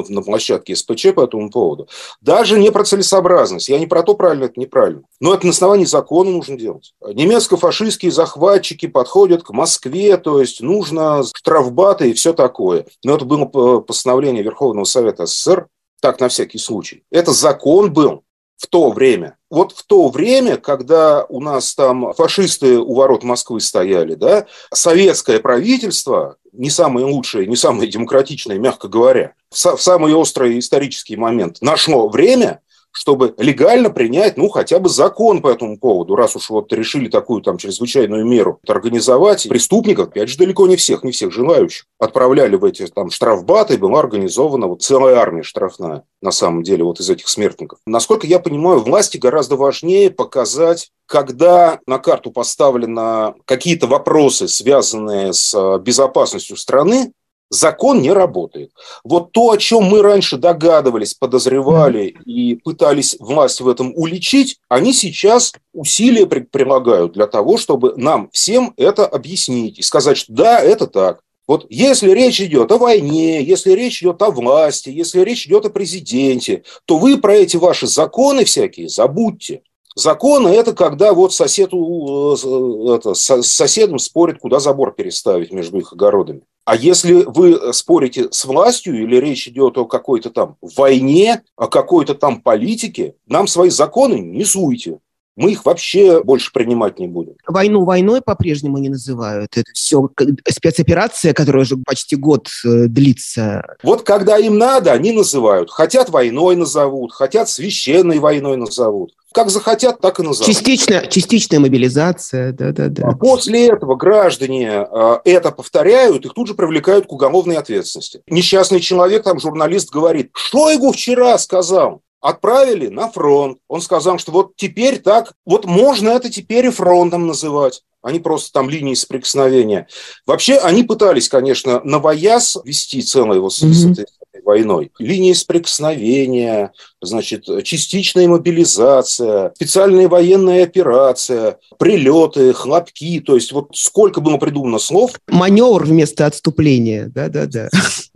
на, 0.09 0.23
площадке 0.23 0.75
СПЧ 0.75 1.15
по 1.15 1.25
этому 1.25 1.51
поводу, 1.51 1.89
даже 2.21 2.59
не 2.59 2.71
про 2.71 2.85
целесообразность, 2.85 3.69
я 3.69 3.79
не 3.79 3.87
про 3.87 4.03
то, 4.03 4.15
правильно 4.15 4.45
это 4.45 4.59
неправильно, 4.59 5.03
но 5.21 5.35
это 5.35 5.47
на 5.47 5.53
основании 5.53 5.85
закона 5.85 6.31
нужно 6.31 6.59
делать. 6.59 6.95
Немецко-фашистские 7.01 8.11
захватчики 8.11 8.87
подходят 8.87 9.43
к 9.43 9.51
Москве, 9.51 10.17
то 10.17 10.41
есть 10.41 10.61
нужно 10.61 11.23
штрафбаты 11.35 12.11
и 12.11 12.15
все 12.15 12.33
такое. 12.33 12.87
Но 13.05 13.15
это 13.15 13.25
было 13.25 13.81
постановление 13.81 14.43
Верховного 14.43 14.85
Совета 14.85 15.27
СССр, 15.27 15.69
так 16.01 16.21
на 16.21 16.29
всякий 16.29 16.59
случай. 16.59 17.05
Это 17.11 17.33
закон 17.33 17.93
был, 17.93 18.23
в 18.57 18.67
то 18.67 18.91
время. 18.91 19.36
Вот 19.57 19.73
в 19.73 19.85
то 19.85 20.11
время, 20.11 20.59
когда 20.59 21.25
у 21.31 21.41
нас 21.41 21.75
там 21.75 22.13
фашисты 22.13 22.79
у 22.79 22.93
ворот 22.93 23.23
Москвы 23.23 23.63
стояли, 23.63 24.15
да, 24.15 24.45
советское 24.71 25.41
правительство, 25.41 26.37
не 26.53 26.69
самое 26.69 27.07
лучшее, 27.07 27.47
не 27.47 27.57
самое 27.57 27.91
демократичное, 27.91 28.59
мягко 28.59 28.87
говоря, 28.89 29.33
в 29.49 29.57
самый 29.57 30.13
острый 30.13 30.59
исторический 30.59 31.17
момент 31.17 31.63
нашло 31.63 32.07
время 32.11 32.61
чтобы 32.97 33.35
легально 33.37 33.91
принять, 33.91 34.39
ну, 34.39 34.49
хотя 34.49 34.79
бы 34.79 34.89
закон 34.89 35.43
по 35.43 35.49
этому 35.49 35.79
поводу, 35.79 36.17
раз 36.17 36.35
уж 36.35 36.49
вот 36.49 36.73
решили 36.73 37.09
такую 37.09 37.43
там 37.43 37.59
чрезвычайную 37.59 38.25
меру 38.25 38.59
организовать. 38.67 39.47
Преступников, 39.49 40.09
опять 40.09 40.31
же, 40.31 40.39
далеко 40.39 40.67
не 40.67 40.77
всех, 40.77 41.05
не 41.05 41.13
всех 41.13 41.31
желающих, 41.31 41.85
отправляли 41.99 42.57
в 42.57 42.65
эти 42.65 42.87
там 42.87 43.11
штрафбаты, 43.11 43.75
и 43.75 43.79
была 43.79 44.01
организована 44.01 44.67
вот 44.67 44.83
целая 44.83 45.17
армия 45.17 45.43
штрафная, 45.43 46.05
на 46.23 46.31
самом 46.31 46.63
деле, 46.63 46.85
вот 46.85 46.99
из 47.01 47.11
этих 47.11 47.29
смертников. 47.29 47.79
Насколько 47.87 48.27
я 48.27 48.39
понимаю, 48.39 48.81
власти 48.81 49.19
гораздо 49.19 49.57
важнее 49.57 50.11
показать 50.11 50.91
когда 51.07 51.79
на 51.87 51.99
карту 51.99 52.33
поставлены 52.33 53.35
какие-то 53.45 53.87
вопросы, 53.87 54.49
связанные 54.49 55.33
с 55.33 55.55
э, 55.55 55.79
безопасностью 55.81 56.57
страны, 56.57 57.13
закон 57.51 58.01
не 58.01 58.13
работает. 58.13 58.71
Вот 59.05 59.33
то, 59.33 59.51
о 59.51 59.57
чем 59.57 59.85
мы 59.85 60.03
раньше 60.03 60.37
догадывались, 60.37 61.15
подозревали 61.15 62.15
и 62.25 62.57
пытались 62.57 63.17
власть 63.19 63.61
в 63.61 63.69
этом 63.69 63.93
уличить, 63.95 64.59
они 64.69 64.93
сейчас 64.93 65.53
усилия 65.73 66.27
прилагают 66.27 67.13
для 67.13 67.27
того, 67.27 67.57
чтобы 67.57 67.95
нам 67.97 68.29
всем 68.33 68.75
это 68.77 69.07
объяснить 69.07 69.79
и 69.79 69.83
сказать, 69.83 70.17
что 70.17 70.33
да, 70.33 70.61
это 70.61 70.87
так. 70.87 71.21
Вот 71.47 71.67
если 71.69 72.11
речь 72.11 72.41
идет 72.41 72.73
о 72.73 72.79
войне, 72.79 73.43
если 73.43 73.71
речь 73.71 74.03
идет 74.03 74.21
о 74.23 74.31
власти, 74.31 74.89
если 74.89 75.21
речь 75.21 75.47
идет 75.47 75.65
о 75.65 75.71
президенте, 75.71 76.65
то 76.87 76.99
вы 76.99 77.19
про 77.19 77.37
эти 77.37 77.57
ваши 77.57 77.87
законы 77.87 78.45
всякие 78.45 78.89
забудьте. 78.89 79.63
Законы– 79.97 80.49
это 80.51 80.75
когда 80.75 81.15
вот 81.15 81.33
сосед, 81.33 81.71
э, 81.73 82.95
это, 82.95 83.15
с 83.15 83.43
соседом 83.43 83.99
спорит, 83.99 84.39
куда 84.39 84.61
забор 84.61 84.95
переставить 84.95 85.53
между 85.53 85.79
их 85.79 85.95
огородами. 85.95 86.43
А 86.67 86.77
если 86.77 87.23
вы 87.25 87.73
спорите 87.73 88.29
с 88.31 88.45
властью 88.45 89.03
или 89.03 89.17
речь 89.17 89.49
идет 89.49 89.79
о 89.79 89.87
какой-то 89.87 90.31
там 90.31 90.57
войне, 90.61 91.43
о 91.57 91.67
какой-то 91.67 92.15
там 92.15 92.43
политике, 92.43 93.15
нам 93.27 93.47
свои 93.47 93.71
законы 93.71 94.21
не 94.21 94.45
суйте 94.45 94.99
мы 95.37 95.53
их 95.53 95.65
вообще 95.65 96.23
больше 96.23 96.51
принимать 96.51 96.99
не 96.99 97.07
будем. 97.07 97.35
Войну 97.47 97.85
войной 97.85 98.23
по-прежнему 98.23 98.79
не 98.79 98.89
называют. 98.89 99.57
Это 99.57 99.71
все 99.75 100.09
спецоперация, 100.49 101.35
которая 101.35 101.63
уже 101.63 101.77
почти 101.77 102.17
год 102.17 102.49
э, 102.65 102.87
длится. 102.87 103.63
Вот 103.83 104.03
когда 104.03 104.39
им 104.39 104.59
надо, 104.59 104.93
они 104.93 105.13
называют. 105.13 105.71
Хотят 105.71 106.09
войной 106.09 106.57
назовут, 106.57 107.13
хотят 107.13 107.51
священной 107.51 108.19
войной 108.19 108.57
назовут. 108.57 109.13
Как 109.37 109.51
захотят, 109.51 110.01
так 110.01 110.19
и 110.19 110.23
назовут. 110.23 110.47
Частично, 110.47 111.07
частичная 111.09 111.61
мобилизация, 111.61 112.53
да-да-да. 112.53 113.09
А 113.09 113.15
после 113.15 113.67
этого 113.69 113.95
граждане 113.95 114.87
э, 114.91 115.19
это 115.27 115.53
повторяют, 115.53 116.25
их 116.25 116.33
тут 116.33 116.49
же 116.49 116.55
привлекают 116.55 117.07
к 117.07 117.13
уголовной 117.13 117.59
ответственности. 117.59 118.23
Несчастный 118.29 118.81
человек, 118.81 119.25
там 119.25 119.39
журналист 119.39 119.91
говорит, 119.91 120.31
что 120.33 120.71
его 120.71 120.91
вчера 120.91 121.37
сказал? 121.37 122.01
отправили 122.23 122.89
на 122.89 123.09
фронт. 123.09 123.59
Он 123.69 123.81
сказал, 123.81 124.19
что 124.19 124.33
вот 124.33 124.57
теперь 124.57 124.99
так, 124.99 125.35
вот 125.45 125.65
можно 125.65 126.09
это 126.09 126.29
теперь 126.29 126.67
и 126.67 126.71
фронтом 126.71 127.29
называть 127.29 127.83
они 128.07 128.21
просто 128.21 128.53
там 128.53 128.71
линии 128.71 128.95
соприкосновения. 128.95 129.89
Вообще 130.27 130.59
они 130.59 130.85
пытались, 130.85 131.29
конечно, 131.29 131.81
на 131.83 131.99
вояз 131.99 132.57
вести 132.65 133.03
целое 133.03 133.41
вот 133.41 133.51
mm-hmm. 133.51 134.05
Войной. 134.47 134.93
Линии 134.99 135.33
соприкосновения, 135.33 136.73
значит, 137.03 137.45
частичная 137.65 138.29
мобилизация, 138.29 139.53
специальная 139.55 140.09
военная 140.09 140.63
операция, 140.63 141.59
прилеты, 141.79 142.53
хлопки, 142.55 143.21
то 143.21 143.35
есть 143.35 143.53
вот 143.53 143.69
сколько 143.75 144.21
было 144.21 144.39
придумано 144.39 144.79
слов. 144.79 145.13
Маневр 145.29 145.85
вместо 145.85 146.25
отступления, 146.27 147.11
да-да-да. 147.15 147.69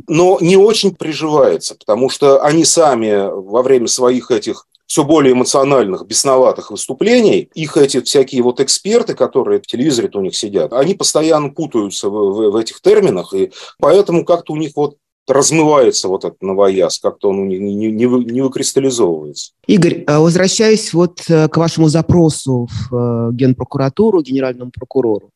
но 0.09 0.39
не 0.41 0.57
очень 0.57 0.95
приживается, 0.95 1.75
потому 1.75 2.09
что 2.09 2.43
они 2.43 2.65
сами 2.65 3.29
во 3.31 3.63
время 3.63 3.89
своих 3.89 4.31
этих 4.31 4.67
все 4.91 5.05
более 5.05 5.35
эмоциональных, 5.35 6.05
бесноватых 6.05 6.73
выступлений, 6.73 7.49
их 7.55 7.77
эти 7.77 8.01
всякие 8.01 8.43
вот 8.43 8.59
эксперты, 8.59 9.15
которые 9.15 9.61
в 9.61 9.67
телевизоре 9.69 10.11
у 10.15 10.21
них 10.21 10.35
сидят, 10.35 10.73
они 10.73 10.95
постоянно 10.95 11.51
путаются 11.51 12.09
в, 12.09 12.13
в, 12.13 12.51
в 12.51 12.57
этих 12.57 12.81
терминах, 12.81 13.33
и 13.33 13.53
поэтому 13.79 14.25
как-то 14.25 14.53
у 14.53 14.57
них 14.57 14.73
вот 14.75 14.97
размывается 15.31 16.09
вот 16.09 16.25
этот 16.25 16.43
новояз, 16.43 16.99
как-то 16.99 17.31
он 17.31 17.49
не, 17.49 17.59
не, 17.59 17.75
не, 17.75 18.05
не 18.05 18.41
выкристаллизовывается. 18.41 19.53
Игорь, 19.67 20.05
а 20.07 20.21
возвращаясь 20.21 20.93
вот 20.93 21.23
э, 21.29 21.49
к 21.49 21.57
вашему 21.57 21.89
запросу 21.89 22.69
в 22.71 22.95
э, 22.95 23.33
Генпрокуратуру, 23.33 24.23
генеральному 24.23 24.71
прокурору, 24.71 25.31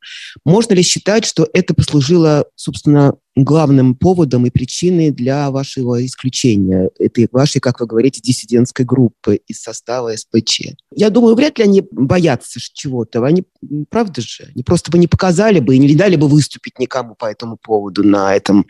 можно 0.44 0.74
ли 0.74 0.82
считать, 0.82 1.24
что 1.24 1.48
это 1.52 1.74
послужило, 1.74 2.46
собственно, 2.54 3.14
главным 3.36 3.94
поводом 3.94 4.46
и 4.46 4.50
причиной 4.50 5.10
для 5.10 5.50
вашего 5.50 6.04
исключения, 6.04 6.90
этой 6.98 7.28
вашей, 7.32 7.60
как 7.60 7.80
вы 7.80 7.86
говорите, 7.86 8.20
диссидентской 8.20 8.84
группы 8.84 9.40
из 9.46 9.60
состава 9.60 10.14
СПЧ. 10.14 10.74
Я 10.94 11.10
думаю, 11.10 11.34
вряд 11.34 11.58
ли 11.58 11.64
они 11.64 11.82
боятся 11.90 12.60
чего-то. 12.60 13.24
Они, 13.24 13.44
правда 13.90 14.20
же, 14.20 14.50
они 14.54 14.62
просто 14.62 14.90
бы 14.90 14.98
не 14.98 15.08
показали 15.08 15.60
бы 15.60 15.74
и 15.74 15.78
не 15.78 15.94
дали 15.94 16.16
бы 16.16 16.28
выступить 16.28 16.78
никому 16.78 17.14
по 17.14 17.26
этому 17.26 17.56
поводу 17.56 18.04
на 18.04 18.36
этом 18.36 18.66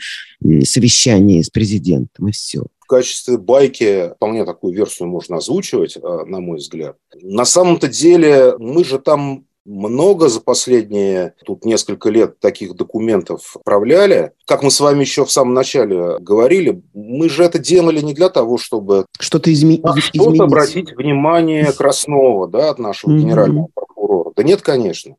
совещании 0.62 1.42
с 1.42 1.50
президентом, 1.50 2.28
и 2.28 2.32
все 2.32 2.62
в 2.84 2.86
качестве 2.86 3.38
байки 3.38 4.10
вполне 4.16 4.44
такую 4.44 4.74
версию 4.74 5.08
можно 5.08 5.38
озвучивать, 5.38 5.96
а, 5.96 6.26
на 6.26 6.40
мой 6.40 6.58
взгляд. 6.58 6.96
На 7.22 7.46
самом-то 7.46 7.88
деле 7.88 8.56
мы 8.58 8.84
же 8.84 8.98
там 8.98 9.46
много 9.64 10.28
за 10.28 10.40
последние 10.40 11.34
тут 11.44 11.64
несколько 11.64 12.10
лет 12.10 12.38
таких 12.38 12.74
документов 12.74 13.56
отправляли. 13.56 14.32
Как 14.46 14.62
мы 14.62 14.70
с 14.70 14.80
вами 14.80 15.00
еще 15.00 15.24
в 15.24 15.32
самом 15.32 15.54
начале 15.54 16.18
говорили, 16.18 16.82
мы 16.92 17.28
же 17.28 17.44
это 17.44 17.58
делали 17.58 18.00
не 18.00 18.14
для 18.14 18.28
того, 18.28 18.58
чтобы 18.58 19.06
что-то 19.18 19.52
изме... 19.52 19.80
а 19.82 19.96
что-то 19.96 20.44
обратить 20.44 20.92
внимание 20.92 21.72
Краснова, 21.72 22.48
да, 22.48 22.70
от 22.70 22.78
нашего 22.78 23.12
mm-hmm. 23.12 23.18
генерального 23.18 23.68
прокурора. 23.74 24.32
Да 24.36 24.42
нет, 24.42 24.60
конечно. 24.60 25.16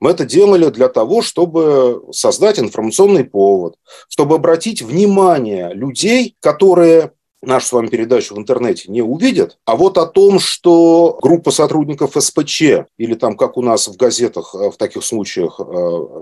Мы 0.00 0.10
это 0.10 0.24
делали 0.24 0.68
для 0.70 0.88
того, 0.88 1.22
чтобы 1.22 2.04
создать 2.12 2.60
информационный 2.60 3.24
повод, 3.24 3.74
чтобы 4.08 4.36
обратить 4.36 4.80
внимание 4.80 5.72
людей, 5.74 6.36
которые 6.40 7.12
нашу 7.42 7.66
с 7.66 7.72
вами 7.72 7.88
передачу 7.88 8.34
в 8.34 8.38
интернете 8.38 8.90
не 8.90 9.02
увидят, 9.02 9.58
а 9.64 9.76
вот 9.76 9.98
о 9.98 10.06
том, 10.06 10.40
что 10.40 11.18
группа 11.22 11.50
сотрудников 11.50 12.12
СПЧ, 12.18 12.62
или 12.96 13.14
там, 13.14 13.36
как 13.36 13.56
у 13.56 13.62
нас 13.62 13.88
в 13.88 13.96
газетах 13.96 14.54
э, 14.54 14.70
в 14.70 14.76
таких 14.76 15.04
случаях 15.04 15.60
э, 15.60 15.64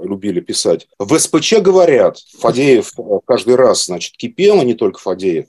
любили 0.04 0.40
писать, 0.40 0.88
в 0.98 1.18
СПЧ 1.18 1.54
говорят, 1.60 2.18
Фадеев 2.38 2.92
э, 2.98 3.02
каждый 3.26 3.56
раз, 3.56 3.86
значит, 3.86 4.16
кипел, 4.16 4.60
а 4.60 4.64
не 4.64 4.74
только 4.74 4.98
Фадеев, 5.00 5.46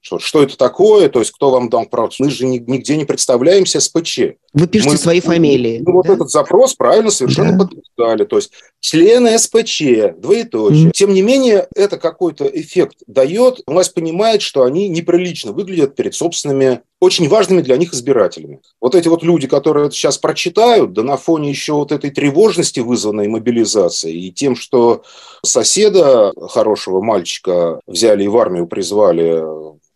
что, 0.00 0.18
что 0.18 0.42
это 0.42 0.56
такое, 0.56 1.08
то 1.08 1.18
есть 1.18 1.32
кто 1.32 1.50
вам 1.50 1.68
дал 1.68 1.86
право. 1.86 2.10
Мы 2.18 2.30
же 2.30 2.46
нигде 2.46 2.96
не 2.96 3.04
представляемся 3.04 3.80
СПЧ. 3.80 4.20
Вы 4.54 4.66
пишете 4.66 4.92
мы, 4.92 4.96
свои 4.96 5.20
фамилии. 5.20 5.78
Мы 5.78 5.84
да? 5.84 5.92
вот 5.92 6.06
этот 6.08 6.30
запрос 6.30 6.74
правильно 6.74 7.10
совершенно 7.10 7.52
да. 7.52 7.66
подписали. 7.66 8.24
То 8.24 8.36
есть 8.36 8.52
члены 8.80 9.38
СПЧ, 9.38 10.16
двоеточие. 10.18 10.88
Mm. 10.88 10.92
Тем 10.92 11.12
не 11.12 11.22
менее, 11.22 11.68
это 11.74 11.98
какой-то 11.98 12.46
эффект 12.46 12.96
дает. 13.06 13.60
Власть 13.66 13.94
понимает, 13.94 14.42
что 14.42 14.64
они 14.64 14.88
неприлично 14.88 15.52
выглядят 15.52 15.94
перед 15.94 16.14
собственными 16.14 16.80
очень 17.00 17.28
важными 17.28 17.62
для 17.62 17.76
них 17.76 17.94
избирателями. 17.94 18.60
Вот 18.80 18.94
эти 18.94 19.08
вот 19.08 19.22
люди, 19.22 19.46
которые 19.46 19.86
это 19.86 19.94
сейчас 19.94 20.18
прочитают, 20.18 20.92
да 20.92 21.02
на 21.02 21.16
фоне 21.16 21.50
еще 21.50 21.74
вот 21.74 21.92
этой 21.92 22.10
тревожности, 22.10 22.80
вызванной 22.80 23.28
мобилизацией, 23.28 24.28
и 24.28 24.32
тем, 24.32 24.56
что 24.56 25.02
соседа 25.44 26.32
хорошего 26.48 27.00
мальчика 27.00 27.80
взяли 27.86 28.24
и 28.24 28.28
в 28.28 28.36
армию 28.36 28.66
призвали 28.66 29.42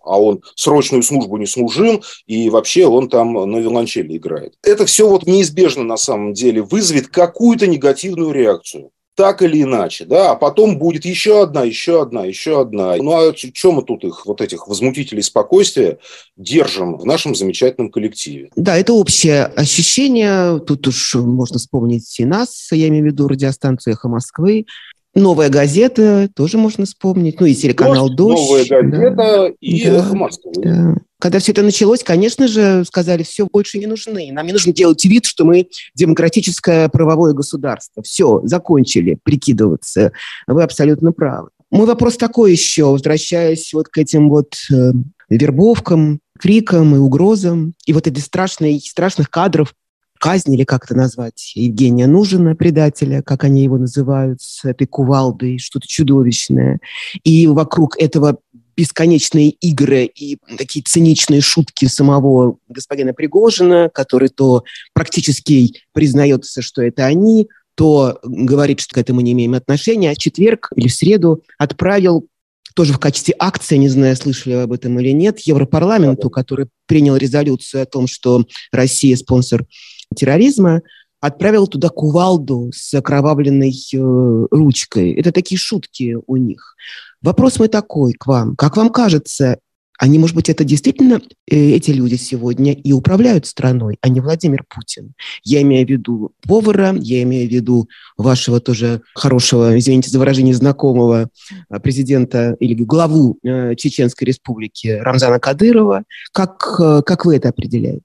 а 0.05 0.21
он 0.21 0.43
срочную 0.57 1.05
службу 1.05 1.37
не 1.37 1.47
служил, 1.47 2.05
и 2.27 2.51
вообще 2.51 2.87
он 2.87 3.09
там 3.09 3.35
на 3.35 3.59
виолончели 3.59 4.17
играет. 4.17 4.55
Это 4.65 4.85
все 4.85 5.09
вот 5.09 5.27
неизбежно 5.27 5.85
на 5.85 5.97
самом 5.97 6.33
деле 6.33 6.61
вызовет 6.63 7.07
какую-то 7.07 7.69
негативную 7.69 8.33
реакцию 8.33 8.91
так 9.15 9.43
или 9.43 9.63
иначе, 9.63 10.05
да, 10.05 10.33
а 10.33 10.35
потом 10.37 10.79
будет 10.79 11.05
еще 11.05 11.43
одна, 11.43 11.65
еще 11.65 12.03
одна, 12.03 12.25
еще 12.25 12.61
одна. 12.61 12.97
Ну 12.97 13.13
а 13.13 13.33
чем 13.35 13.75
мы 13.75 13.83
тут 13.83 14.05
их, 14.05 14.27
вот 14.27 14.41
этих 14.41 14.69
возмутителей 14.69 15.23
спокойствия, 15.23 15.99
держим 16.37 16.97
в 16.97 17.05
нашем 17.05 17.35
замечательном 17.35 17.91
коллективе? 17.91 18.51
Да, 18.57 18.77
это 18.77 18.95
общее 18.95 19.45
ощущение. 19.45 20.61
Тут 20.61 20.87
уж 20.89 21.15
можно 21.15 21.59
вспомнить 21.59 22.19
и 22.21 22.25
нас, 22.25 22.69
я 22.73 22.89
имею 22.89 23.05
в 23.05 23.07
виду 23.07 23.29
радиостанцию 23.29 23.95
«Эхо 23.95 24.09
Москвы», 24.09 24.67
Новая 25.15 25.51
газета 25.51 26.31
тоже 26.35 26.57
можно 26.57 26.87
вспомнить. 26.87 27.39
Ну 27.39 27.47
и 27.47 27.55
телеканал 27.55 28.09
«Дождь». 28.09 28.41
Новая 28.41 28.65
газета 28.65 29.15
да. 29.15 29.49
и 29.61 29.85
да. 29.85 29.99
«Эхо 29.99 30.17
Москвы». 30.17 30.53
Да. 30.57 30.95
Когда 31.23 31.39
все 31.39 31.53
это 31.53 31.63
началось, 31.63 32.03
конечно 32.03 32.49
же, 32.49 32.85
сказали, 32.85 33.23
все, 33.23 33.47
больше 33.47 33.79
не 33.79 33.87
нужны. 33.87 34.33
Нам 34.33 34.45
не 34.45 34.53
нужно 34.53 34.73
делать 34.73 35.05
вид, 35.05 35.25
что 35.25 35.45
мы 35.45 35.69
демократическое 35.95 36.89
правовое 36.89 37.33
государство. 37.33 38.03
Все, 38.03 38.41
закончили 38.43 39.21
прикидываться. 39.23 40.11
Вы 40.49 40.65
абсолютно 40.65 41.13
правы. 41.13 41.51
Мой 41.71 41.87
вопрос 41.87 42.17
такой 42.17 42.51
еще, 42.51 42.87
возвращаясь 42.87 43.73
вот 43.73 43.87
к 43.87 43.99
этим 43.99 44.31
вот 44.31 44.57
э, 44.73 44.91
вербовкам, 45.29 46.19
крикам 46.41 46.97
и 46.97 46.99
угрозам, 46.99 47.75
и 47.87 47.93
вот 47.93 48.09
этих 48.09 48.25
страшных, 48.25 48.85
страшных 48.85 49.31
кадров 49.31 49.75
казнь, 50.19 50.55
или 50.55 50.65
как 50.65 50.87
это 50.87 50.97
назвать, 50.97 51.53
Евгения 51.55 52.09
Нужина, 52.09 52.57
предателя, 52.57 53.23
как 53.23 53.45
они 53.45 53.63
его 53.63 53.79
называют, 53.79 54.41
с 54.41 54.65
этой 54.65 54.87
кувалдой, 54.87 55.59
что-то 55.59 55.87
чудовищное. 55.87 56.81
И 57.25 57.49
вокруг 57.49 57.97
этого 57.97 58.39
бесконечные 58.77 59.51
игры 59.51 60.05
и 60.05 60.39
такие 60.57 60.83
циничные 60.83 61.41
шутки 61.41 61.87
самого 61.87 62.59
господина 62.69 63.13
Пригожина, 63.13 63.91
который 63.93 64.29
то 64.29 64.65
практически 64.95 65.83
признается, 65.93 66.63
что 66.63 66.83
это 66.83 67.05
они, 67.07 67.49
то 67.75 68.19
говорит, 68.23 68.81
что 68.81 68.95
к 68.95 68.99
этому 68.99 69.21
не 69.21 69.33
имеем 69.33 69.55
отношения, 69.55 70.11
а 70.11 70.17
четверг 70.17 70.71
или 70.77 70.89
в 70.89 70.95
среду 70.95 71.43
отправил 71.59 72.27
тоже 72.75 72.93
в 72.93 72.99
качестве 72.99 73.35
акции, 73.39 73.77
не 73.77 73.89
знаю, 73.89 74.17
слышали 74.17 74.55
вы 74.55 74.63
об 74.63 74.73
этом 74.73 74.99
или 74.99 75.11
нет, 75.11 75.41
Европарламенту, 75.41 76.31
который 76.31 76.69
принял 76.87 77.17
резолюцию 77.17 77.83
о 77.83 77.87
том, 77.87 78.07
что 78.07 78.45
Россия 78.73 79.17
спонсор 79.17 79.67
терроризма, 80.15 80.83
отправил 81.23 81.69
туда 81.69 81.89
кувалду 81.89 82.71
с 82.75 82.93
окровавленной 82.93 83.73
э, 83.73 84.47
ручкой. 84.51 85.13
Это 85.13 85.31
такие 85.31 85.57
шутки 85.57 86.19
у 86.27 86.37
них. 86.37 86.75
Вопрос 87.23 87.61
мой 87.61 87.69
такой 87.69 88.13
к 88.13 88.27
вам. 88.27 88.57
Как 88.57 88.77
вам 88.77 88.91
кажется, 88.91 89.59
они, 90.01 90.19
может 90.19 90.35
быть, 90.35 90.49
это 90.49 90.65
действительно 90.65 91.21
э, 91.49 91.57
эти 91.57 91.93
люди 91.93 92.17
сегодня 92.17 92.73
и 92.73 92.93
управляют 92.93 93.47
страной, 93.47 93.99
а 94.01 94.09
не 94.09 94.19
Владимир 94.19 94.65
Путин. 94.69 95.13
Я 95.45 95.63
имею 95.63 95.87
в 95.87 95.91
виду 95.91 96.33
повара, 96.45 96.93
я 96.99 97.23
имею 97.23 97.49
в 97.49 97.53
виду 97.53 97.89
вашего 98.17 98.59
тоже 98.59 99.03
хорошего, 99.15 99.79
извините 99.79 100.11
за 100.11 100.19
выражение, 100.19 100.57
знакомого 100.57 101.29
э, 101.71 101.79
президента 101.79 102.57
или 102.59 102.83
главу 102.83 103.39
э, 103.45 103.77
Чеченской 103.77 104.27
республики 104.27 104.89
Рамзана 104.89 105.39
Кадырова. 105.39 106.03
Как, 106.33 106.59
как 106.59 107.25
вы 107.25 107.37
это 107.37 107.51
определяете? 107.51 108.03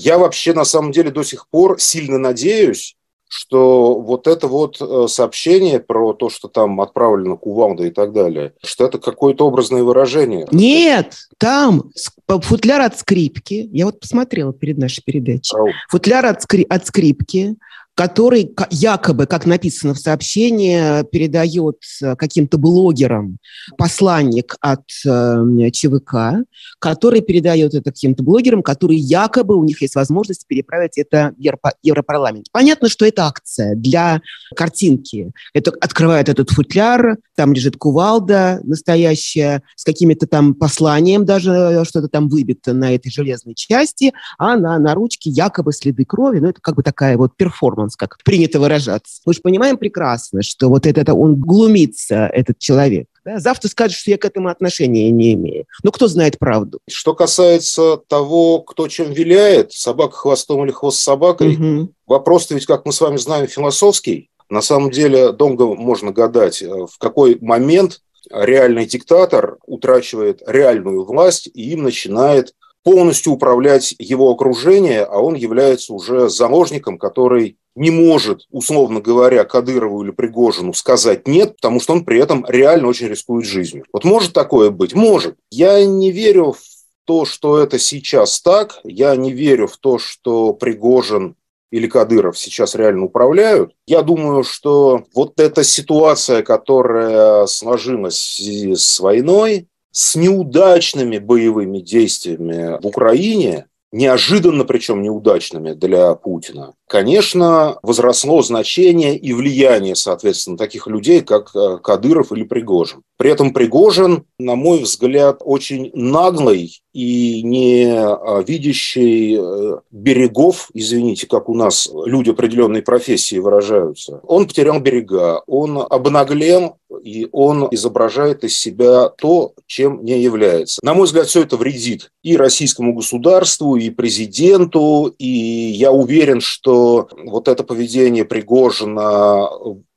Я 0.00 0.18
вообще 0.18 0.54
на 0.54 0.64
самом 0.64 0.92
деле 0.92 1.10
до 1.10 1.22
сих 1.22 1.48
пор 1.48 1.78
сильно 1.78 2.18
надеюсь, 2.18 2.96
что 3.28 4.00
вот 4.00 4.26
это 4.26 4.48
вот 4.48 4.80
э, 4.80 5.06
сообщение 5.08 5.78
про 5.78 6.12
то, 6.14 6.30
что 6.30 6.48
там 6.48 6.80
отправлено 6.80 7.36
Кувалда 7.36 7.84
и 7.84 7.90
так 7.90 8.12
далее, 8.12 8.54
что 8.64 8.86
это 8.86 8.98
какое-то 8.98 9.46
образное 9.46 9.84
выражение. 9.84 10.48
Нет, 10.50 11.14
там 11.38 11.92
футляр 12.26 12.80
от 12.80 12.98
скрипки, 12.98 13.68
я 13.72 13.84
вот 13.86 14.00
посмотрела 14.00 14.52
перед 14.52 14.78
нашей 14.78 15.02
передачей, 15.04 15.54
футляр 15.88 16.26
от, 16.26 16.42
скри- 16.42 16.66
от 16.68 16.86
скрипки, 16.86 17.54
который 17.94 18.54
якобы, 18.70 19.26
как 19.26 19.44
написано 19.44 19.94
в 19.94 19.98
сообщении, 19.98 21.04
передает 21.10 21.76
э, 22.02 22.16
каким-то 22.16 22.56
блогерам 22.56 23.36
посланник 23.76 24.56
от 24.60 24.84
э, 25.04 25.70
ЧВК, 25.70 26.46
который 26.78 27.20
передает 27.20 27.74
это 27.74 27.90
каким-то 27.90 28.22
блогерам, 28.22 28.62
которые 28.62 28.98
якобы 28.98 29.54
у 29.54 29.64
них 29.64 29.82
есть 29.82 29.96
возможность 29.96 30.46
переправить 30.46 30.96
это 30.96 31.34
в 31.36 31.72
Европарламент. 31.82 32.46
Понятно, 32.52 32.88
что 32.88 33.04
это 33.04 33.26
акция 33.26 33.74
для 33.74 34.22
картинки. 34.56 35.32
Это 35.52 35.70
открывает 35.80 36.28
этот 36.28 36.50
футляр, 36.50 37.18
там 37.36 37.52
лежит 37.52 37.76
кувалда 37.76 38.60
настоящая, 38.64 39.62
с 39.76 39.84
какими-то 39.84 40.26
там 40.26 40.54
посланием 40.54 41.24
даже 41.24 41.52
э, 41.52 41.84
что-то 41.84 42.08
там 42.08 42.28
выбито 42.28 42.72
на 42.72 42.94
этой 42.94 43.10
железной 43.10 43.54
части, 43.54 44.12
а 44.38 44.56
на, 44.56 44.78
на 44.78 44.94
ручке 44.94 45.28
якобы 45.28 45.72
следы 45.72 46.04
крови. 46.04 46.38
Ну, 46.38 46.48
это 46.48 46.60
как 46.60 46.76
бы 46.76 46.82
такая 46.82 47.16
вот 47.16 47.36
перформанс 47.36 47.79
перформанс, 47.80 47.96
как 47.96 48.18
принято 48.24 48.60
выражаться. 48.60 49.20
Мы 49.24 49.34
же 49.34 49.40
понимаем 49.40 49.78
прекрасно, 49.78 50.42
что 50.42 50.68
вот 50.68 50.86
это, 50.86 51.14
он 51.14 51.36
глумится, 51.36 52.26
этот 52.32 52.58
человек. 52.58 53.06
Да? 53.24 53.38
Завтра 53.38 53.68
скажет, 53.68 53.96
что 53.96 54.10
я 54.10 54.18
к 54.18 54.24
этому 54.24 54.48
отношения 54.48 55.10
не 55.10 55.34
имею. 55.34 55.64
Но 55.82 55.90
кто 55.90 56.08
знает 56.08 56.38
правду? 56.38 56.78
Что 56.88 57.14
касается 57.14 57.98
того, 58.08 58.60
кто 58.60 58.88
чем 58.88 59.12
виляет, 59.12 59.72
собака 59.72 60.16
хвостом 60.16 60.64
или 60.64 60.72
хвост 60.72 61.00
собакой, 61.00 61.54
угу. 61.54 61.92
вопрос-то 62.06 62.54
ведь, 62.54 62.66
как 62.66 62.86
мы 62.86 62.92
с 62.92 63.00
вами 63.00 63.16
знаем, 63.16 63.46
философский. 63.46 64.28
На 64.48 64.62
самом 64.62 64.90
деле 64.90 65.32
долго 65.32 65.66
можно 65.66 66.10
гадать, 66.10 66.60
э, 66.60 66.66
в 66.68 66.98
какой 66.98 67.38
момент 67.40 68.00
реальный 68.32 68.84
диктатор 68.84 69.58
утрачивает 69.64 70.42
реальную 70.46 71.04
власть, 71.04 71.48
и 71.54 71.70
им 71.70 71.84
начинает 71.84 72.54
полностью 72.82 73.32
управлять 73.32 73.94
его 73.98 74.30
окружение, 74.30 75.02
а 75.02 75.18
он 75.18 75.34
является 75.34 75.92
уже 75.92 76.28
заложником, 76.28 76.98
который 76.98 77.56
не 77.76 77.90
может, 77.90 78.46
условно 78.50 79.00
говоря, 79.00 79.44
Кадырову 79.44 80.02
или 80.02 80.10
Пригожину 80.10 80.74
сказать 80.74 81.28
«нет», 81.28 81.56
потому 81.56 81.80
что 81.80 81.92
он 81.92 82.04
при 82.04 82.20
этом 82.20 82.44
реально 82.48 82.88
очень 82.88 83.08
рискует 83.08 83.46
жизнью. 83.46 83.84
Вот 83.92 84.04
может 84.04 84.32
такое 84.32 84.70
быть? 84.70 84.94
Может. 84.94 85.36
Я 85.50 85.84
не 85.84 86.10
верю 86.10 86.52
в 86.52 86.60
то, 87.04 87.24
что 87.24 87.58
это 87.58 87.78
сейчас 87.78 88.40
так. 88.40 88.80
Я 88.84 89.14
не 89.16 89.32
верю 89.32 89.66
в 89.66 89.76
то, 89.76 89.98
что 89.98 90.52
Пригожин 90.52 91.36
или 91.70 91.86
Кадыров 91.86 92.36
сейчас 92.36 92.74
реально 92.74 93.04
управляют. 93.04 93.72
Я 93.86 94.02
думаю, 94.02 94.42
что 94.42 95.04
вот 95.14 95.38
эта 95.38 95.62
ситуация, 95.62 96.42
которая 96.42 97.46
сложилась 97.46 98.40
с 98.40 99.00
войной, 99.00 99.68
с 99.90 100.14
неудачными 100.14 101.18
боевыми 101.18 101.80
действиями 101.80 102.80
в 102.80 102.86
Украине, 102.86 103.66
неожиданно, 103.92 104.64
причем 104.64 105.02
неудачными 105.02 105.72
для 105.72 106.14
Путина, 106.14 106.74
конечно, 106.86 107.78
возросло 107.82 108.42
значение 108.42 109.16
и 109.16 109.32
влияние, 109.32 109.96
соответственно, 109.96 110.56
таких 110.56 110.86
людей, 110.86 111.22
как 111.22 111.54
э, 111.54 111.78
Кадыров 111.82 112.32
или 112.32 112.44
Пригожин. 112.44 113.02
При 113.16 113.30
этом 113.30 113.52
Пригожин, 113.52 114.24
на 114.38 114.56
мой 114.56 114.82
взгляд, 114.82 115.40
очень 115.44 115.90
наглый 115.94 116.80
и 116.92 117.42
не 117.42 117.84
э, 117.86 118.44
видящий 118.46 119.38
э, 119.38 119.78
берегов, 119.90 120.70
извините, 120.74 121.26
как 121.26 121.48
у 121.48 121.54
нас 121.54 121.88
люди 121.92 122.30
определенной 122.30 122.82
профессии 122.82 123.36
выражаются. 123.36 124.20
Он 124.24 124.46
потерял 124.46 124.80
берега, 124.80 125.42
он 125.46 125.78
обнаглел, 125.78 126.76
и 127.02 127.28
он 127.32 127.68
изображает 127.70 128.44
из 128.44 128.58
себя 128.58 129.08
то, 129.08 129.52
чем 129.66 130.04
не 130.04 130.20
является. 130.20 130.80
На 130.82 130.94
мой 130.94 131.06
взгляд, 131.06 131.26
все 131.26 131.42
это 131.42 131.56
вредит 131.56 132.10
и 132.22 132.36
российскому 132.36 132.94
государству, 132.94 133.76
и 133.80 133.90
президенту, 133.90 135.14
и 135.18 135.26
я 135.26 135.92
уверен, 135.92 136.40
что 136.40 137.08
вот 137.24 137.48
это 137.48 137.64
поведение 137.64 138.24
Пригожина 138.24 139.48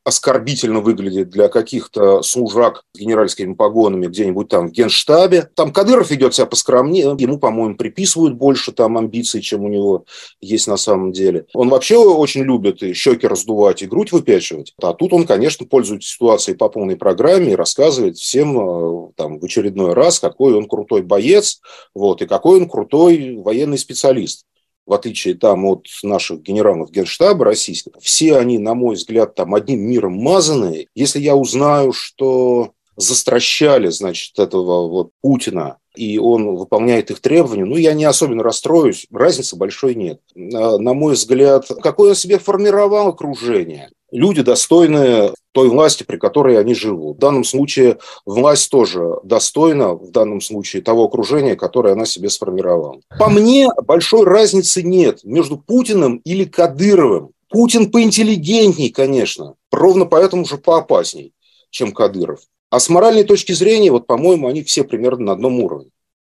оскорбительно 0.04 0.82
выглядит 0.82 1.30
для 1.30 1.48
каких-то 1.48 2.22
служак 2.22 2.84
с 2.94 3.00
генеральскими 3.00 3.54
погонами 3.54 4.08
где-нибудь 4.08 4.50
там 4.50 4.68
в 4.68 4.72
генштабе. 4.72 5.50
Там 5.56 5.72
Кадыров 5.72 6.12
ведет 6.12 6.34
себя 6.34 6.46
поскромнее, 6.46 7.16
ему, 7.18 7.39
по-моему, 7.39 7.76
приписывают 7.76 8.36
больше 8.36 8.72
там 8.72 8.98
амбиций, 8.98 9.42
чем 9.42 9.63
у 9.63 9.70
него 9.70 10.06
есть 10.42 10.68
на 10.68 10.78
самом 10.78 11.12
деле. 11.13 11.46
Он 11.54 11.70
вообще 11.70 11.98
очень 11.98 12.44
любит 12.44 12.84
и 12.84 12.94
щеки 12.94 13.28
раздувать, 13.28 13.82
и 13.82 13.88
грудь 13.88 14.12
выпячивать. 14.12 14.74
А 14.82 14.94
тут 14.94 15.13
он, 15.13 15.26
конечно, 15.26 15.66
пользуется 15.66 16.10
ситуацией 16.10 16.58
по 16.58 16.70
полной 16.70 16.98
программе 16.98 17.54
и 17.54 17.56
рассказывает 17.56 18.18
всем 18.18 18.58
э, 18.58 19.12
там 19.16 19.39
в 19.39 19.46
очередной 19.46 19.94
раз, 19.94 20.20
какой 20.20 20.54
он 20.54 20.68
крутой 20.68 21.02
боец, 21.02 21.62
вот, 21.94 22.22
и 22.22 22.26
какой 22.26 22.60
он 22.60 22.70
крутой 22.70 23.38
военный 23.38 23.78
специалист 23.78 24.46
в 24.86 24.93
отличие 24.93 25.36
там 25.36 25.65
от 25.65 25.88
наших 26.04 26.41
генералов 26.41 26.91
генштаба 26.91 27.46
российских, 27.46 27.93
все 28.02 28.38
они, 28.38 28.58
на 28.58 28.74
мой 28.74 28.96
взгляд, 28.96 29.36
там 29.36 29.56
одним 29.56 29.82
миром 29.82 30.13
мазанные. 30.13 30.88
Если 30.96 31.19
я 31.19 31.36
узнаю, 31.36 31.93
что 31.93 32.72
застращали, 32.96 33.88
значит, 33.88 34.38
этого 34.38 34.88
вот 34.88 35.12
Путина, 35.22 35.78
и 35.96 36.17
он 36.17 36.56
выполняет 36.56 37.12
их 37.12 37.22
требования, 37.22 37.65
ну, 37.65 37.78
я 37.78 37.93
не 37.93 38.06
особенно 38.06 38.43
расстроюсь, 38.43 39.08
разницы 39.12 39.56
большой 39.56 39.96
нет. 39.96 40.19
На 40.36 40.93
мой 40.93 41.13
взгляд, 41.13 41.67
какое 41.82 42.10
он 42.10 42.15
себе 42.15 42.39
формировал 42.39 43.10
окружение? 43.10 43.89
Люди 44.13 44.43
достойные 44.43 45.34
той 45.54 45.69
власти, 45.69 46.04
при 46.04 46.17
которой 46.17 46.60
они 46.60 46.76
живут. 46.76 47.17
В 47.17 47.19
данном 47.19 47.43
случае 47.43 47.97
власть 48.28 48.69
тоже 48.69 49.15
достойна, 49.23 49.95
в 49.95 50.12
данном 50.12 50.39
случае, 50.39 50.84
того 50.84 51.06
окружения, 51.06 51.56
которое 51.56 51.93
она 51.93 52.06
себе 52.06 52.30
сформировала. 52.30 53.02
По 53.17 53.28
мне, 53.28 53.69
большой 53.88 54.23
разницы 54.23 54.84
нет 54.84 55.21
между 55.23 55.58
Путиным 55.58 56.17
или 56.17 56.43
Кадыровым. 56.43 57.32
Путин 57.49 57.89
поинтеллигентней, 57.89 58.91
конечно, 58.91 59.56
ровно 59.71 60.06
поэтому 60.06 60.45
же 60.45 60.58
поопасней, 60.60 61.34
чем 61.71 61.91
Кадыров. 61.91 62.41
А 62.69 62.80
с 62.80 62.89
моральной 62.89 63.23
точки 63.23 63.52
зрения, 63.52 63.91
вот, 63.91 64.06
по-моему, 64.06 64.47
они 64.47 64.62
все 64.62 64.84
примерно 64.84 65.26
на 65.26 65.32
одном 65.32 65.60
уровне. 65.60 65.89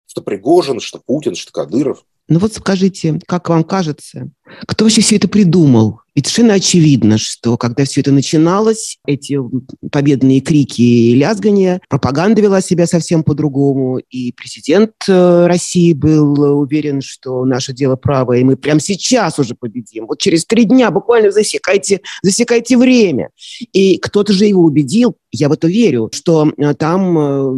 Что 0.06 0.22
Пригожин, 0.22 0.82
что 0.82 1.00
Путин, 1.06 1.36
что 1.36 1.54
Кадыров. 1.54 2.04
Ну 2.28 2.40
вот 2.40 2.54
скажите, 2.54 3.20
как 3.26 3.48
вам 3.50 3.64
кажется, 3.64 4.30
кто 4.68 4.84
вообще 4.84 5.02
все 5.02 5.16
это 5.16 5.28
придумал? 5.28 6.02
Ведь 6.16 6.28
совершенно 6.28 6.56
очевидно, 6.56 7.18
что 7.18 7.58
когда 7.58 7.86
все 7.86 8.02
это 8.02 8.12
начиналось, 8.12 8.98
эти 9.06 9.40
победные 9.92 10.42
крики 10.42 10.82
и 10.82 11.16
лязгания, 11.16 11.82
пропаганда 11.90 12.42
вела 12.42 12.62
себя 12.62 12.88
совсем 12.88 13.24
по-другому, 13.24 14.00
и 14.10 14.32
президент 14.34 14.92
э, 15.08 15.46
России 15.48 15.94
был 15.94 16.60
уверен, 16.60 17.02
что 17.02 17.46
наше 17.46 17.74
дело 17.74 17.96
правое, 17.96 18.40
и 18.40 18.44
мы 18.44 18.58
прямо 18.58 18.80
сейчас 18.80 19.40
уже 19.40 19.56
победим. 19.56 20.08
Вот 20.08 20.20
через 20.20 20.46
три 20.46 20.66
дня 20.66 20.92
буквально 20.92 21.32
засекайте, 21.32 22.02
засекайте 22.22 22.78
время. 22.78 23.30
И 23.74 23.98
кто-то 23.98 24.34
же 24.34 24.46
его 24.46 24.64
убедил, 24.64 25.16
я 25.32 25.48
в 25.48 25.52
это 25.52 25.68
верю, 25.68 26.10
что 26.14 26.52
э, 26.58 26.74
там 26.74 27.18
э, 27.18 27.52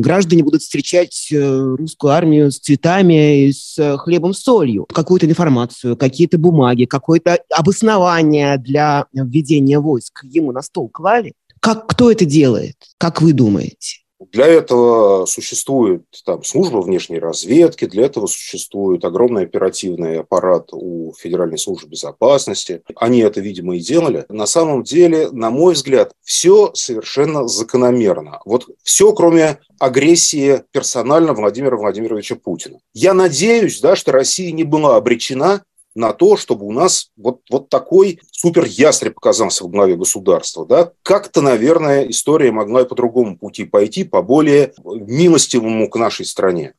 граждане 0.00 0.44
будут 0.44 0.62
встречать 0.62 1.28
русскую 1.32 2.12
армию 2.12 2.50
с 2.50 2.58
цветами 2.58 3.50
с 3.50 3.96
хлебом, 3.98 4.34
солью, 4.34 4.86
какую-то 4.92 5.26
информацию, 5.26 5.96
какие-то 5.96 6.38
бумаги, 6.38 6.84
какое-то 6.84 7.38
обоснование 7.50 7.71
основания 7.72 8.56
для 8.58 9.06
введения 9.12 9.80
войск 9.80 10.24
ему 10.24 10.52
на 10.52 10.62
стол 10.62 10.88
клали? 10.88 11.32
Как, 11.60 11.86
кто 11.86 12.10
это 12.10 12.24
делает? 12.24 12.76
Как 12.98 13.22
вы 13.22 13.32
думаете? 13.32 14.02
Для 14.30 14.46
этого 14.46 15.26
существует 15.26 16.04
там, 16.24 16.44
служба 16.44 16.78
внешней 16.78 17.18
разведки, 17.18 17.86
для 17.86 18.04
этого 18.04 18.26
существует 18.26 19.04
огромный 19.04 19.44
оперативный 19.44 20.20
аппарат 20.20 20.68
у 20.72 21.12
Федеральной 21.18 21.58
службы 21.58 21.88
безопасности. 21.88 22.82
Они 22.96 23.20
это, 23.20 23.40
видимо, 23.40 23.76
и 23.76 23.80
делали. 23.80 24.24
На 24.28 24.46
самом 24.46 24.84
деле, 24.84 25.30
на 25.30 25.50
мой 25.50 25.74
взгляд, 25.74 26.12
все 26.22 26.70
совершенно 26.74 27.48
закономерно. 27.48 28.40
Вот 28.44 28.66
все, 28.82 29.12
кроме 29.12 29.58
агрессии 29.78 30.62
персонально 30.70 31.32
Владимира 31.32 31.76
Владимировича 31.76 32.36
Путина. 32.36 32.78
Я 32.94 33.14
надеюсь, 33.14 33.80
да, 33.80 33.96
что 33.96 34.12
Россия 34.12 34.52
не 34.52 34.64
была 34.64 34.96
обречена 34.96 35.62
на 35.94 36.12
то, 36.12 36.36
чтобы 36.36 36.66
у 36.66 36.72
нас 36.72 37.10
вот, 37.16 37.40
вот 37.50 37.68
такой 37.68 38.20
супер 38.30 38.64
ястреб 38.64 39.18
оказался 39.18 39.64
в 39.64 39.68
главе 39.68 39.96
государства. 39.96 40.66
Да? 40.66 40.92
Как-то, 41.02 41.40
наверное, 41.40 42.08
история 42.08 42.52
могла 42.52 42.82
и 42.82 42.88
по 42.88 42.94
другому 42.94 43.36
пути 43.36 43.64
пойти, 43.64 44.04
по 44.04 44.22
более 44.22 44.72
милостивому 44.84 45.88
к 45.88 45.96
нашей 45.96 46.26
стране. 46.26 46.74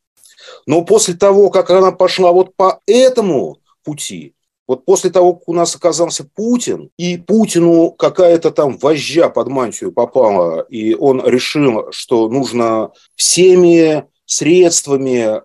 Но 0.65 0.83
после 0.83 1.13
того, 1.13 1.49
как 1.49 1.69
она 1.69 1.91
пошла 1.91 2.31
вот 2.31 2.55
по 2.55 2.81
этому 2.85 3.57
пути, 3.83 4.33
вот 4.67 4.85
после 4.85 5.09
того, 5.09 5.33
как 5.33 5.49
у 5.49 5.53
нас 5.53 5.75
оказался 5.75 6.23
Путин, 6.23 6.89
и 6.97 7.17
Путину 7.17 7.91
какая-то 7.91 8.51
там 8.51 8.77
вожжа 8.77 9.29
под 9.29 9.49
мантию 9.49 9.91
попала, 9.91 10.61
и 10.61 10.93
он 10.93 11.21
решил, 11.25 11.91
что 11.91 12.29
нужно 12.29 12.91
всеми 13.15 14.05
средствами, 14.25 15.41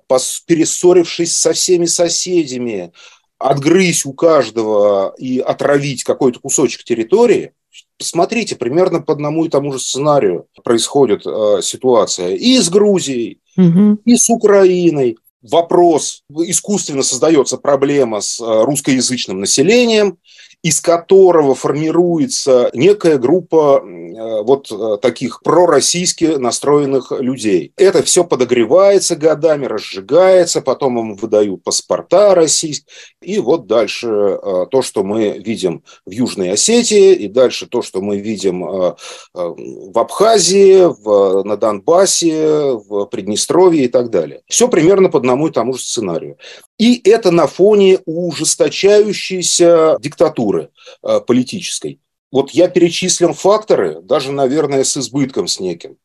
перессорившись 0.46 1.36
со 1.36 1.52
всеми 1.52 1.86
соседями, 1.86 2.92
отгрызть 3.38 4.06
у 4.06 4.12
каждого 4.12 5.14
и 5.16 5.38
отравить 5.38 6.04
какой-то 6.04 6.40
кусочек 6.40 6.84
территории, 6.84 7.52
посмотрите, 7.98 8.56
примерно 8.56 9.00
по 9.00 9.12
одному 9.12 9.44
и 9.44 9.48
тому 9.48 9.72
же 9.72 9.78
сценарию 9.78 10.46
происходит 10.64 11.26
э, 11.26 11.60
ситуация 11.62 12.34
и 12.34 12.58
с 12.58 12.68
Грузией, 12.68 13.40
угу. 13.56 13.98
и 14.04 14.16
с 14.16 14.28
Украиной. 14.30 15.18
Вопрос, 15.40 16.24
искусственно 16.30 17.02
создается 17.02 17.58
проблема 17.58 18.20
с 18.20 18.40
э, 18.40 18.64
русскоязычным 18.64 19.40
населением, 19.40 20.18
из 20.62 20.80
которого 20.80 21.54
формируется 21.54 22.70
некая 22.72 23.18
группа 23.18 23.80
э, 23.80 24.42
вот 24.42 24.70
э, 24.72 24.98
таких 25.00 25.40
пророссийски 25.42 26.36
настроенных 26.36 27.12
людей. 27.12 27.72
Это 27.76 28.02
все 28.02 28.24
подогревается 28.24 29.14
годами, 29.14 29.66
разжигается, 29.66 30.60
потом 30.60 30.98
им 30.98 31.14
выдают 31.14 31.62
паспорта 31.62 32.34
российские. 32.34 32.92
И 33.22 33.38
вот 33.38 33.68
дальше 33.68 34.08
э, 34.08 34.66
то, 34.68 34.82
что 34.82 35.04
мы 35.04 35.38
видим 35.38 35.84
в 36.04 36.10
Южной 36.10 36.52
Осетии, 36.52 37.14
и 37.14 37.28
дальше 37.28 37.66
то, 37.66 37.80
что 37.80 38.00
мы 38.00 38.18
видим 38.18 38.58
в 39.32 39.98
Абхазии, 39.98 40.86
в, 40.86 41.44
на 41.44 41.56
Донбассе, 41.56 42.72
в 42.72 43.06
Приднестровье 43.06 43.84
и 43.84 43.88
так 43.88 44.10
далее. 44.10 44.42
Все 44.48 44.68
примерно 44.68 45.08
по 45.08 45.18
одному 45.18 45.48
и 45.48 45.52
тому 45.52 45.74
же 45.74 45.80
сценарию. 45.80 46.36
И 46.78 47.00
это 47.08 47.30
на 47.32 47.46
фоне 47.46 47.98
ужесточающейся 48.06 49.96
диктатуры 50.00 50.70
э, 51.02 51.20
политической. 51.20 52.00
Вот 52.30 52.50
я 52.50 52.68
перечислил 52.68 53.32
факторы, 53.32 54.00
даже, 54.02 54.32
наверное, 54.32 54.84
с 54.84 54.96
избытком 54.96 55.48
с 55.48 55.60
неким, 55.60 55.96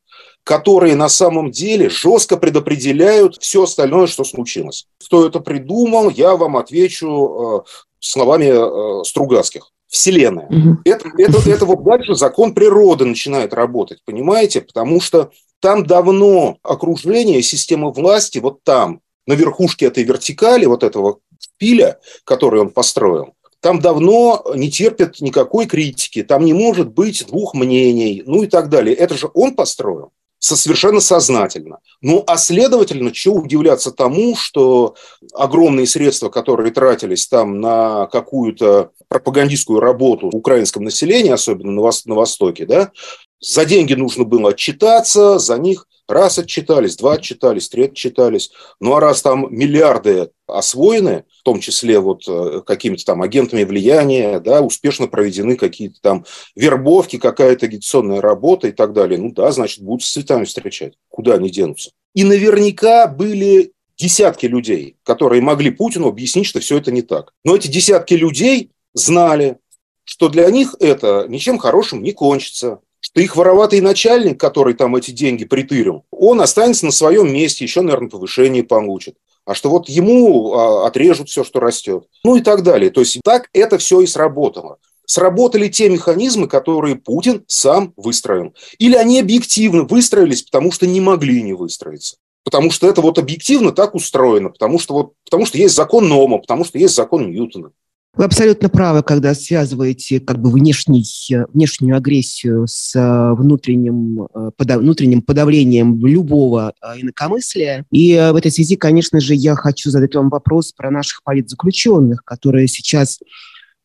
которые 0.43 0.95
на 0.95 1.09
самом 1.09 1.51
деле 1.51 1.89
жестко 1.89 2.37
предопределяют 2.37 3.37
все 3.41 3.63
остальное, 3.63 4.07
что 4.07 4.23
случилось. 4.23 4.87
Кто 5.05 5.27
это 5.27 5.39
придумал, 5.39 6.09
я 6.09 6.35
вам 6.35 6.57
отвечу 6.57 7.63
э, 7.65 7.69
словами 7.99 9.01
э, 9.01 9.03
Стругацких. 9.03 9.69
Вселенная. 9.87 10.47
Угу. 10.47 10.77
Это, 10.85 11.09
это, 11.19 11.37
это 11.49 11.65
вот 11.67 11.83
дальше 11.83 12.15
закон 12.15 12.55
природы 12.55 13.05
начинает 13.05 13.53
работать, 13.53 13.99
понимаете? 14.05 14.61
Потому 14.61 14.99
что 14.99 15.29
там 15.59 15.85
давно 15.85 16.57
окружение, 16.63 17.43
система 17.43 17.91
власти, 17.91 18.39
вот 18.39 18.63
там, 18.63 19.01
на 19.25 19.33
верхушке 19.33 19.85
этой 19.87 20.03
вертикали, 20.03 20.65
вот 20.65 20.83
этого 20.83 21.19
шпиля, 21.39 21.99
который 22.23 22.61
он 22.61 22.69
построил, 22.69 23.33
там 23.59 23.79
давно 23.79 24.43
не 24.55 24.69
терпят 24.69 25.21
никакой 25.21 25.65
критики, 25.65 26.21
там 26.21 26.43
не 26.43 26.53
может 26.53 26.89
быть 26.89 27.25
двух 27.27 27.53
мнений, 27.53 28.21
ну 28.25 28.43
и 28.43 28.47
так 28.47 28.69
далее. 28.69 28.93
Это 28.95 29.15
же 29.15 29.29
он 29.33 29.55
построил 29.55 30.11
со 30.43 30.57
совершенно 30.57 30.99
сознательно. 30.99 31.77
Ну, 32.01 32.21
а 32.27 32.35
следовательно, 32.35 33.13
что 33.13 33.31
удивляться 33.31 33.93
тому, 33.93 34.35
что 34.35 34.95
огромные 35.33 35.87
средства, 35.87 36.27
которые 36.27 36.73
тратились 36.73 37.27
там 37.27 37.61
на 37.61 38.07
какую-то 38.07 38.91
пропагандистскую 39.07 39.79
работу 39.79 40.29
в 40.29 40.35
украинском 40.35 40.83
населении, 40.83 41.31
особенно 41.31 41.71
на, 41.71 41.79
Вос- 41.79 42.01
на 42.03 42.15
Востоке, 42.15 42.65
да, 42.65 42.91
за 43.39 43.63
деньги 43.63 43.93
нужно 43.93 44.25
было 44.25 44.49
отчитаться, 44.49 45.39
за 45.39 45.57
них 45.57 45.87
раз 46.07 46.39
отчитались, 46.39 46.95
два 46.95 47.13
отчитались, 47.13 47.69
три 47.69 47.85
отчитались. 47.85 48.51
Ну 48.79 48.95
а 48.95 48.99
раз 48.99 49.21
там 49.21 49.47
миллиарды 49.49 50.29
освоены, 50.47 51.25
в 51.39 51.43
том 51.43 51.59
числе 51.59 51.99
вот 51.99 52.23
э, 52.27 52.61
какими-то 52.65 53.05
там 53.05 53.21
агентами 53.21 53.63
влияния, 53.63 54.39
да, 54.39 54.61
успешно 54.61 55.07
проведены 55.07 55.55
какие-то 55.55 55.99
там 56.01 56.25
вербовки, 56.55 57.17
какая-то 57.17 57.65
агитационная 57.65 58.21
работа 58.21 58.67
и 58.67 58.71
так 58.71 58.93
далее, 58.93 59.19
ну 59.19 59.31
да, 59.31 59.51
значит, 59.51 59.83
будут 59.83 60.03
с 60.03 60.11
цветами 60.11 60.45
встречать. 60.45 60.93
Куда 61.09 61.35
они 61.35 61.49
денутся? 61.49 61.91
И 62.13 62.23
наверняка 62.23 63.07
были 63.07 63.73
десятки 63.97 64.45
людей, 64.45 64.97
которые 65.03 65.41
могли 65.41 65.71
Путину 65.71 66.07
объяснить, 66.07 66.45
что 66.45 66.59
все 66.59 66.77
это 66.77 66.91
не 66.91 67.01
так. 67.01 67.31
Но 67.43 67.55
эти 67.55 67.67
десятки 67.67 68.13
людей 68.13 68.71
знали, 68.93 69.57
что 70.03 70.29
для 70.29 70.49
них 70.49 70.75
это 70.79 71.25
ничем 71.27 71.57
хорошим 71.57 72.03
не 72.03 72.11
кончится, 72.11 72.79
что 73.03 73.19
их 73.19 73.35
вороватый 73.35 73.81
начальник, 73.81 74.39
который 74.39 74.75
там 74.75 74.95
эти 74.95 75.11
деньги 75.11 75.43
притырил, 75.43 76.05
он 76.09 76.39
останется 76.39 76.85
на 76.85 76.91
своем 76.93 77.31
месте, 77.33 77.65
еще, 77.65 77.81
наверное, 77.81 78.09
повышение 78.09 78.63
получит. 78.63 79.17
А 79.45 79.53
что 79.53 79.69
вот 79.69 79.89
ему 79.89 80.53
а, 80.53 80.87
отрежут 80.87 81.27
все, 81.27 81.43
что 81.43 81.59
растет. 81.59 82.05
Ну 82.23 82.37
и 82.37 82.41
так 82.41 82.63
далее. 82.63 82.91
То 82.91 83.01
есть 83.01 83.19
так 83.21 83.49
это 83.51 83.77
все 83.77 83.99
и 83.99 84.07
сработало. 84.07 84.77
Сработали 85.05 85.67
те 85.67 85.89
механизмы, 85.89 86.47
которые 86.47 86.95
Путин 86.95 87.43
сам 87.45 87.93
выстроил. 87.97 88.53
Или 88.77 88.95
они 88.95 89.19
объективно 89.19 89.83
выстроились, 89.83 90.43
потому 90.43 90.71
что 90.71 90.87
не 90.87 91.01
могли 91.01 91.41
не 91.41 91.51
выстроиться. 91.51 92.15
Потому 92.45 92.71
что 92.71 92.87
это 92.87 93.01
вот 93.01 93.19
объективно 93.19 93.73
так 93.73 93.95
устроено, 93.95 94.49
потому 94.49 94.79
что, 94.79 94.93
вот, 94.93 95.13
потому 95.25 95.45
что 95.45 95.57
есть 95.57 95.75
закон 95.75 96.07
Нома, 96.07 96.37
потому 96.37 96.63
что 96.63 96.77
есть 96.77 96.95
закон 96.95 97.29
Ньютона. 97.31 97.71
Вы 98.15 98.25
абсолютно 98.25 98.69
правы, 98.69 99.01
когда 99.01 99.33
связываете 99.33 100.19
как 100.19 100.39
бы 100.39 100.51
внешний, 100.51 101.03
внешнюю 101.51 101.97
агрессию 101.97 102.67
с 102.67 102.95
э, 102.95 103.33
внутренним, 103.33 104.27
э, 104.31 104.51
подав, 104.55 104.81
внутренним 104.81 105.23
подавлением 105.23 106.05
любого 106.05 106.73
э, 106.79 107.01
инакомыслия. 107.01 107.85
И 107.89 108.13
в 108.31 108.35
этой 108.35 108.51
связи, 108.51 108.75
конечно 108.75 109.19
же, 109.19 109.33
я 109.33 109.55
хочу 109.55 109.89
задать 109.89 110.13
вам 110.13 110.29
вопрос 110.29 110.73
про 110.73 110.91
наших 110.91 111.23
политзаключенных, 111.23 112.23
которые 112.23 112.67
сейчас 112.67 113.19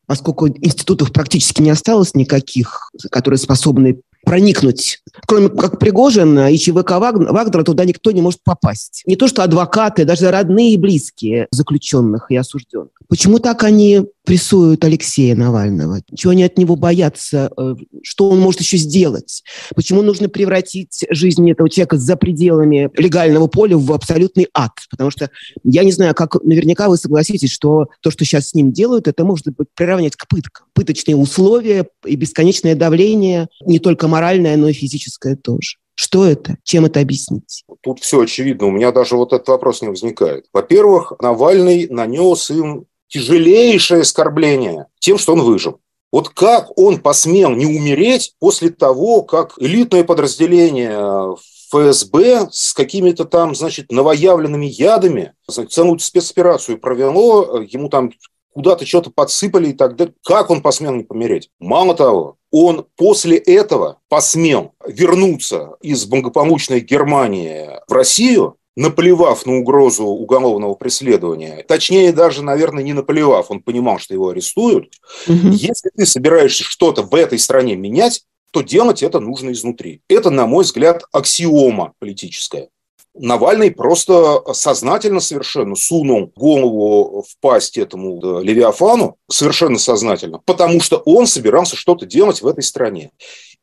поскольку 0.05 0.47
институтов 0.47 1.13
практически 1.13 1.61
не 1.61 1.69
осталось 1.69 2.15
никаких, 2.15 2.89
которые 3.11 3.37
способны 3.37 4.01
проникнуть. 4.25 5.01
Кроме 5.27 5.49
как 5.49 5.79
Пригожин 5.79 6.37
и 6.47 6.57
ЧВК 6.57 6.93
Вагнера, 6.93 7.63
туда 7.63 7.85
никто 7.85 8.11
не 8.11 8.21
может 8.21 8.41
попасть. 8.43 9.03
Не 9.05 9.15
то 9.15 9.27
что 9.27 9.43
адвокаты, 9.43 10.05
даже 10.05 10.31
родные 10.31 10.73
и 10.73 10.77
близкие 10.77 11.47
заключенных 11.51 12.31
и 12.31 12.35
осужденных. 12.35 12.91
Почему 13.07 13.39
так 13.39 13.63
они 13.63 14.05
прессуют 14.25 14.83
Алексея 14.83 15.35
Навального? 15.35 16.01
Чего 16.15 16.31
они 16.31 16.43
от 16.43 16.57
него 16.57 16.75
боятся? 16.75 17.51
Э, 17.57 17.75
что 18.03 18.29
он 18.29 18.39
может 18.39 18.61
еще 18.61 18.77
сделать? 18.77 19.43
Почему 19.75 20.01
нужно 20.01 20.29
превратить 20.29 21.05
жизнь 21.09 21.49
этого 21.49 21.69
человека 21.69 21.97
за 21.97 22.15
пределами 22.15 22.89
легального 22.95 23.47
поля 23.47 23.77
в 23.77 23.91
абсолютный 23.91 24.47
ад? 24.53 24.71
Потому 24.89 25.09
что 25.11 25.29
я 25.63 25.83
не 25.83 25.91
знаю, 25.91 26.13
как 26.13 26.35
наверняка 26.43 26.89
вы 26.89 26.97
согласитесь, 26.97 27.51
что 27.51 27.87
то, 28.01 28.11
что 28.11 28.25
сейчас 28.25 28.49
с 28.49 28.53
ним 28.53 28.71
делают, 28.71 29.07
это 29.07 29.23
можно 29.23 29.53
приравнять 29.75 30.15
к 30.15 30.27
пыткам. 30.27 30.67
Пыточные 30.73 31.15
условия 31.15 31.87
и 32.05 32.15
бесконечное 32.15 32.75
давление, 32.75 33.47
не 33.65 33.79
только 33.79 34.07
моральное, 34.07 34.57
но 34.57 34.69
и 34.69 34.73
физическое 34.73 35.35
тоже. 35.35 35.77
Что 36.01 36.23
это? 36.23 36.55
Чем 36.63 36.85
это 36.85 37.01
объяснить? 37.01 37.65
Тут 37.81 37.99
все 37.99 38.21
очевидно. 38.21 38.67
У 38.67 38.71
меня 38.71 38.93
даже 38.93 39.17
вот 39.17 39.33
этот 39.33 39.49
вопрос 39.49 39.81
не 39.81 39.89
возникает. 39.89 40.45
Во-первых, 40.53 41.11
Навальный 41.19 41.89
нанес 41.89 42.49
им 42.51 42.85
тяжелейшее 43.09 44.01
оскорбление 44.01 44.85
тем, 44.99 45.17
что 45.17 45.33
он 45.33 45.41
выжил. 45.41 45.81
Вот 46.11 46.29
как 46.29 46.75
он 46.77 46.99
посмел 46.99 47.51
не 47.51 47.65
умереть 47.65 48.33
после 48.39 48.69
того, 48.69 49.21
как 49.21 49.53
элитное 49.59 50.03
подразделение 50.03 51.35
ФСБ 51.69 52.49
с 52.51 52.73
какими-то 52.73 53.25
там, 53.25 53.53
значит, 53.53 53.91
новоявленными 53.91 54.65
ядами 54.65 55.33
целую 55.69 55.99
спецоперацию 55.99 56.79
провело, 56.79 57.61
ему 57.61 57.89
там 57.89 58.11
куда-то 58.53 58.85
что-то 58.85 59.11
подсыпали 59.11 59.69
и 59.69 59.73
так 59.73 59.95
далее. 59.95 60.15
Как 60.23 60.49
он 60.49 60.61
посмел 60.61 60.93
не 60.93 61.03
помереть? 61.03 61.49
Мало 61.59 61.95
того, 61.95 62.37
он 62.51 62.87
после 62.95 63.37
этого 63.37 63.99
посмел 64.09 64.73
вернуться 64.85 65.75
из 65.81 66.05
благополучной 66.05 66.79
Германии 66.79 67.69
в 67.87 67.93
Россию 67.93 68.55
наплевав 68.75 69.45
на 69.45 69.57
угрозу 69.57 70.05
уголовного 70.05 70.73
преследования, 70.73 71.63
точнее 71.67 72.13
даже, 72.13 72.43
наверное, 72.43 72.83
не 72.83 72.93
наплевав, 72.93 73.51
он 73.51 73.61
понимал, 73.61 73.99
что 73.99 74.13
его 74.13 74.29
арестуют, 74.29 74.93
угу. 75.27 75.49
если 75.49 75.89
ты 75.95 76.05
собираешься 76.05 76.63
что-то 76.63 77.03
в 77.03 77.13
этой 77.13 77.39
стране 77.39 77.75
менять, 77.75 78.23
то 78.51 78.61
делать 78.61 79.03
это 79.03 79.19
нужно 79.19 79.51
изнутри. 79.51 80.01
Это, 80.07 80.29
на 80.29 80.47
мой 80.47 80.63
взгляд, 80.63 81.03
аксиома 81.11 81.93
политическая. 81.99 82.69
Навальный 83.15 83.71
просто 83.71 84.41
сознательно 84.53 85.19
совершенно 85.19 85.75
сунул 85.75 86.31
голову 86.35 87.23
в 87.23 87.41
пасть 87.41 87.77
этому 87.77 88.39
Левиафану, 88.41 89.17
совершенно 89.29 89.77
сознательно, 89.77 90.39
потому 90.45 90.79
что 90.79 90.97
он 90.97 91.27
собирался 91.27 91.75
что-то 91.75 92.05
делать 92.05 92.41
в 92.41 92.47
этой 92.47 92.63
стране. 92.63 93.11